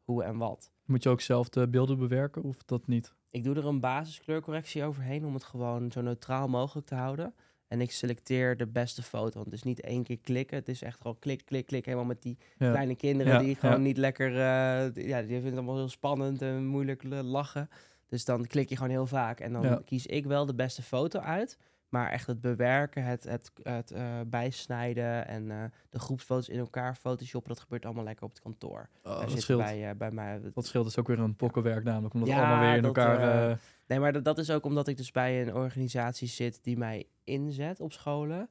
hoe 0.02 0.24
en 0.24 0.36
wat. 0.36 0.72
Moet 0.84 1.02
je 1.02 1.08
ook 1.08 1.20
zelf 1.20 1.48
de 1.48 1.68
beelden 1.68 1.98
bewerken 1.98 2.42
of 2.42 2.62
dat 2.62 2.86
niet? 2.86 3.14
Ik 3.30 3.44
doe 3.44 3.54
er 3.56 3.66
een 3.66 3.80
basiskleurcorrectie 3.80 4.84
overheen 4.84 5.24
om 5.24 5.34
het 5.34 5.44
gewoon 5.44 5.92
zo 5.92 6.00
neutraal 6.00 6.48
mogelijk 6.48 6.86
te 6.86 6.94
houden. 6.94 7.34
En 7.68 7.80
ik 7.80 7.90
selecteer 7.90 8.56
de 8.56 8.66
beste 8.66 9.02
foto. 9.02 9.34
Want 9.34 9.44
het 9.46 9.54
is 9.54 9.62
niet 9.62 9.80
één 9.80 10.02
keer 10.02 10.18
klikken. 10.18 10.56
Het 10.56 10.68
is 10.68 10.82
echt 10.82 11.00
gewoon 11.00 11.18
klik, 11.18 11.44
klik, 11.44 11.66
klik. 11.66 11.84
Helemaal 11.84 12.06
met 12.06 12.22
die 12.22 12.38
Ja. 12.58 12.70
kleine 12.70 12.94
kinderen 12.96 13.32
Ja, 13.32 13.38
die 13.38 13.54
gewoon 13.54 13.74
ja. 13.74 13.80
niet 13.80 13.96
lekker... 13.96 14.28
eh, 14.30 15.06
ja, 15.06 15.18
die 15.20 15.26
vinden 15.28 15.44
het 15.44 15.54
allemaal 15.54 15.76
heel 15.76 15.88
spannend 15.88 16.42
en 16.42 16.66
moeilijk 16.66 17.02
lachen. 17.22 17.68
Dus 18.08 18.24
dan 18.24 18.46
klik 18.46 18.68
je 18.68 18.76
gewoon 18.76 18.90
heel 18.90 19.06
vaak. 19.06 19.40
En 19.40 19.52
dan 19.52 19.84
kies 19.84 20.06
ik 20.06 20.26
wel 20.26 20.46
de 20.46 20.54
beste 20.54 20.82
foto 20.82 21.18
uit. 21.20 21.58
Maar 21.90 22.10
echt 22.10 22.26
het 22.26 22.40
bewerken, 22.40 23.04
het, 23.04 23.24
het, 23.24 23.50
het 23.62 23.90
eh, 23.90 24.20
bijsnijden 24.26 25.26
en 25.26 25.50
eh, 25.50 25.64
de 25.90 25.98
groepsfoto's 25.98 26.48
in 26.48 26.58
elkaar 26.58 26.96
photoshoppen... 26.96 27.52
dat 27.52 27.62
gebeurt 27.62 27.84
allemaal 27.84 28.04
lekker 28.04 28.24
op 28.24 28.30
het 28.30 28.40
kantoor. 28.40 28.88
Oh, 29.02 29.20
dat 29.20 29.40
scheelt. 29.40 29.60
bij, 29.62 29.88
eh, 29.90 29.96
bij 29.96 30.10
mij... 30.10 30.40
Dat 30.54 30.66
scheelt 30.66 30.84
dus 30.84 30.98
ook 30.98 31.06
weer 31.06 31.18
een 31.18 31.36
pokkenwerk 31.36 31.84
namelijk. 31.84 32.14
Omdat 32.14 32.28
Ja, 32.28 32.34
het 32.34 32.44
allemaal 32.44 32.64
weer 32.66 32.76
in 32.76 32.82
dat, 32.82 32.96
elkaar... 32.96 33.60
Nee, 33.86 33.98
maar 33.98 34.12
dat, 34.12 34.24
dat 34.24 34.38
is 34.38 34.50
ook 34.50 34.64
omdat 34.64 34.88
ik 34.88 34.96
dus 34.96 35.10
bij 35.10 35.42
een 35.42 35.54
organisatie 35.54 36.28
zit 36.28 36.64
die 36.64 36.76
mij 36.76 37.06
inzet 37.24 37.80
op 37.80 37.92
scholen. 37.92 38.48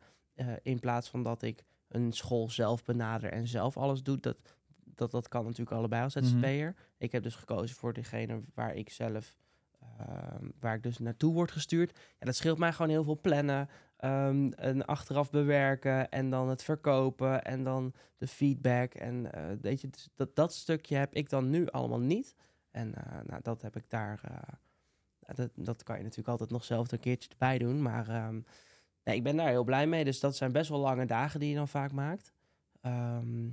in 0.62 0.80
plaats 0.80 1.10
van 1.10 1.24
dat 1.24 1.42
ik 1.42 1.64
een 1.88 2.12
school 2.12 2.50
zelf 2.50 2.84
benader 2.84 3.32
en 3.32 3.48
zelf 3.48 3.78
alles 3.78 4.04
doe. 4.04 4.20
Dat, 4.20 4.38
dat, 4.96 5.12
dat 5.12 5.28
kan 5.28 5.44
natuurlijk 5.44 5.72
allebei 5.72 6.04
als 6.04 6.16
Mhm. 6.16 6.26
ZZP'er. 6.26 6.76
Ik 6.98 7.12
heb 7.12 7.24
dus 7.24 7.36
gekozen 7.36 7.76
voor 7.76 7.94
degene 7.94 8.42
waar 8.54 8.76
ik 8.76 8.90
zelf, 8.90 9.34
waar 10.60 10.76
ik 10.76 10.84
dus 10.84 10.98
naartoe 10.98 11.34
word 11.34 11.52
gestuurd. 11.52 11.98
Ja, 12.20 12.26
dat 12.26 12.36
scheelt 12.36 12.58
mij 12.58 12.72
gewoon 12.74 12.92
heel 12.92 13.04
veel 13.04 13.20
plannen. 13.22 13.70
ehm, 13.98 14.52
en 14.52 14.86
achteraf 14.86 15.30
bewerken 15.30 16.10
en 16.10 16.30
dan 16.30 16.50
het 16.50 16.64
verkopen 16.64 17.44
en 17.44 17.64
dan 17.64 17.94
de 18.18 18.28
feedback. 18.28 18.94
En 18.94 19.32
eh, 19.32 19.44
weet 19.62 19.82
je, 19.82 19.88
dus 19.90 20.10
dat, 20.16 20.36
dat 20.36 20.54
stukje 20.54 20.96
heb 20.96 21.14
ik 21.14 21.30
dan 21.30 21.50
nu 21.50 21.68
allemaal 21.68 22.00
niet. 22.00 22.36
En 22.72 22.96
eh, 22.96 23.20
nou, 23.26 23.42
dat 23.42 23.62
heb 23.62 23.76
ik 23.76 23.84
daar. 23.90 24.22
eh, 24.24 25.36
dat, 25.36 25.50
dat 25.56 25.84
kan 25.84 25.96
je 25.98 26.02
natuurlijk 26.02 26.30
altijd 26.30 26.50
nog 26.50 26.64
zelf 26.64 26.92
een 26.92 27.00
keertje 27.00 27.30
erbij 27.30 27.58
doen. 27.58 27.82
Maar 27.82 28.08
ehm, 28.10 28.42
nee, 29.04 29.16
ik 29.16 29.24
ben 29.24 29.36
daar 29.36 29.50
heel 29.50 29.64
blij 29.64 29.88
mee. 29.88 30.04
Dus 30.06 30.20
dat 30.20 30.36
zijn 30.36 30.52
best 30.52 30.70
wel 30.70 30.80
lange 30.80 31.06
dagen 31.06 31.40
die 31.40 31.50
je 31.50 31.56
dan 31.56 31.68
vaak 31.68 31.92
maakt. 31.92 32.34
Ehm, 32.82 33.48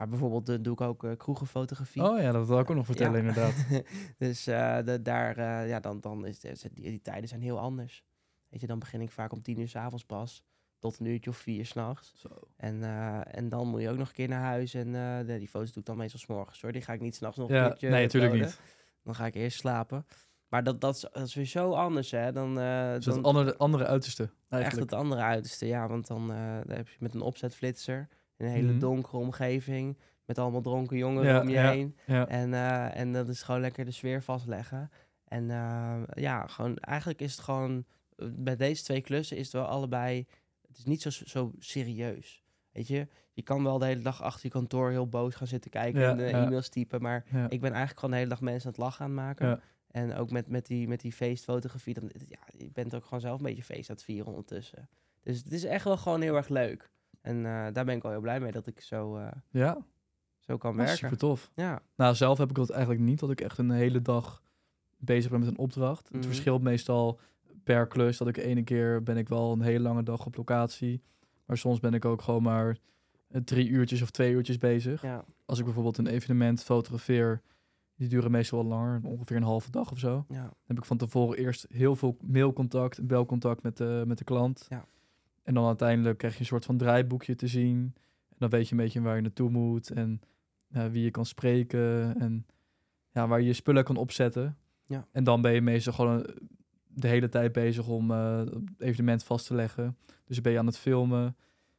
maar 0.00 0.08
bijvoorbeeld 0.08 0.48
eh, 0.48 0.56
doe 0.60 0.72
ik 0.72 0.80
ook 0.80 1.04
eh, 1.04 1.16
kroegenfotografie. 1.16 2.02
Oh 2.02 2.20
ja, 2.20 2.32
dat 2.32 2.46
wil 2.46 2.58
ik 2.58 2.70
ook 2.70 2.76
nog 2.76 2.86
vertellen 2.86 3.12
Ja. 3.12 3.18
inderdaad. 3.18 3.54
dus 4.18 4.46
eh, 4.46 4.78
de, 4.84 5.02
daar, 5.02 5.36
eh, 5.36 5.68
ja, 5.68 5.80
dan, 5.80 6.00
dan 6.00 6.26
is 6.26 6.40
de, 6.40 6.70
die, 6.72 6.84
die 6.90 7.00
tijden 7.02 7.28
zijn 7.28 7.40
heel 7.40 7.58
anders. 7.58 8.04
Weet 8.48 8.60
je, 8.60 8.66
dan 8.66 8.78
begin 8.78 9.00
ik 9.00 9.10
vaak 9.10 9.32
om 9.32 9.42
tien 9.42 9.60
uur 9.60 9.68
s 9.68 9.76
avonds 9.76 10.04
pas. 10.04 10.44
Tot 10.78 10.98
een 11.00 11.06
uurtje 11.06 11.30
of 11.30 11.36
vier 11.36 11.66
s'nachts. 11.66 12.12
Zo. 12.16 12.28
En, 12.56 12.82
en 13.24 13.48
dan 13.48 13.68
moet 13.68 13.80
je 13.80 13.90
ook 13.90 13.96
nog 13.96 14.08
een 14.08 14.14
keer 14.14 14.28
naar 14.28 14.40
huis. 14.42 14.74
En 14.74 14.92
de, 15.26 15.36
die 15.38 15.48
foto's 15.48 15.72
doe 15.72 15.80
ik 15.82 15.86
dan 15.88 15.96
meestal 15.96 16.20
's 16.20 16.26
morgens 16.26 16.62
hoor. 16.62 16.72
Die 16.72 16.82
ga 16.82 16.92
ik 16.92 17.00
niet 17.00 17.14
s'nachts 17.14 17.36
nog 17.36 17.48
een 17.48 17.54
Ja, 17.54 17.66
keertje 17.68 17.88
nee, 17.88 18.02
natuurlijk 18.02 18.34
niet. 18.34 18.60
Dan 19.02 19.14
ga 19.14 19.26
ik 19.26 19.34
eerst 19.34 19.58
slapen. 19.58 20.06
Maar 20.48 20.64
dat, 20.64 20.80
dat, 20.80 20.94
is, 20.94 21.00
dat 21.00 21.26
is 21.26 21.34
weer 21.34 21.44
zo 21.46 21.72
anders, 21.72 22.10
hè. 22.10 22.32
Dan, 22.32 22.54
Dus 22.54 23.04
dan 23.04 23.16
het 23.16 23.24
andere, 23.26 23.56
andere 23.56 23.86
uiterste 23.86 24.22
echt 24.22 24.32
eigenlijk. 24.62 24.90
het 24.90 25.00
andere 25.00 25.20
uiterste. 25.20 25.66
Ja, 25.66 25.88
want 25.88 26.06
dan, 26.06 26.26
dan 26.28 26.76
heb 26.76 26.88
je 26.88 26.96
met 26.98 27.14
een 27.14 27.20
opzetflitser... 27.20 28.08
in 28.40 28.46
een 28.46 28.52
hele 28.52 28.70
Mhm. 28.70 28.78
donkere 28.80 29.16
omgeving... 29.16 29.98
met 30.24 30.38
allemaal 30.38 30.60
dronken 30.60 30.96
jongeren 30.96 31.32
Ja, 31.32 31.40
om 31.40 31.48
je 31.48 31.54
ja. 31.54 31.70
heen. 31.70 31.96
Ja. 32.06 32.28
En, 32.28 32.54
eh, 32.54 32.96
en 32.96 33.12
dat 33.12 33.28
is 33.28 33.42
gewoon 33.42 33.60
lekker 33.60 33.84
de 33.84 33.90
sfeer 33.90 34.22
vastleggen. 34.22 34.90
En 35.24 35.50
eh, 35.50 35.96
ja, 36.14 36.46
gewoon, 36.46 36.76
eigenlijk 36.76 37.20
is 37.20 37.32
het 37.32 37.40
gewoon... 37.40 37.84
eh, 38.16 38.26
Bij 38.32 38.56
deze 38.56 38.82
twee 38.82 39.00
klussen 39.00 39.36
is 39.36 39.42
het 39.44 39.52
wel 39.52 39.64
allebei... 39.64 40.26
Het 40.68 40.78
is 40.78 40.84
niet 40.84 41.02
zo, 41.02 41.10
zo 41.10 41.52
serieus. 41.58 42.42
Weet 42.72 42.86
je, 42.88 43.08
je 43.32 43.42
kan 43.42 43.62
wel 43.62 43.78
de 43.78 43.84
hele 43.86 44.02
dag 44.02 44.22
achter 44.22 44.44
je 44.44 44.50
kantoor 44.50 44.90
heel 44.90 45.08
boos 45.08 45.34
gaan 45.34 45.46
zitten 45.46 45.70
kijken 45.70 46.00
Ja, 46.00 46.10
en 46.10 46.18
ja. 46.28 46.44
e-mails 46.44 46.68
typen. 46.68 47.02
Maar 47.02 47.24
ik 47.48 47.60
ben 47.60 47.70
eigenlijk 47.70 47.94
gewoon 47.94 48.10
de 48.10 48.16
hele 48.16 48.28
dag 48.30 48.40
mensen 48.40 48.64
aan 48.66 48.72
het 48.72 48.80
lachen 48.80 49.04
aan 49.04 49.10
het 49.10 49.20
maken. 49.20 49.60
En 49.90 50.14
ook 50.14 50.30
met, 50.30 50.48
met, 50.48 50.66
die, 50.66 50.88
met 50.88 51.00
die 51.00 51.12
feestfotografie. 51.12 51.94
Dan, 51.94 52.10
ja, 52.26 52.38
je 52.56 52.70
bent 52.72 52.94
ook 52.94 53.04
gewoon 53.04 53.20
zelf 53.20 53.38
een 53.38 53.46
beetje 53.46 53.62
feest 53.62 53.90
aan 53.90 53.96
het 53.96 54.04
vieren 54.04 54.26
ondertussen. 54.26 54.88
Dus 55.22 55.38
het 55.38 55.52
is 55.52 55.64
echt 55.64 55.84
wel 55.84 55.96
gewoon 55.96 56.20
heel 56.20 56.36
erg 56.36 56.48
leuk. 56.48 56.90
En 57.20 57.36
eh, 57.46 57.72
daar 57.72 57.84
ben 57.84 57.96
ik 57.96 58.04
al 58.04 58.10
heel 58.10 58.20
blij 58.20 58.40
mee 58.40 58.52
dat 58.52 58.66
ik 58.66 58.80
zo, 58.80 59.16
eh, 59.16 59.26
ja, 59.50 59.78
zo 60.38 60.56
kan 60.56 60.76
werken. 60.76 60.96
super 60.96 61.16
tof. 61.18 61.50
Ja, 61.54 61.82
Nou, 61.96 62.14
zelf 62.14 62.38
heb 62.38 62.48
ik 62.50 62.54
dat 62.56 62.70
eigenlijk 62.70 63.00
niet, 63.02 63.18
dat 63.18 63.30
ik 63.30 63.40
echt 63.40 63.58
een 63.58 63.70
hele 63.70 64.02
dag 64.02 64.42
bezig 64.98 65.30
ben 65.30 65.40
met 65.40 65.48
een 65.48 65.58
opdracht. 65.58 66.04
Het 66.08 66.16
Mhm. 66.16 66.24
verschilt 66.24 66.62
meestal 66.62 67.18
per 67.64 67.86
klus, 67.86 68.18
dat 68.18 68.28
ik 68.28 68.36
ene 68.36 68.62
keer 68.62 69.02
ben 69.02 69.16
ik 69.16 69.28
wel 69.28 69.52
een 69.52 69.60
hele 69.60 69.80
lange 69.80 70.02
dag 70.02 70.26
op 70.26 70.36
locatie. 70.36 71.02
Maar 71.46 71.56
soms 71.58 71.80
ben 71.80 71.94
ik 71.94 72.04
ook 72.04 72.22
gewoon 72.22 72.42
maar 72.42 72.76
eh, 73.28 73.40
drie 73.40 73.68
uurtjes 73.68 74.02
of 74.02 74.10
twee 74.10 74.32
uurtjes 74.32 74.58
bezig. 74.58 75.02
ja, 75.02 75.24
Als 75.44 75.58
ik 75.58 75.64
bijvoorbeeld 75.64 75.98
een 75.98 76.06
evenement 76.06 76.62
fotografeer, 76.62 77.42
die 77.96 78.08
duren 78.08 78.30
meestal 78.30 78.58
wel 78.58 78.68
langer, 78.68 79.00
ongeveer 79.04 79.36
een 79.36 79.42
halve 79.42 79.70
dag 79.70 79.90
of 79.92 79.98
zo. 79.98 80.24
ja. 80.28 80.42
Dan 80.42 80.54
heb 80.66 80.78
ik 80.78 80.84
van 80.84 80.96
tevoren 80.96 81.38
eerst 81.38 81.66
heel 81.72 81.96
veel 81.96 82.16
mailcontact 82.20 83.06
belcontact 83.06 83.62
met 83.62 83.76
de, 83.76 84.04
met 84.06 84.18
de 84.18 84.24
klant. 84.24 84.66
Ja. 84.68 84.84
En 85.42 85.54
dan 85.54 85.66
uiteindelijk 85.66 86.18
krijg 86.18 86.34
je 86.34 86.40
een 86.40 86.46
soort 86.46 86.64
van 86.64 86.76
draaiboekje 86.76 87.34
te 87.34 87.46
zien. 87.46 87.94
En 88.28 88.36
dan 88.38 88.48
weet 88.48 88.68
je 88.68 88.74
een 88.74 88.82
beetje 88.82 89.00
waar 89.00 89.16
je 89.16 89.22
naartoe 89.22 89.50
moet 89.50 89.90
en 89.90 90.20
eh, 90.70 90.86
wie 90.86 91.04
je 91.04 91.10
kan 91.10 91.26
spreken 91.26 92.14
en 92.18 92.46
ja, 93.12 93.28
waar 93.28 93.40
je 93.40 93.46
je 93.46 93.52
spullen 93.52 93.84
kan 93.84 93.96
opzetten. 93.96 94.56
Ja. 94.86 95.06
En 95.12 95.24
dan 95.24 95.42
ben 95.42 95.52
je 95.52 95.60
meestal 95.60 95.92
gewoon 95.92 96.26
eh, 96.26 96.34
de 96.86 97.08
hele 97.08 97.28
tijd 97.28 97.52
bezig 97.52 97.88
om 97.88 98.10
eh, 98.10 98.38
het 98.38 98.80
evenement 98.80 99.24
vast 99.24 99.46
te 99.46 99.54
leggen. 99.54 99.96
Dus 100.24 100.40
ben 100.40 100.52
je 100.52 100.58
aan 100.58 100.66
het 100.66 100.78
filmen. 100.78 101.36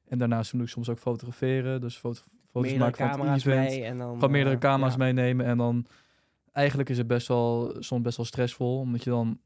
En 0.08 0.18
daarnaast 0.18 0.54
moet 0.54 0.64
ik 0.64 0.70
soms 0.70 0.90
ook 0.90 1.00
fotograferen. 1.00 1.82
Dus 1.82 1.98
foto, 1.98 2.22
foto's 2.52 2.70
Meerdere 2.72 2.80
maken 2.80 2.98
van 2.98 3.08
het 3.08 3.18
camera's 3.18 3.46
event. 3.46 3.70
mee 3.70 3.84
en 3.84 3.98
dan... 3.98 4.14
Gewoon 4.14 4.32
meerdere 4.32 4.56
eh, 4.56 4.62
camera's 4.62 4.92
ja. 4.92 4.98
meenemen. 4.98 5.46
En 5.46 5.58
dan 5.58 5.86
eigenlijk 6.52 6.90
is 6.90 6.98
het 6.98 7.08
best 7.08 7.28
wel 7.28 7.76
soms 7.80 8.02
best 8.02 8.18
wel 8.18 8.26
stressvol. 8.26 8.80
Omdat 8.80 9.04
je 9.04 9.10
dan 9.10 9.40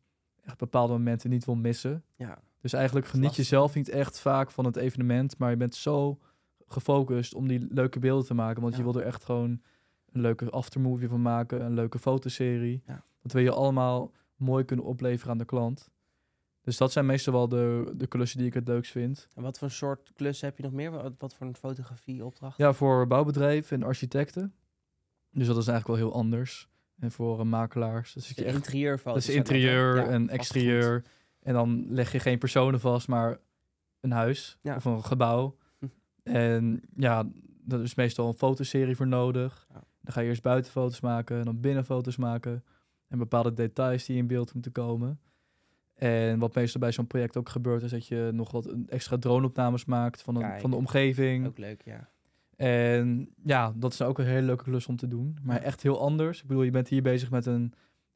echt 0.44 0.58
bepaalde 0.58 0.94
momenten 0.94 1.30
niet 1.30 1.46
wil 1.46 1.56
missen. 1.56 2.04
Ja, 2.16 2.40
Dus 2.66 2.74
eigenlijk 2.74 3.08
geniet 3.08 3.36
je 3.36 3.44
zelf 3.44 3.76
niet 3.76 3.90
echt 3.90 4.20
vaak 4.20 4.52
van 4.52 4.66
het 4.66 4.76
evenement. 4.76 5.38
Maar 5.38 5.50
je 5.50 5.58
bent 5.58 5.76
zo 5.76 6.20
gefocust 6.68 7.34
om 7.34 7.48
die 7.48 7.68
leuke 7.70 8.00
beelden 8.00 8.26
te 8.26 8.34
maken. 8.34 8.62
Want 8.62 8.76
je 8.76 8.84
wil 8.84 8.96
er 8.96 9.06
echt 9.06 9.24
gewoon 9.24 9.62
een 10.12 10.22
leuke 10.22 10.50
aftermovie 10.50 11.08
van 11.08 11.22
maken. 11.22 11.62
Een 11.62 11.74
leuke 11.74 12.00
fotoserie. 12.00 12.84
Ja. 12.86 13.04
Dat 13.22 13.32
wil 13.32 13.42
je 13.42 13.52
allemaal 13.52 14.12
mooi 14.36 14.66
kunnen 14.66 14.86
opleveren 14.86 15.32
aan 15.32 15.38
de 15.38 15.46
klant. 15.46 15.90
Dus 16.62 16.78
dat 16.78 16.92
zijn 16.92 17.06
meestal 17.06 17.34
wel 17.34 17.48
de, 17.48 17.94
de 17.98 18.08
klussen 18.08 18.38
die 18.38 18.48
ik 18.48 18.54
het 18.54 18.68
leukst 18.68 18.92
vind. 18.92 19.28
en 19.36 19.44
wat 19.44 19.58
voor 19.58 19.72
soort 19.72 20.12
klussen 20.16 20.48
heb 20.48 20.58
je 20.58 20.64
nog 20.64 20.72
meer? 20.72 20.92
Wat, 20.92 21.14
wat 21.18 21.36
voor 21.36 21.48
een 21.48 21.56
fotografieopdracht? 21.56 22.58
Ja, 22.58 22.74
voor 22.74 23.08
bouwbedrijven 23.08 23.82
en 23.82 23.88
architecten. 23.88 24.54
Dus 25.32 25.48
dat 25.48 25.58
is 25.58 25.68
eigenlijk 25.68 26.00
wel 26.00 26.10
heel 26.10 26.20
anders. 26.20 26.70
en 27.00 27.12
voor 27.12 27.40
een 27.40 27.50
makelaars. 27.50 28.14
Dus 28.14 28.30
je 28.30 28.46
echt 28.46 28.56
interieurfoto's. 28.56 29.26
dat 29.26 29.30
is 29.30 29.36
interieur 29.36 30.08
en 30.08 30.30
exterieur. 30.30 31.04
En 31.46 31.54
dan 31.54 31.86
leg 31.90 32.12
je 32.12 32.20
geen 32.20 32.38
personen 32.38 32.80
vast, 32.80 33.08
maar 33.08 33.38
een 34.00 34.12
huis 34.12 34.58
Ja. 34.62 34.76
of 34.76 34.86
een 34.86 35.04
gebouw. 35.04 35.56
Hm. 35.80 35.86
En 36.24 36.82
ja, 36.96 37.24
daar 37.64 37.82
is 37.82 37.96
meestal 37.96 38.28
een 38.28 38.34
fotoserie 38.34 38.96
voor 38.96 39.08
nodig. 39.08 39.66
Ja. 39.74 39.84
Dan 40.02 40.14
ga 40.14 40.22
je 40.22 40.28
eerst 40.30 40.42
buitenfoto's 40.42 41.00
maken, 41.00 41.38
en 41.38 41.46
dan 41.46 41.60
binnenfoto's 41.60 42.18
maken. 42.18 42.64
En 43.08 43.18
bepaalde 43.18 43.54
details 43.54 44.06
die 44.06 44.18
in 44.18 44.28
beeld 44.28 44.54
moeten 44.54 44.72
komen. 44.72 45.20
En 45.96 46.40
wat 46.40 46.56
meestal 46.56 46.80
bij 46.82 46.92
zo'n 46.92 47.08
project 47.08 47.38
ook 47.38 47.50
gebeurt, 47.50 47.84
is 47.84 47.92
dat 47.92 48.08
je 48.08 48.30
nog 48.34 48.52
wat 48.52 48.74
extra 48.88 49.18
droneopnames 49.18 49.86
maakt 49.86 50.22
van, 50.22 50.36
een, 50.36 50.42
Kijk. 50.42 50.62
van 50.62 50.70
de 50.70 50.76
omgeving. 50.76 51.48
Ook 51.48 51.58
leuk, 51.58 51.82
ja. 51.86 52.10
En 52.56 53.30
ja, 53.44 53.74
dat 53.76 53.94
is 53.94 54.02
ook 54.02 54.20
een 54.20 54.26
hele 54.26 54.46
leuke 54.46 54.64
klus 54.64 54.88
om 54.88 54.96
te 54.96 55.08
doen. 55.08 55.38
Maar 55.44 55.62
echt 55.62 55.82
heel 55.82 56.00
anders. 56.00 56.42
Ik 56.42 56.48
bedoel, 56.48 56.64
je 56.64 56.72
bent 56.72 56.88
hier 56.88 57.02
bezig 57.02 57.32
met 57.32 57.46
een, 57.46 57.74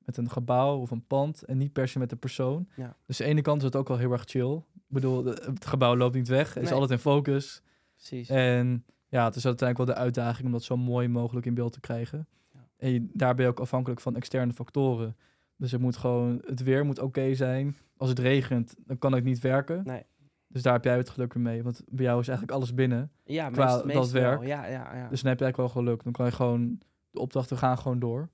met 0.10 0.18
een 0.18 0.30
gebouw 0.32 0.80
of 0.80 0.92
een 0.92 1.06
pand 1.08 1.44
en 1.44 1.58
niet 1.58 1.74
per 1.74 1.88
se 1.88 2.00
met 2.00 2.12
een 2.12 2.20
persoon. 2.20 2.68
Ja. 2.76 2.96
Dus 3.06 3.20
aan 3.22 3.26
de 3.26 3.32
ene 3.34 3.42
kant 3.42 3.58
is 3.58 3.64
het 3.64 3.76
ook 3.76 3.88
wel 3.88 3.98
heel 3.98 4.12
erg 4.12 4.24
chill. 4.26 4.56
Ik 4.76 4.96
bedoel, 4.96 5.24
de- 5.24 5.42
het 5.46 5.66
gebouw 5.66 5.96
loopt 5.98 6.16
niet 6.16 6.28
weg. 6.28 6.48
Het 6.54 6.64
is 6.64 6.70
Nee. 6.70 6.80
altijd 6.80 6.92
in 6.92 6.98
focus. 7.12 7.62
Precies. 7.96 8.30
En 8.30 8.86
ja, 9.08 9.26
het 9.26 9.36
is 9.36 9.46
uiteindelijk 9.46 9.88
wel 9.90 9.96
de 9.98 10.02
uitdaging 10.04 10.46
om 10.46 10.52
dat 10.52 10.64
zo 10.64 10.78
mooi 10.78 11.08
mogelijk 11.08 11.46
in 11.46 11.54
beeld 11.54 11.74
te 11.74 11.80
krijgen. 11.80 12.28
Ja. 12.54 12.60
En 12.78 12.90
je- 12.92 13.10
daar 13.14 13.36
ben 13.36 13.46
je 13.46 13.52
ook 13.52 13.60
afhankelijk 13.60 14.02
van 14.02 14.16
externe 14.16 14.54
factoren. 14.54 15.16
Dus 15.56 15.72
het 15.72 15.82
moet 15.82 15.98
gewoon, 15.98 16.42
het 16.46 16.64
weer 16.64 16.86
moet 16.86 17.00
oké 17.00 17.34
zijn. 17.36 17.78
Als 17.98 18.10
het 18.10 18.20
regent, 18.20 18.76
dan 18.86 18.98
kan 18.98 19.14
het 19.14 19.24
niet 19.24 19.40
werken. 19.40 19.82
Nee. 19.86 20.04
Dus 20.48 20.62
daar 20.62 20.74
heb 20.74 20.84
jij 20.84 20.98
het 20.98 21.10
geluk 21.10 21.36
mee. 21.36 21.64
Want 21.64 21.82
bij 21.90 22.06
jou 22.06 22.20
is 22.20 22.28
eigenlijk 22.28 22.58
alles 22.58 22.74
binnen. 22.74 23.12
ja, 23.24 23.50
qua 23.50 23.64
meest, 23.66 23.76
dat 23.78 23.86
meest 23.86 24.12
werk. 24.12 24.42
Ja, 24.46 24.66
ja, 24.66 24.96
ja. 24.96 25.10
Dus 25.10 25.22
dan 25.22 25.30
heb 25.30 25.40
je 25.40 25.46
eigenlijk 25.46 25.58
wel 25.58 25.84
geluk. 25.84 26.04
Dan 26.04 26.14
kan 26.14 26.26
je 26.26 26.32
gewoon, 26.32 26.80
de 27.12 27.20
opdrachten 27.20 27.58
gaan 27.58 27.78
gewoon 27.78 28.00
door. 28.00 28.30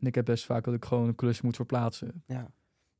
En 0.00 0.06
ik 0.06 0.14
heb 0.14 0.24
best 0.24 0.44
vaak 0.44 0.64
dat 0.64 0.74
ik 0.74 0.84
gewoon 0.84 1.08
een 1.08 1.14
klus 1.14 1.40
moet 1.40 1.56
verplaatsen. 1.56 2.22
ja. 2.26 2.50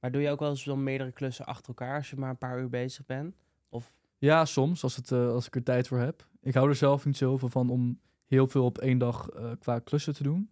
Maar 0.01 0.13
doe 0.15 0.23
je 0.23 0.31
ook 0.31 0.41
wel 0.41 0.51
eens 0.51 0.65
dan 0.65 0.83
meerdere 0.83 1.13
klussen 1.13 1.47
achter 1.47 1.69
elkaar 1.69 1.97
als 1.97 2.11
je 2.11 2.17
maar 2.17 2.31
een 2.31 2.39
paar 2.39 2.61
uur 2.61 2.69
bezig 2.69 3.07
bent? 3.07 3.37
Of 3.69 4.01
Ja, 4.19 4.45
soms, 4.45 4.83
als, 4.83 4.97
het, 4.97 5.13
eh, 5.13 5.29
als 5.29 5.47
ik 5.47 5.55
er 5.55 5.63
tijd 5.63 5.89
voor 5.89 5.99
heb. 5.99 6.29
Ik 6.41 6.55
hou 6.55 6.69
er 6.69 6.75
zelf 6.75 7.05
niet 7.05 7.17
zoveel 7.17 7.49
van 7.49 7.71
om 7.71 8.01
heel 8.27 8.47
veel 8.49 8.65
op 8.65 8.79
één 8.79 8.99
dag 8.99 9.29
eh, 9.29 9.51
qua 9.59 9.79
klussen 9.79 10.15
te 10.15 10.23
doen. 10.23 10.51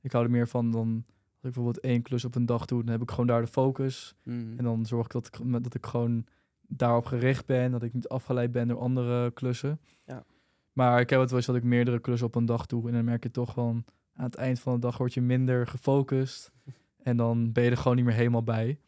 Ik 0.00 0.12
hou 0.12 0.24
er 0.24 0.30
meer 0.30 0.48
van 0.48 0.70
dan, 0.70 1.04
als 1.06 1.34
ik 1.34 1.40
bijvoorbeeld 1.40 1.80
één 1.80 2.02
klus 2.02 2.24
op 2.24 2.34
een 2.34 2.46
dag 2.46 2.64
doe, 2.64 2.82
dan 2.82 2.92
heb 2.92 3.02
ik 3.02 3.10
gewoon 3.10 3.26
daar 3.26 3.40
de 3.40 3.46
focus. 3.46 4.14
Mm. 4.22 4.54
En 4.58 4.64
dan 4.64 4.86
zorg 4.86 5.04
ik 5.04 5.12
dat 5.12 5.26
ik, 5.26 5.62
dat 5.62 5.74
ik 5.74 5.86
gewoon 5.86 6.26
daarop 6.60 7.06
gericht 7.06 7.46
ben, 7.46 7.70
dat 7.70 7.82
ik 7.82 7.92
niet 7.92 8.08
afgeleid 8.08 8.52
ben 8.52 8.68
door 8.68 8.78
andere 8.78 9.30
klussen. 9.30 9.80
Ja. 10.04 10.24
Maar 10.72 11.00
ik 11.00 11.10
heb 11.10 11.20
het 11.20 11.28
wel 11.28 11.38
eens 11.38 11.46
dat 11.46 11.56
ik 11.56 11.64
meerdere 11.64 12.00
klussen 12.00 12.26
op 12.26 12.34
een 12.34 12.46
dag 12.46 12.66
doe. 12.66 12.88
En 12.88 12.92
dan 12.92 13.04
merk 13.04 13.22
je 13.22 13.30
toch 13.30 13.52
van, 13.52 13.84
aan 14.14 14.24
het 14.24 14.34
eind 14.34 14.60
van 14.60 14.74
de 14.74 14.78
dag 14.80 14.98
word 14.98 15.14
je 15.14 15.20
minder 15.20 15.66
gefocust. 15.66 16.50
En 17.02 17.16
dan 17.16 17.52
ben 17.52 17.64
je 17.64 17.70
er 17.70 17.76
gewoon 17.76 17.96
niet 17.96 18.04
meer 18.04 18.14
helemaal 18.14 18.42
bij. 18.42 18.78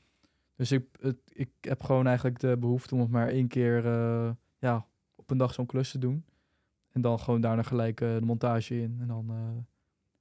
Dus 0.57 0.73
ik, 0.73 0.87
het, 1.01 1.17
ik 1.33 1.49
heb 1.61 1.83
gewoon 1.83 2.07
eigenlijk 2.07 2.41
de 2.41 2.57
behoefte 2.57 2.95
om 2.95 3.01
het 3.01 3.11
maar 3.11 3.29
één 3.29 3.49
keer 3.49 3.87
eh, 3.87 4.31
ja, 4.59 4.87
op 5.15 5.31
een 5.31 5.37
dag 5.37 5.55
zo'n 5.55 5.67
klus 5.67 5.91
te 5.91 5.99
doen. 5.99 6.25
En 6.93 7.01
dan 7.01 7.21
gewoon 7.21 7.41
daarna 7.41 7.63
gelijk 7.63 8.01
eh, 8.01 8.15
de 8.15 8.21
montage 8.25 8.81
in. 8.81 8.97
En 9.01 9.07
dan 9.07 9.27
eh, 9.31 9.37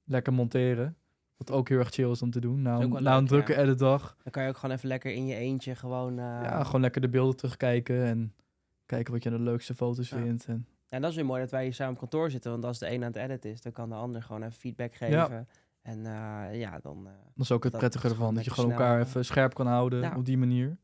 lekker 0.04 0.32
monteren. 0.32 0.96
Wat 1.36 1.50
ook 1.50 1.68
heel 1.68 1.78
erg 1.78 1.88
chill 1.90 2.10
is 2.10 2.22
om 2.22 2.30
te 2.30 2.40
doen. 2.40 2.62
Na, 2.62 2.80
een- 2.80 3.02
na 3.02 3.16
een 3.16 3.26
drukke 3.26 3.52
ja. 3.52 3.58
editdag. 3.58 4.16
Dan 4.22 4.32
kan 4.32 4.42
je 4.42 4.48
ook 4.48 4.56
gewoon 4.56 4.76
even 4.76 4.88
lekker 4.88 5.12
in 5.12 5.26
je 5.26 5.34
eentje 5.34 5.74
gewoon... 5.74 6.14
Ja, 6.14 6.64
gewoon 6.64 6.80
lekker 6.80 7.00
de 7.00 7.08
beelden 7.08 7.36
terugkijken 7.36 8.04
en 8.04 8.34
kijken 8.86 9.12
wat 9.12 9.22
je 9.22 9.30
aan 9.30 9.36
de 9.36 9.42
leukste 9.42 9.74
foto's 9.74 10.08
Ja. 10.08 10.16
vindt. 10.16 10.46
En, 10.46 10.66
Ja, 10.94 11.00
dat 11.00 11.10
is 11.10 11.16
weer 11.16 11.24
mooi 11.26 11.40
dat 11.40 11.50
wij 11.50 11.62
hier 11.62 11.74
samen 11.74 11.92
op 11.92 11.98
kantoor 11.98 12.30
zitten. 12.30 12.50
Want 12.50 12.64
als 12.64 12.78
de 12.78 12.90
een 12.90 13.00
aan 13.04 13.12
het 13.12 13.16
editen 13.16 13.50
is, 13.50 13.60
dan 13.62 13.72
kan 13.72 13.88
de 13.88 13.94
ander 13.94 14.22
gewoon 14.22 14.42
even 14.42 14.54
feedback 14.54 14.94
geven. 14.94 15.16
Ja. 15.16 15.44
En 15.82 16.06
eh, 16.06 16.60
ja, 16.60 16.78
dan... 16.82 17.06
eh, 17.06 17.12
dat 17.34 17.44
is 17.44 17.52
ook 17.52 17.62
het 17.62 17.72
Dat 17.72 17.80
prettige 17.80 18.08
ervan, 18.08 18.34
dat 18.34 18.44
je 18.44 18.50
gewoon 18.50 18.70
elkaar 18.70 18.94
snel, 18.94 19.06
even 19.06 19.24
scherp 19.24 19.54
kan 19.54 19.66
houden 19.66 20.00
Ja. 20.00 20.16
op 20.16 20.24
die 20.24 20.38
manier. 20.38 20.76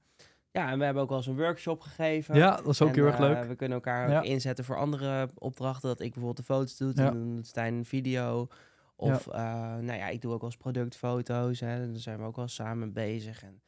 ja, 0.50 0.70
en 0.70 0.78
we 0.78 0.84
hebben 0.84 1.02
ook 1.02 1.08
wel 1.08 1.18
eens 1.18 1.26
een 1.26 1.36
workshop 1.36 1.80
gegeven. 1.80 2.34
Ja, 2.34 2.56
dat 2.56 2.66
is 2.66 2.82
ook 2.82 2.88
En, 2.88 2.94
heel 2.94 3.04
erg 3.06 3.14
eh, 3.14 3.20
leuk. 3.20 3.44
we 3.48 3.54
kunnen 3.54 3.76
elkaar 3.76 4.10
Ja. 4.10 4.18
ook 4.18 4.24
inzetten 4.24 4.64
voor 4.64 4.76
andere 4.76 5.28
opdrachten. 5.34 5.88
Dat 5.88 6.00
ik 6.00 6.12
bijvoorbeeld 6.12 6.36
de 6.36 6.52
foto's 6.52 6.76
doe 6.76 6.92
en 6.94 7.04
dan 7.04 7.34
doet 7.36 7.46
Stijn 7.46 7.74
een 7.74 7.84
video. 7.84 8.48
Of, 8.96 9.26
eh, 9.26 9.42
nou 9.76 9.92
ja, 9.92 10.08
ik 10.08 10.20
doe 10.20 10.32
ook 10.32 10.40
wel 10.40 10.50
eens 10.50 10.58
productfoto's. 10.58 11.60
Hè. 11.60 11.90
Daar 11.90 12.00
zijn 12.00 12.18
we 12.18 12.24
ook 12.24 12.36
wel 12.36 12.48
samen 12.48 12.92
bezig. 12.92 13.42
En, 13.42 13.60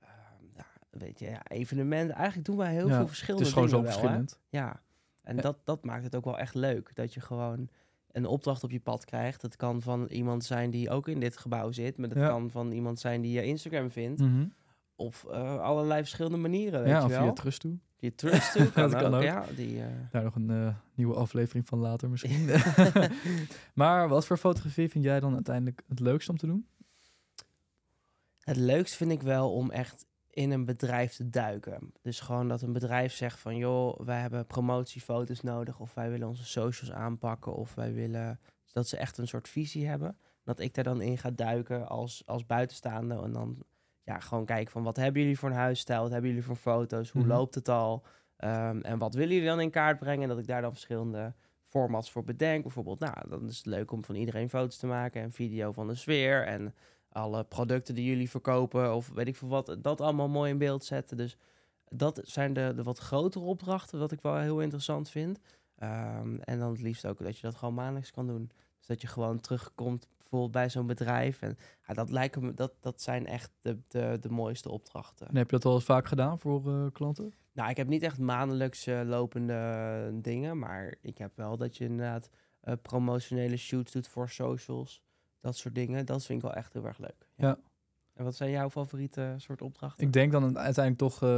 eh, 0.00 0.08
ja, 0.56 0.64
weet 0.90 1.18
je, 1.18 1.26
ja, 1.28 1.40
evenementen. 1.48 2.16
Eigenlijk 2.16 2.46
doen 2.46 2.56
wij 2.56 2.72
heel 2.72 2.88
veel 2.88 2.98
Het 2.98 3.06
verschillende 3.08 3.46
is 3.46 3.52
gewoon 3.52 3.68
zo 3.68 3.76
dingen 3.76 3.90
hè. 3.92 3.98
verschillend. 3.98 4.38
Ja, 4.48 4.80
en 5.22 5.36
Ja. 5.36 5.42
Dat, 5.42 5.58
dat 5.64 5.84
maakt 5.84 6.04
het 6.04 6.16
ook 6.16 6.24
wel 6.24 6.38
echt 6.38 6.54
leuk. 6.54 6.94
Dat 6.94 7.14
je 7.14 7.20
gewoon 7.20 7.68
een 8.12 8.26
opdracht 8.26 8.64
op 8.64 8.70
je 8.70 8.80
pad 8.80 9.04
krijgt. 9.04 9.40
Dat 9.40 9.56
kan 9.56 9.82
van 9.82 10.06
iemand 10.06 10.44
zijn 10.44 10.70
die 10.70 10.90
ook 10.90 11.08
in 11.08 11.20
dit 11.20 11.36
gebouw 11.36 11.72
zit. 11.72 11.96
Maar 11.98 12.08
dat 12.08 12.18
Ja. 12.18 12.28
kan 12.28 12.50
van 12.50 12.72
iemand 12.72 13.00
zijn 13.00 13.20
die 13.20 13.32
je 13.32 13.42
Instagram 13.44 13.90
vindt. 13.90 14.20
Mhm. 14.20 14.44
Of 14.96 15.24
eh, 15.30 15.60
allerlei 15.60 16.00
verschillende 16.00 16.36
manieren, 16.36 16.80
weet 16.80 16.90
Ja, 16.90 16.98
je 16.98 17.04
of 17.04 17.10
wel. 17.10 17.22
via 17.22 17.32
Trust 17.32 17.60
toe. 17.60 17.78
Je 17.96 18.14
trust 18.14 18.52
toe 18.52 18.72
kan, 18.72 18.90
Dat 18.90 19.00
kan 19.00 19.10
ook, 19.14 19.14
ook. 19.14 19.22
Ja, 19.22 19.44
die, 19.56 19.80
eh, 19.82 19.86
Daar 20.10 20.22
nog 20.22 20.34
een 20.34 20.50
eh, 20.50 20.74
nieuwe 20.94 21.14
aflevering 21.14 21.66
van 21.66 21.78
later 21.78 22.10
misschien. 22.10 22.48
maar 23.74 24.08
wat 24.08 24.26
voor 24.26 24.36
fotografie 24.36 24.88
vind 24.88 25.04
jij 25.04 25.20
dan 25.20 25.34
uiteindelijk 25.34 25.82
het 25.88 26.00
leukst 26.00 26.28
om 26.28 26.36
te 26.36 26.46
doen? 26.46 26.66
Het 28.40 28.56
leukst 28.56 28.94
vind 28.94 29.10
ik 29.12 29.22
wel 29.22 29.52
om 29.52 29.70
echt 29.70 30.06
in 30.34 30.50
een 30.50 30.64
bedrijf 30.64 31.12
te 31.14 31.28
duiken. 31.30 31.92
Dus 32.02 32.20
gewoon 32.20 32.48
dat 32.48 32.62
een 32.62 32.72
bedrijf 32.72 33.12
zegt 33.12 33.38
van... 33.38 33.56
joh, 33.56 34.00
wij 34.00 34.20
hebben 34.20 34.46
promotiefoto's 34.46 35.40
nodig... 35.40 35.78
of 35.80 35.94
wij 35.94 36.10
willen 36.10 36.28
onze 36.28 36.44
socials 36.44 36.92
aanpakken... 36.92 37.54
of 37.54 37.74
wij 37.74 37.92
willen 37.92 38.40
dat 38.72 38.88
ze 38.88 38.96
echt 38.96 39.18
een 39.18 39.28
soort 39.28 39.48
visie 39.48 39.86
hebben. 39.86 40.16
Dat 40.44 40.60
ik 40.60 40.74
daar 40.74 40.84
dan 40.84 41.00
in 41.00 41.18
ga 41.18 41.30
duiken 41.30 41.88
als, 41.88 42.22
als 42.26 42.46
buitenstaande... 42.46 43.22
en 43.22 43.32
dan 43.32 43.56
ja, 44.02 44.18
gewoon 44.20 44.44
kijken 44.44 44.72
van... 44.72 44.82
wat 44.82 44.96
hebben 44.96 45.22
jullie 45.22 45.38
voor 45.38 45.48
een 45.50 45.54
huisstijl? 45.56 46.02
Wat 46.02 46.10
hebben 46.10 46.30
jullie 46.30 46.44
voor 46.44 46.56
foto's? 46.56 47.10
Hoe 47.10 47.22
Mhm. 47.22 47.30
loopt 47.30 47.54
het 47.54 47.68
al? 47.68 48.04
Ehm, 48.36 48.80
en 48.80 48.98
wat 48.98 49.14
willen 49.14 49.32
jullie 49.34 49.48
dan 49.48 49.60
in 49.60 49.70
kaart 49.70 49.98
brengen? 49.98 50.22
En 50.22 50.28
dat 50.28 50.38
ik 50.38 50.46
daar 50.46 50.62
dan 50.62 50.72
verschillende 50.72 51.34
formats 51.64 52.10
voor 52.10 52.24
bedenk. 52.24 52.62
Bijvoorbeeld, 52.62 52.98
nou, 52.98 53.28
dan 53.28 53.48
is 53.48 53.56
het 53.56 53.66
leuk 53.66 53.90
om 53.92 54.04
van 54.04 54.14
iedereen 54.14 54.48
foto's 54.48 54.76
te 54.76 54.86
maken... 54.86 55.22
en 55.22 55.32
video 55.32 55.72
van 55.72 55.86
de 55.86 55.94
sfeer 55.94 56.46
en 56.46 56.74
alle 57.12 57.44
producten 57.44 57.94
die 57.94 58.04
jullie 58.04 58.30
verkopen 58.30 58.94
of 58.94 59.08
weet 59.08 59.28
ik 59.28 59.36
veel 59.36 59.48
wat, 59.48 59.76
dat 59.78 60.00
allemaal 60.00 60.28
mooi 60.28 60.50
in 60.50 60.58
beeld 60.58 60.84
zetten. 60.84 61.16
Dus 61.16 61.36
dat 61.88 62.20
zijn 62.24 62.52
de, 62.52 62.72
de 62.76 62.82
wat 62.82 62.98
grotere 62.98 63.44
opdrachten, 63.44 63.98
wat 63.98 64.12
ik 64.12 64.20
wel 64.20 64.36
heel 64.36 64.60
interessant 64.60 65.10
vind. 65.10 65.38
Ehm, 65.76 66.36
en 66.36 66.58
dan 66.58 66.70
het 66.70 66.80
liefst 66.80 67.06
ook 67.06 67.22
dat 67.22 67.36
je 67.36 67.42
dat 67.42 67.54
gewoon 67.54 67.74
maandelijks 67.74 68.10
kan 68.10 68.26
doen. 68.26 68.50
Dus 68.78 68.86
dat 68.86 69.00
je 69.00 69.06
gewoon 69.06 69.40
terugkomt 69.40 70.08
bijvoorbeeld 70.18 70.52
bij 70.52 70.70
zo'n 70.70 70.86
bedrijf. 70.86 71.42
En 71.42 71.58
ja, 71.86 71.94
dat 71.94 72.10
lijken 72.10 72.44
me, 72.44 72.54
dat, 72.54 72.72
dat 72.80 73.02
zijn 73.02 73.26
echt 73.26 73.50
de, 73.60 73.78
de, 73.88 74.18
de 74.20 74.30
mooiste 74.30 74.70
opdrachten. 74.70 75.28
En 75.28 75.36
heb 75.36 75.50
je 75.50 75.56
dat 75.56 75.64
wel 75.64 75.74
eens 75.74 75.84
vaak 75.84 76.08
gedaan 76.08 76.38
voor 76.38 76.68
eh, 76.68 76.86
klanten? 76.92 77.32
Nou, 77.52 77.70
ik 77.70 77.76
heb 77.76 77.88
niet 77.88 78.02
echt 78.02 78.18
maandelijks 78.18 78.86
eh, 78.86 79.00
lopende 79.04 80.10
dingen, 80.14 80.58
maar 80.58 80.94
ik 81.00 81.18
heb 81.18 81.36
wel 81.36 81.56
dat 81.56 81.76
je 81.76 81.84
inderdaad 81.84 82.30
eh, 82.60 82.74
promotionele 82.82 83.56
shoots 83.56 83.92
doet 83.92 84.08
voor 84.08 84.28
socials. 84.28 85.02
Dat 85.42 85.56
soort 85.56 85.74
dingen, 85.74 86.06
dat 86.06 86.24
vind 86.24 86.38
ik 86.42 86.44
wel 86.44 86.54
echt 86.54 86.72
heel 86.72 86.86
erg 86.86 86.98
leuk. 86.98 87.26
Ja. 87.36 87.58
En 88.14 88.24
wat 88.24 88.34
zijn 88.36 88.50
jouw 88.50 88.70
favoriete 88.70 89.34
soort 89.36 89.62
opdrachten? 89.62 90.06
Ik 90.06 90.12
denk 90.12 90.32
dan 90.32 90.58
uiteindelijk 90.58 90.98
toch 90.98 91.14
eh, 91.14 91.28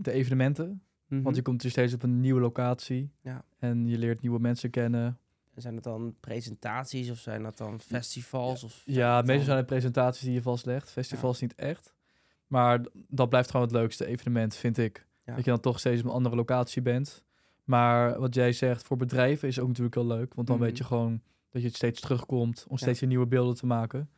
de 0.00 0.10
evenementen. 0.12 0.82
Mhm. 1.06 1.22
Want 1.22 1.36
je 1.36 1.42
komt 1.42 1.62
dus 1.62 1.70
steeds 1.70 1.94
op 1.94 2.02
een 2.02 2.20
nieuwe 2.20 2.40
locatie. 2.40 3.10
Ja. 3.20 3.44
En 3.58 3.86
je 3.88 3.98
leert 3.98 4.20
nieuwe 4.20 4.38
mensen 4.40 4.70
kennen. 4.70 5.18
En 5.54 5.62
Zijn 5.62 5.74
het 5.74 5.84
dan 5.84 6.14
presentaties 6.20 7.10
of 7.10 7.18
zijn 7.18 7.42
dat 7.42 7.56
dan 7.56 7.80
festivals? 7.80 8.64
Of 8.64 8.72
zijn 8.84 8.96
Ja, 8.96 9.16
meestal 9.16 9.34
dan- 9.36 9.44
zijn 9.44 9.56
het 9.56 9.66
presentaties 9.66 10.22
die 10.24 10.32
je 10.32 10.42
vastlegt. 10.42 10.90
Festivals 10.90 11.40
niet 11.40 11.54
echt. 11.54 11.94
Maar 12.46 12.80
dat 13.08 13.28
blijft 13.28 13.50
gewoon 13.50 13.66
het 13.66 13.74
leukste 13.74 14.06
evenement, 14.06 14.54
vind 14.54 14.78
ik. 14.78 15.06
Ja. 15.24 15.34
Dat 15.34 15.44
je 15.44 15.50
dan 15.50 15.60
toch 15.60 15.78
steeds 15.78 16.00
op 16.00 16.06
een 16.06 16.12
andere 16.14 16.36
locatie 16.36 16.82
bent. 16.82 17.22
Maar 17.64 18.18
wat 18.20 18.34
jij 18.34 18.52
zegt, 18.52 18.82
voor 18.86 18.96
bedrijven 18.96 19.48
is 19.48 19.58
ook 19.58 19.68
natuurlijk 19.68 19.94
wel 19.94 20.06
leuk. 20.06 20.34
Want 20.34 20.46
dan 20.46 20.56
Mhm. 20.56 20.64
weet 20.66 20.78
je 20.78 20.84
gewoon 20.84 21.20
dat 21.50 21.62
je 21.62 21.68
het 21.68 21.76
steeds 21.76 22.00
terugkomt 22.00 22.64
om 22.68 22.76
steeds 22.76 23.00
weer 23.00 23.08
nieuwe 23.08 23.26
beelden 23.26 23.54
te 23.54 23.66
maken. 23.66 24.10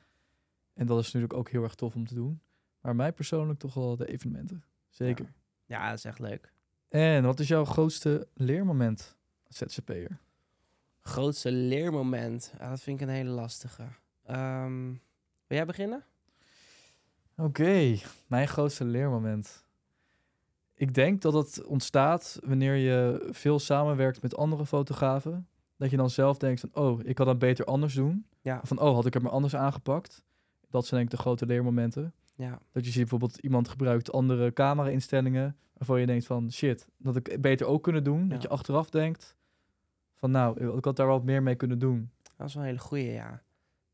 En 0.75 0.87
dat 0.87 0.99
is 0.99 1.05
natuurlijk 1.05 1.35
ook 1.35 1.51
heel 1.51 1.63
erg 1.63 1.75
tof 1.75 1.95
om 1.95 2.07
te 2.07 2.15
doen. 2.15 2.41
Maar 2.81 2.97
mij 2.97 3.13
persoonlijk 3.13 3.59
toch 3.59 3.75
wel 3.75 3.97
de 3.97 4.07
evenementen. 4.07 4.65
Zeker. 4.89 5.33
Ja. 5.65 5.89
dat 5.89 5.99
is 5.99 6.05
echt 6.05 6.19
leuk. 6.19 6.53
En 6.89 7.25
wat 7.25 7.41
is 7.41 7.49
jouw 7.49 7.65
grootste 7.65 8.29
leermoment 8.35 9.17
als 9.47 9.57
ZZP'er? 9.57 10.19
Grootste 11.01 11.53
leermoment? 11.53 12.53
Ja, 12.59 12.69
dat 12.69 12.81
vind 12.81 13.01
ik 13.01 13.09
een 13.09 13.15
hele 13.15 13.31
lastige. 13.31 13.89
Ehm, 14.25 14.87
wil 15.47 15.57
jij 15.57 15.67
beginnen? 15.67 16.05
Oké, 17.37 17.99
mijn 18.27 18.49
grootste 18.49 18.85
leermoment. 18.85 19.65
Ik 20.75 20.95
denk 20.95 21.23
dat 21.23 21.33
het 21.33 21.65
ontstaat 21.65 22.39
wanneer 22.45 22.75
je 22.75 23.29
veel 23.31 23.59
samenwerkt 23.59 24.23
met 24.23 24.37
andere 24.37 24.67
fotografen. 24.67 25.49
Dat 25.83 25.91
je 25.91 25.97
dan 25.97 26.11
zelf 26.11 26.39
denkt 26.39 26.61
van, 26.61 26.71
oh, 26.73 27.01
ik 27.03 27.15
kan 27.15 27.27
dat 27.27 27.39
beter 27.39 27.65
anders 27.65 27.95
doen. 27.95 28.27
Ja. 28.41 28.61
Van, 28.63 28.79
oh, 28.79 28.95
had 28.95 29.07
ik 29.07 29.15
het 29.15 29.23
maar 29.23 29.33
anders 29.33 29.57
aangepakt. 29.57 30.23
Dat 30.71 30.87
zijn 30.87 31.01
denk 31.01 31.13
ik 31.13 31.17
de 31.17 31.23
grote 31.23 31.47
leermomenten. 31.47 32.15
Ja, 32.35 32.59
Dat 32.73 32.85
je 32.85 32.91
ziet 32.91 33.01
bijvoorbeeld 33.01 33.39
iemand 33.39 33.69
gebruikt 33.69 34.13
andere 34.13 34.53
camera-instellingen. 34.53 35.57
Waarvan 35.73 36.01
je 36.01 36.07
denkt 36.07 36.27
van, 36.27 36.53
shit, 36.53 36.89
dat 36.99 37.17
ik 37.17 37.41
beter 37.41 37.67
ook 37.67 37.83
kunnen 37.83 38.05
doen. 38.05 38.23
Ja. 38.23 38.29
Dat 38.29 38.43
je 38.43 38.49
achteraf 38.49 38.91
denkt 38.91 39.37
van, 40.15 40.31
nou, 40.31 40.77
ik 40.77 40.85
had 40.85 40.97
daar 40.97 41.07
wat 41.07 41.25
meer 41.25 41.43
mee 41.43 41.55
kunnen 41.55 41.79
doen. 41.79 42.11
dat 42.37 42.49
is 42.49 42.55
wel 42.55 42.63
een 42.63 42.69
hele 42.69 42.81
goeie, 42.81 43.13
ja. 43.13 43.43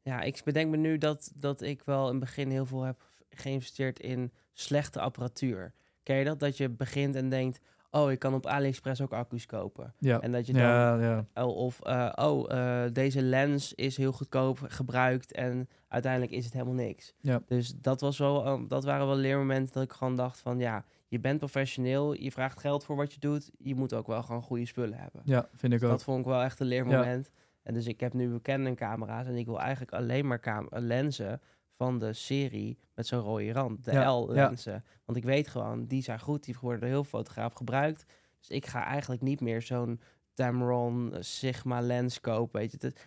Ja, 0.03 0.21
ik 0.21 0.41
bedenk 0.45 0.71
me 0.71 0.77
nu 0.77 0.99
dat, 0.99 1.33
dat 1.35 1.63
ik 1.63 1.83
wel 1.85 2.05
in 2.05 2.11
het 2.11 2.21
begin 2.21 2.51
heel 2.51 2.67
veel 2.67 2.83
heb 2.83 3.05
geïnvesteerd 3.31 4.01
in 4.01 4.33
slechte 4.53 5.01
apparatuur. 5.01 5.73
Ken 6.03 6.17
je 6.17 6.25
dat? 6.25 6.41
Dat 6.41 6.57
je 6.57 6.69
begint 6.69 7.15
en 7.15 7.29
denkt, 7.29 7.61
oh, 7.91 8.11
ik 8.11 8.19
kan 8.19 8.35
op 8.35 8.47
AliExpress 8.47 9.01
ook 9.01 9.13
accu's 9.13 9.47
kopen. 9.47 9.95
Ja, 9.99 10.21
En 10.21 10.33
dat 10.33 10.47
je 10.47 10.53
dan, 10.53 10.63
ja, 10.63 11.01
ja. 11.01 11.45
oh, 11.45 11.57
of, 11.57 11.81
eh, 11.81 12.13
oh, 12.15 12.53
eh, 12.53 12.93
deze 12.93 13.23
lens 13.23 13.75
is 13.75 13.97
heel 13.97 14.13
goedkoop 14.13 14.59
gebruikt 14.63 15.33
en 15.33 15.69
uiteindelijk 15.89 16.33
is 16.33 16.45
het 16.45 16.53
helemaal 16.53 16.75
niks. 16.75 17.15
Ja. 17.21 17.43
Dus 17.47 17.75
dat, 17.81 18.01
was 18.01 18.19
wel, 18.19 18.45
eh, 18.45 18.61
dat 18.69 18.85
waren 18.85 19.07
wel 19.07 19.17
leermomenten 19.17 19.73
dat 19.73 19.83
ik 19.83 19.93
gewoon 19.93 20.17
dacht 20.17 20.41
van, 20.41 20.59
ja, 20.59 20.85
je 21.09 21.21
bent 21.21 21.39
professioneel, 21.39 22.15
je 22.15 22.33
vraagt 22.33 22.61
geld 22.61 22.85
voor 22.85 22.97
wat 22.97 23.13
je 23.13 23.21
doet, 23.21 23.51
je 23.59 23.75
moet 23.75 23.95
ook 23.95 24.07
wel 24.07 24.23
gewoon 24.23 24.43
goede 24.43 24.67
spullen 24.67 24.99
hebben. 24.99 25.21
ja, 25.25 25.49
vind 25.55 25.73
ik 25.73 25.83
ook. 25.83 25.91
Dat 25.91 26.03
vond 26.03 26.19
ik 26.19 26.25
wel 26.25 26.43
echt 26.43 26.61
een 26.61 26.67
leermoment. 26.67 27.31
En 27.63 27.75
dus 27.75 27.87
ik 27.87 28.01
heb 28.01 28.13
nu 28.13 28.41
Canon 28.41 28.75
camera's 28.75 29.27
en 29.27 29.37
ik 29.37 29.47
wil 29.47 29.61
eigenlijk 29.61 29.93
alleen 29.93 30.27
maar 30.27 30.65
lenzen 30.71 31.41
van 31.79 31.99
de 31.99 32.13
serie 32.13 32.79
met 32.95 33.07
zo'n 33.07 33.21
rode 33.21 33.53
rand, 33.53 33.85
de 33.85 33.93
Ja, 33.93 34.13
L-lenzen. 34.19 34.85
Want 35.05 35.19
ik 35.19 35.25
weet 35.25 35.49
gewoon, 35.49 35.87
die 35.87 36.03
zijn 36.03 36.21
goed, 36.21 36.45
die 36.45 36.57
worden 36.61 36.81
door 36.81 36.89
heel 36.89 37.05
veel 37.05 37.19
fotograaf 37.19 37.53
gebruikt. 37.53 38.05
Dus 38.39 38.49
ik 38.49 38.67
ga 38.67 38.85
eigenlijk 38.85 39.23
niet 39.23 39.41
meer 39.41 39.63
zo'n 39.63 40.01
Tamron 40.35 41.15
eh, 41.15 41.19
Sigma 41.23 41.81
lens 41.81 42.21
kopen, 42.21 42.61
weet 42.61 42.71
je. 42.73 42.79
Dat- 42.79 43.07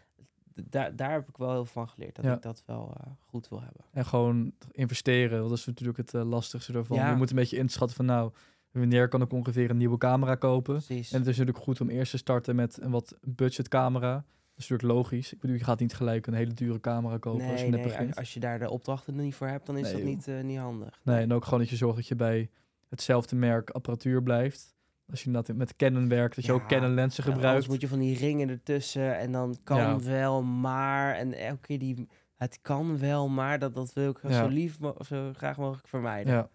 daar, 0.69 0.95
daar 0.95 1.11
heb 1.11 1.29
ik 1.29 1.37
wel 1.37 1.49
heel 1.51 1.65
veel 1.65 1.73
van 1.83 1.89
geleerd, 1.89 2.15
dat 2.15 2.25
Ja. 2.25 2.33
ik 2.35 2.41
dat 2.41 2.63
wel 2.65 2.93
eh, 2.99 3.11
goed 3.19 3.49
wil 3.49 3.61
hebben. 3.61 3.85
En 3.91 4.05
gewoon 4.05 4.51
investeren, 4.71 5.37
want 5.37 5.49
dat 5.49 5.57
is 5.57 5.65
natuurlijk 5.65 5.97
het 5.97 6.13
eh, 6.13 6.23
lastigste 6.29 6.73
ervan. 6.73 7.09
Je 7.09 7.15
moet 7.15 7.29
een 7.29 7.35
beetje 7.35 7.57
inschatten 7.57 7.95
van 7.95 8.05
nou, 8.05 8.31
wanneer 8.71 9.07
kan 9.07 9.21
ik 9.21 9.31
ongeveer 9.33 9.69
een 9.69 9.77
nieuwe 9.77 9.97
camera 9.97 10.35
kopen? 10.35 10.73
Precies. 10.73 11.11
En 11.11 11.19
het 11.19 11.27
is 11.27 11.37
natuurlijk 11.37 11.63
goed 11.65 11.81
om 11.81 11.89
eerst 11.89 12.11
te 12.11 12.17
starten 12.17 12.55
met 12.55 12.77
een 12.81 12.91
wat 12.91 13.17
budgetcamera. 13.21 14.25
Dat 14.61 14.69
is 14.69 14.77
natuurlijk 14.77 15.07
logisch. 15.09 15.33
Ik 15.33 15.39
bedoel, 15.39 15.55
je 15.55 15.63
gaat 15.63 15.79
niet 15.79 15.93
gelijk 15.93 16.27
een 16.27 16.33
hele 16.33 16.53
dure 16.53 16.79
camera 16.79 17.17
kopen 17.17 17.49
als 17.51 17.61
je 17.61 17.67
net 17.67 17.79
nee, 17.79 17.83
begint. 17.89 18.15
als 18.15 18.33
je 18.33 18.39
daar 18.39 18.59
de 18.59 18.69
opdrachten 18.69 19.15
niet 19.15 19.35
voor 19.35 19.47
hebt, 19.47 19.65
dan 19.65 19.77
is 19.77 19.83
Nee, 19.83 19.93
dat 19.93 20.03
niet, 20.03 20.27
eh, 20.27 20.41
niet 20.43 20.57
handig. 20.57 20.99
Nee, 21.03 21.21
en 21.21 21.33
ook 21.33 21.43
gewoon 21.43 21.59
dat 21.59 21.69
je 21.69 21.75
zorgt 21.75 21.95
dat 21.95 22.07
je 22.07 22.15
bij 22.15 22.49
hetzelfde 22.89 23.35
merk 23.35 23.69
apparatuur 23.69 24.23
blijft. 24.23 24.75
Als 25.09 25.19
je 25.19 25.25
inderdaad 25.25 25.55
met 25.55 25.75
Canon 25.75 26.07
werkt, 26.09 26.35
dat 26.35 26.45
je 26.45 26.51
Ja, 26.53 26.57
ook 26.57 26.67
Canon 26.67 26.93
lenzen 26.93 27.23
Ja, 27.23 27.29
anders 27.29 27.45
gebruikt. 27.45 27.67
moet 27.67 27.81
je 27.81 27.87
van 27.87 27.99
die 27.99 28.17
ringen 28.17 28.49
ertussen 28.49 29.17
en 29.17 29.31
dan 29.31 29.57
kan 29.63 29.77
Ja. 29.77 29.99
wel, 29.99 30.43
maar. 30.43 31.15
En 31.15 31.33
elke 31.33 31.61
keer 31.61 31.79
die. 31.79 32.07
Het 32.35 32.59
kan 32.61 32.99
wel, 32.99 33.29
maar 33.29 33.59
dat, 33.59 33.73
dat 33.73 33.93
wil 33.93 34.09
ik 34.09 34.19
Ja. 34.21 34.31
zo 34.43 34.47
lief, 34.47 34.77
zo 35.07 35.31
graag 35.33 35.57
mogelijk 35.57 35.87
vermijden. 35.87 36.33
Ja. 36.33 36.49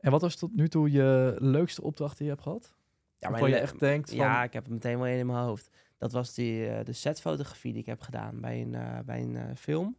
En 0.00 0.10
wat 0.10 0.20
was 0.20 0.36
tot 0.36 0.54
nu 0.56 0.68
toe 0.68 0.90
je 0.90 1.34
leukste 1.38 1.82
opdracht 1.82 2.16
die 2.16 2.26
je 2.26 2.32
hebt 2.32 2.42
gehad? 2.44 2.74
Ja, 3.18 3.30
Waarvan 3.30 3.48
je 3.50 3.56
echt 3.56 3.80
denkt 3.80 4.08
van... 4.08 4.18
ja, 4.18 4.42
ik 4.42 4.52
heb 4.52 4.66
er 4.66 4.72
meteen 4.72 4.98
wel 4.98 5.06
in 5.06 5.26
mijn 5.26 5.38
hoofd. 5.38 5.70
Dat 5.98 6.12
was 6.12 6.34
die, 6.34 6.68
eh, 6.68 6.84
de 6.84 6.92
setfotografie 6.92 7.72
die 7.72 7.80
ik 7.80 7.86
heb 7.86 8.00
gedaan 8.00 8.40
bij 8.40 8.62
een, 8.62 8.74
eh, 8.74 8.98
bij 9.04 9.20
een 9.22 9.36
eh, 9.36 9.44
film. 9.56 9.96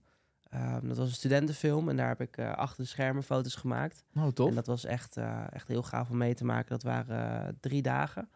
Ehm, 0.49 0.88
dat 0.88 0.97
was 0.97 1.07
een 1.07 1.13
studentenfilm 1.15 1.89
en 1.89 1.95
daar 1.97 2.07
heb 2.07 2.21
ik 2.21 2.39
achter 2.39 2.83
de 2.83 2.89
schermen 2.89 3.23
foto's 3.23 3.55
gemaakt. 3.55 4.03
Oh, 4.15 4.27
tof. 4.27 4.49
En 4.49 4.55
dat 4.55 4.67
was 4.67 4.85
echt, 4.85 5.17
echt 5.51 5.67
heel 5.67 5.83
gaaf 5.83 6.09
om 6.09 6.17
mee 6.17 6.33
te 6.33 6.45
maken. 6.45 6.69
Dat 6.69 6.83
waren 6.83 7.57
drie 7.59 7.81
dagen. 7.81 8.29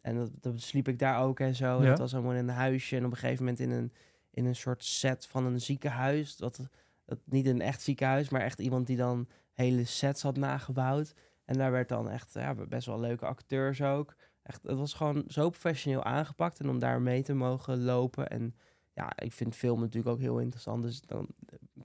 En 0.00 0.16
dat, 0.16 0.30
dat 0.40 0.60
sliep 0.60 0.88
ik 0.88 0.98
daar 0.98 1.20
ook 1.22 1.40
en 1.40 1.54
zo. 1.54 1.78
En 1.78 1.84
Ja. 1.84 1.90
het 1.90 1.98
was 1.98 2.14
allemaal 2.14 2.32
in 2.32 2.48
een 2.48 2.54
huisje. 2.54 2.96
En 2.96 3.04
op 3.04 3.10
een 3.10 3.16
gegeven 3.16 3.44
moment 3.44 3.60
in 3.60 3.70
een, 3.70 3.92
in 4.30 4.44
een 4.44 4.56
soort 4.56 4.84
set 4.84 5.26
van 5.26 5.44
een 5.46 5.60
ziekenhuis. 5.60 6.36
Dat, 6.36 6.68
dat, 7.04 7.18
niet 7.24 7.46
een 7.46 7.60
echt 7.60 7.82
ziekenhuis, 7.82 8.28
maar 8.28 8.40
echt 8.40 8.58
iemand 8.58 8.86
die 8.86 8.96
dan 8.96 9.28
hele 9.52 9.84
sets 9.84 10.22
had 10.22 10.36
nagebouwd. 10.36 11.14
En 11.44 11.58
daar 11.58 11.70
werd 11.70 11.88
dan 11.88 12.10
echt 12.10 12.32
ja, 12.34 12.54
best 12.54 12.86
wel 12.86 13.00
leuke 13.00 13.26
acteurs 13.26 13.82
ook. 13.82 14.14
Echt, 14.50 14.62
het 14.62 14.78
was 14.78 14.92
gewoon 14.94 15.24
zo 15.28 15.48
professioneel 15.50 16.04
aangepakt. 16.04 16.60
En 16.60 16.68
om 16.68 16.78
daar 16.78 17.00
mee 17.00 17.22
te 17.22 17.34
mogen 17.34 17.82
lopen. 17.82 18.28
En 18.28 18.54
ja, 18.94 19.12
ik 19.16 19.32
vind 19.32 19.54
film 19.56 19.80
natuurlijk 19.80 20.14
ook 20.14 20.20
heel 20.20 20.38
interessant. 20.38 20.82
Dus 20.82 21.00
dan 21.00 21.26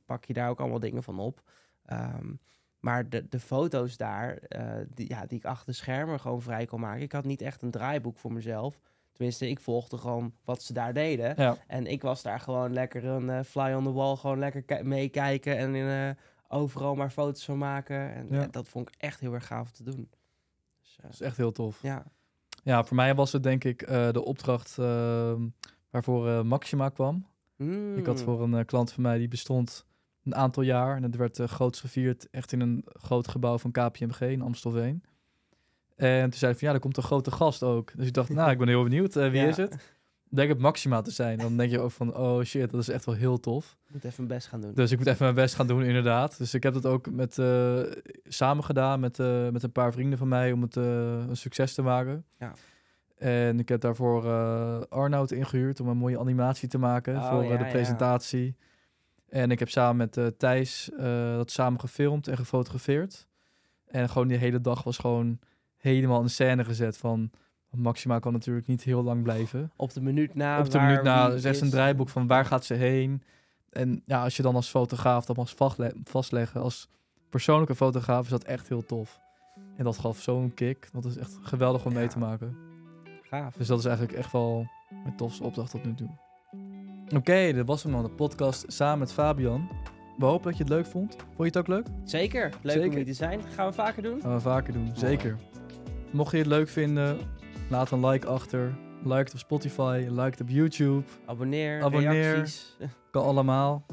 pak 0.06 0.26
je 0.26 0.34
daar 0.34 0.50
ook 0.50 0.60
allemaal 0.60 0.80
dingen 0.80 1.04
van 1.04 1.20
op. 1.20 1.42
Ehm, 1.86 2.34
maar 2.80 3.10
de, 3.10 3.28
de 3.30 3.40
foto's 3.40 3.98
daar, 3.98 4.38
eh, 4.38 4.72
die, 4.94 5.10
ja, 5.10 5.26
die 5.26 5.38
ik 5.38 5.46
achter 5.46 5.66
de 5.66 5.74
schermen 5.74 6.20
gewoon 6.20 6.42
vrij 6.42 6.66
kon 6.66 6.80
maken. 6.80 7.02
Ik 7.02 7.12
had 7.12 7.26
niet 7.26 7.42
echt 7.42 7.62
een 7.62 7.72
draaiboek 7.72 8.18
voor 8.18 8.34
mezelf. 8.34 8.80
Tenminste, 9.12 9.50
ik 9.50 9.60
volgde 9.60 9.98
gewoon 9.98 10.34
wat 10.44 10.64
ze 10.64 10.74
daar 10.74 10.94
deden. 10.94 11.34
Ja, 11.38 11.58
En 11.68 11.86
ik 11.88 12.02
was 12.02 12.22
daar 12.22 12.40
gewoon 12.40 12.74
lekker 12.74 13.06
een 13.06 13.30
eh, 13.30 13.44
fly 13.44 13.74
on 13.74 13.84
the 13.84 13.92
wall, 13.94 14.16
gewoon 14.16 14.40
lekker 14.40 14.62
ki- 14.62 14.84
meekijken 14.84 15.58
en 15.58 15.76
eh, 15.76 16.16
overal 16.48 16.96
maar 16.96 17.10
foto's 17.10 17.46
van 17.46 17.58
maken. 17.58 18.14
En 18.14 18.28
Ja. 18.30 18.48
dat 18.48 18.68
vond 18.70 18.88
ik 18.88 18.96
echt 18.98 19.20
heel 19.20 19.34
erg 19.34 19.48
gaaf 19.48 19.72
te 19.72 19.84
doen. 19.84 20.10
Dus, 20.82 20.96
eh, 20.98 21.04
dat 21.04 21.14
is 21.14 21.22
echt 21.22 21.38
heel 21.38 21.52
tof. 21.52 21.82
ja, 21.82 22.06
Ja, 22.66 22.84
voor 22.84 22.96
mij 22.96 23.16
was 23.16 23.32
het 23.32 23.44
denk 23.44 23.64
ik 23.64 23.82
eh, 23.82 24.12
de 24.12 24.24
opdracht 24.26 24.78
ehm, 24.78 25.42
waarvoor 25.90 26.28
eh, 26.30 26.42
Maxima 26.42 26.90
kwam. 26.90 27.28
Ik 27.98 28.06
had 28.06 28.18
Mm. 28.18 28.24
voor 28.24 28.42
een 28.44 28.54
eh, 28.54 28.66
klant 28.66 28.92
van 28.92 29.04
mij, 29.04 29.18
die 29.18 29.28
bestond 29.28 29.86
een 30.24 30.36
aantal 30.36 30.64
jaar. 30.64 30.96
En 30.96 31.04
het 31.04 31.16
werd 31.16 31.40
groots 31.40 31.80
gevierd, 31.80 32.30
echt 32.30 32.52
in 32.52 32.60
een 32.62 32.86
groot 32.86 33.28
gebouw 33.28 33.58
van 33.58 33.72
KPMG 33.72 34.20
in 34.22 34.42
Amstelveen. 34.42 35.04
En 35.96 36.22
toen 36.30 36.40
zei 36.40 36.52
hij 36.52 36.60
van, 36.60 36.68
ja, 36.68 36.74
er 36.74 36.80
komt 36.80 36.98
een 36.98 37.04
grote 37.04 37.32
gast 37.32 37.64
ook. 37.64 37.98
Dus 37.98 38.08
ik 38.08 38.14
dacht, 38.14 38.30
nou, 38.30 38.52
ik 38.52 38.58
ben 38.58 38.68
heel 38.68 38.84
benieuwd, 38.84 39.14
wie 39.14 39.32
Ja. 39.32 39.48
is 39.48 39.58
het? 39.58 39.95
Denk 40.30 40.50
het 40.50 40.60
Maxima 40.60 41.02
te 41.02 41.12
zijn. 41.12 41.38
Dan 41.38 41.58
denk 41.58 41.72
je 41.72 41.80
ook 41.80 41.92
van, 41.92 42.16
oh 42.16 42.44
shit, 42.44 42.72
dat 42.72 42.82
is 42.82 42.90
echt 42.90 43.06
wel 43.06 43.16
heel 43.16 43.40
tof. 43.40 43.78
Ik 43.86 43.94
moet 43.94 44.04
even 44.04 44.26
mijn 44.26 44.38
best 44.38 44.48
gaan 44.48 44.62
doen. 44.62 44.74
Dus 44.74 44.92
ik 44.92 44.98
moet 44.98 45.08
even 45.08 45.24
mijn 45.24 45.36
best 45.36 45.56
gaan 45.56 45.68
doen, 45.68 45.84
inderdaad. 45.84 46.38
Dus 46.38 46.54
ik 46.54 46.64
heb 46.64 46.74
dat 46.74 46.86
ook 46.86 47.12
met, 47.12 47.38
eh, 47.38 47.80
samen 48.28 48.64
gedaan 48.64 49.00
met, 49.00 49.20
eh, 49.20 49.50
met 49.50 49.64
een 49.64 49.72
paar 49.72 49.92
vrienden 49.92 50.18
van 50.18 50.28
mij 50.28 50.52
om 50.52 50.62
het 50.62 50.78
eh, 50.78 50.84
een 51.28 51.38
succes 51.38 51.74
te 51.74 51.82
maken. 51.82 52.26
Ja. 52.40 52.54
En 53.18 53.60
ik 53.60 53.70
heb 53.70 53.82
daarvoor 53.82 54.26
Arnoud 54.88 55.32
ingehuurd 55.32 55.80
om 55.80 55.88
een 55.88 55.98
mooie 55.98 56.20
animatie 56.20 56.68
te 56.68 56.78
maken 56.78 57.16
Oh, 57.16 57.30
voor 57.30 57.44
ja, 57.44 57.58
de 57.58 57.64
ja. 57.64 57.70
presentatie. 57.70 58.56
En 59.30 59.52
ik 59.52 59.60
heb 59.60 59.70
samen 59.70 59.96
met 59.98 60.40
Thijs 60.40 60.90
dat 61.36 61.52
samen 61.52 61.80
gefilmd 61.80 62.28
en 62.28 62.38
gefotografeerd. 62.38 63.28
En 63.86 64.10
gewoon 64.10 64.28
die 64.28 64.38
hele 64.38 64.62
dag 64.62 64.84
was 64.84 64.98
gewoon 64.98 65.40
helemaal 65.78 66.22
in 66.22 66.30
scène 66.30 66.66
gezet 66.66 66.98
van... 66.98 67.32
Maxima 67.78 68.20
kan 68.20 68.34
natuurlijk 68.34 68.68
niet 68.68 68.84
heel 68.84 69.04
lang 69.04 69.24
blijven 69.24 69.72
Op 69.76 69.94
de 69.94 70.02
minuut 70.02 70.36
na. 70.36 70.60
op 70.60 70.70
de 70.72 70.80
minuut 70.80 71.04
na 71.04 71.28
is 71.28 71.44
echt 71.46 71.62
een 71.62 71.70
draaiboek 71.70 72.10
van 72.10 72.28
waar 72.28 72.46
gaat 72.46 72.66
ze 72.66 72.74
heen. 72.74 73.24
En 73.70 74.02
ja, 74.06 74.24
als 74.24 74.38
je 74.38 74.44
dan 74.44 74.56
als 74.56 74.70
fotograaf 74.70 75.26
dat 75.26 75.36
mag 75.36 75.56
vastle- 75.56 75.94
vastleggen, 76.04 76.62
als 76.62 76.88
persoonlijke 77.30 77.76
fotograaf, 77.76 78.24
is 78.24 78.30
dat 78.30 78.44
echt 78.44 78.70
heel 78.70 78.86
tof. 78.86 79.20
En 79.78 79.84
dat 79.84 79.98
gaf 79.98 80.22
zo'n 80.22 80.54
kick. 80.54 80.90
Dat 80.94 81.06
is 81.06 81.18
echt 81.18 81.38
geweldig 81.42 81.86
om 81.86 81.94
mee 81.94 82.08
te 82.08 82.20
maken. 82.20 82.56
Gaaf. 83.22 83.56
Dus 83.56 83.68
dat 83.68 83.80
is 83.80 83.86
eigenlijk 83.86 84.18
echt 84.18 84.32
wel 84.32 84.68
mijn 85.04 85.16
tofste 85.16 85.44
opdracht 85.44 85.72
tot 85.72 85.86
nu 85.86 85.94
toe. 85.94 86.10
Oké, 87.16 87.54
dat 87.54 87.66
was 87.66 87.84
hem 87.84 87.92
dan, 87.92 88.04
de 88.04 88.10
podcast 88.10 88.66
samen 88.68 89.00
met 89.00 89.14
Fabian. 89.14 89.70
We 90.18 90.26
hopen 90.26 90.44
dat 90.50 90.58
je 90.58 90.64
het 90.64 90.72
leuk 90.74 90.86
vond. 90.86 91.16
Vond 91.16 91.38
je 91.38 91.44
het 91.44 91.58
ook 91.58 91.68
leuk? 91.68 91.86
Zeker. 92.04 92.50
Leuk 92.62 92.74
Zeker. 92.74 92.90
om 92.90 92.96
hier 92.96 93.06
te 93.06 93.14
zijn. 93.14 93.42
Gaan 93.56 93.68
we 93.68 93.74
vaker 93.74 94.04
doen? 94.04 94.22
Gaan 94.22 94.34
we 94.34 94.40
vaker 94.40 94.74
doen, 94.74 94.92
zeker. 94.94 95.36
Mocht 96.12 96.32
je 96.32 96.38
het 96.38 96.48
leuk 96.48 96.70
vinden, 96.70 97.18
laat 97.70 97.92
een 97.92 98.06
like 98.06 98.28
achter. 98.28 98.76
Like 99.04 99.18
het 99.18 99.34
op 99.34 99.40
Spotify, 99.40 100.06
like 100.10 100.22
het 100.22 100.42
op 100.42 100.50
YouTube. 100.50 101.04
Abonneer. 101.26 101.84
Abonneer. 101.84 102.12
Reacties. 102.12 102.78
Kan 103.12 103.24
allemaal. 103.24 103.86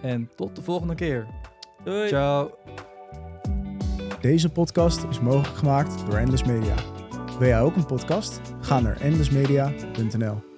En 0.00 0.30
tot 0.36 0.56
de 0.56 0.62
volgende 0.62 0.94
keer. 0.94 1.26
Doei. 1.84 2.08
Ciao. 2.08 2.50
Deze 4.20 4.48
podcast 4.48 5.04
is 5.10 5.20
mogelijk 5.20 5.58
gemaakt 5.58 6.06
door 6.06 6.18
Endless 6.18 6.44
Media. 6.44 6.74
Wil 7.38 7.48
jij 7.48 7.60
ook 7.60 7.76
een 7.76 7.86
podcast? 7.86 8.40
Ga 8.60 8.80
naar 8.80 9.00
endlessmedia.nl. 9.00 10.49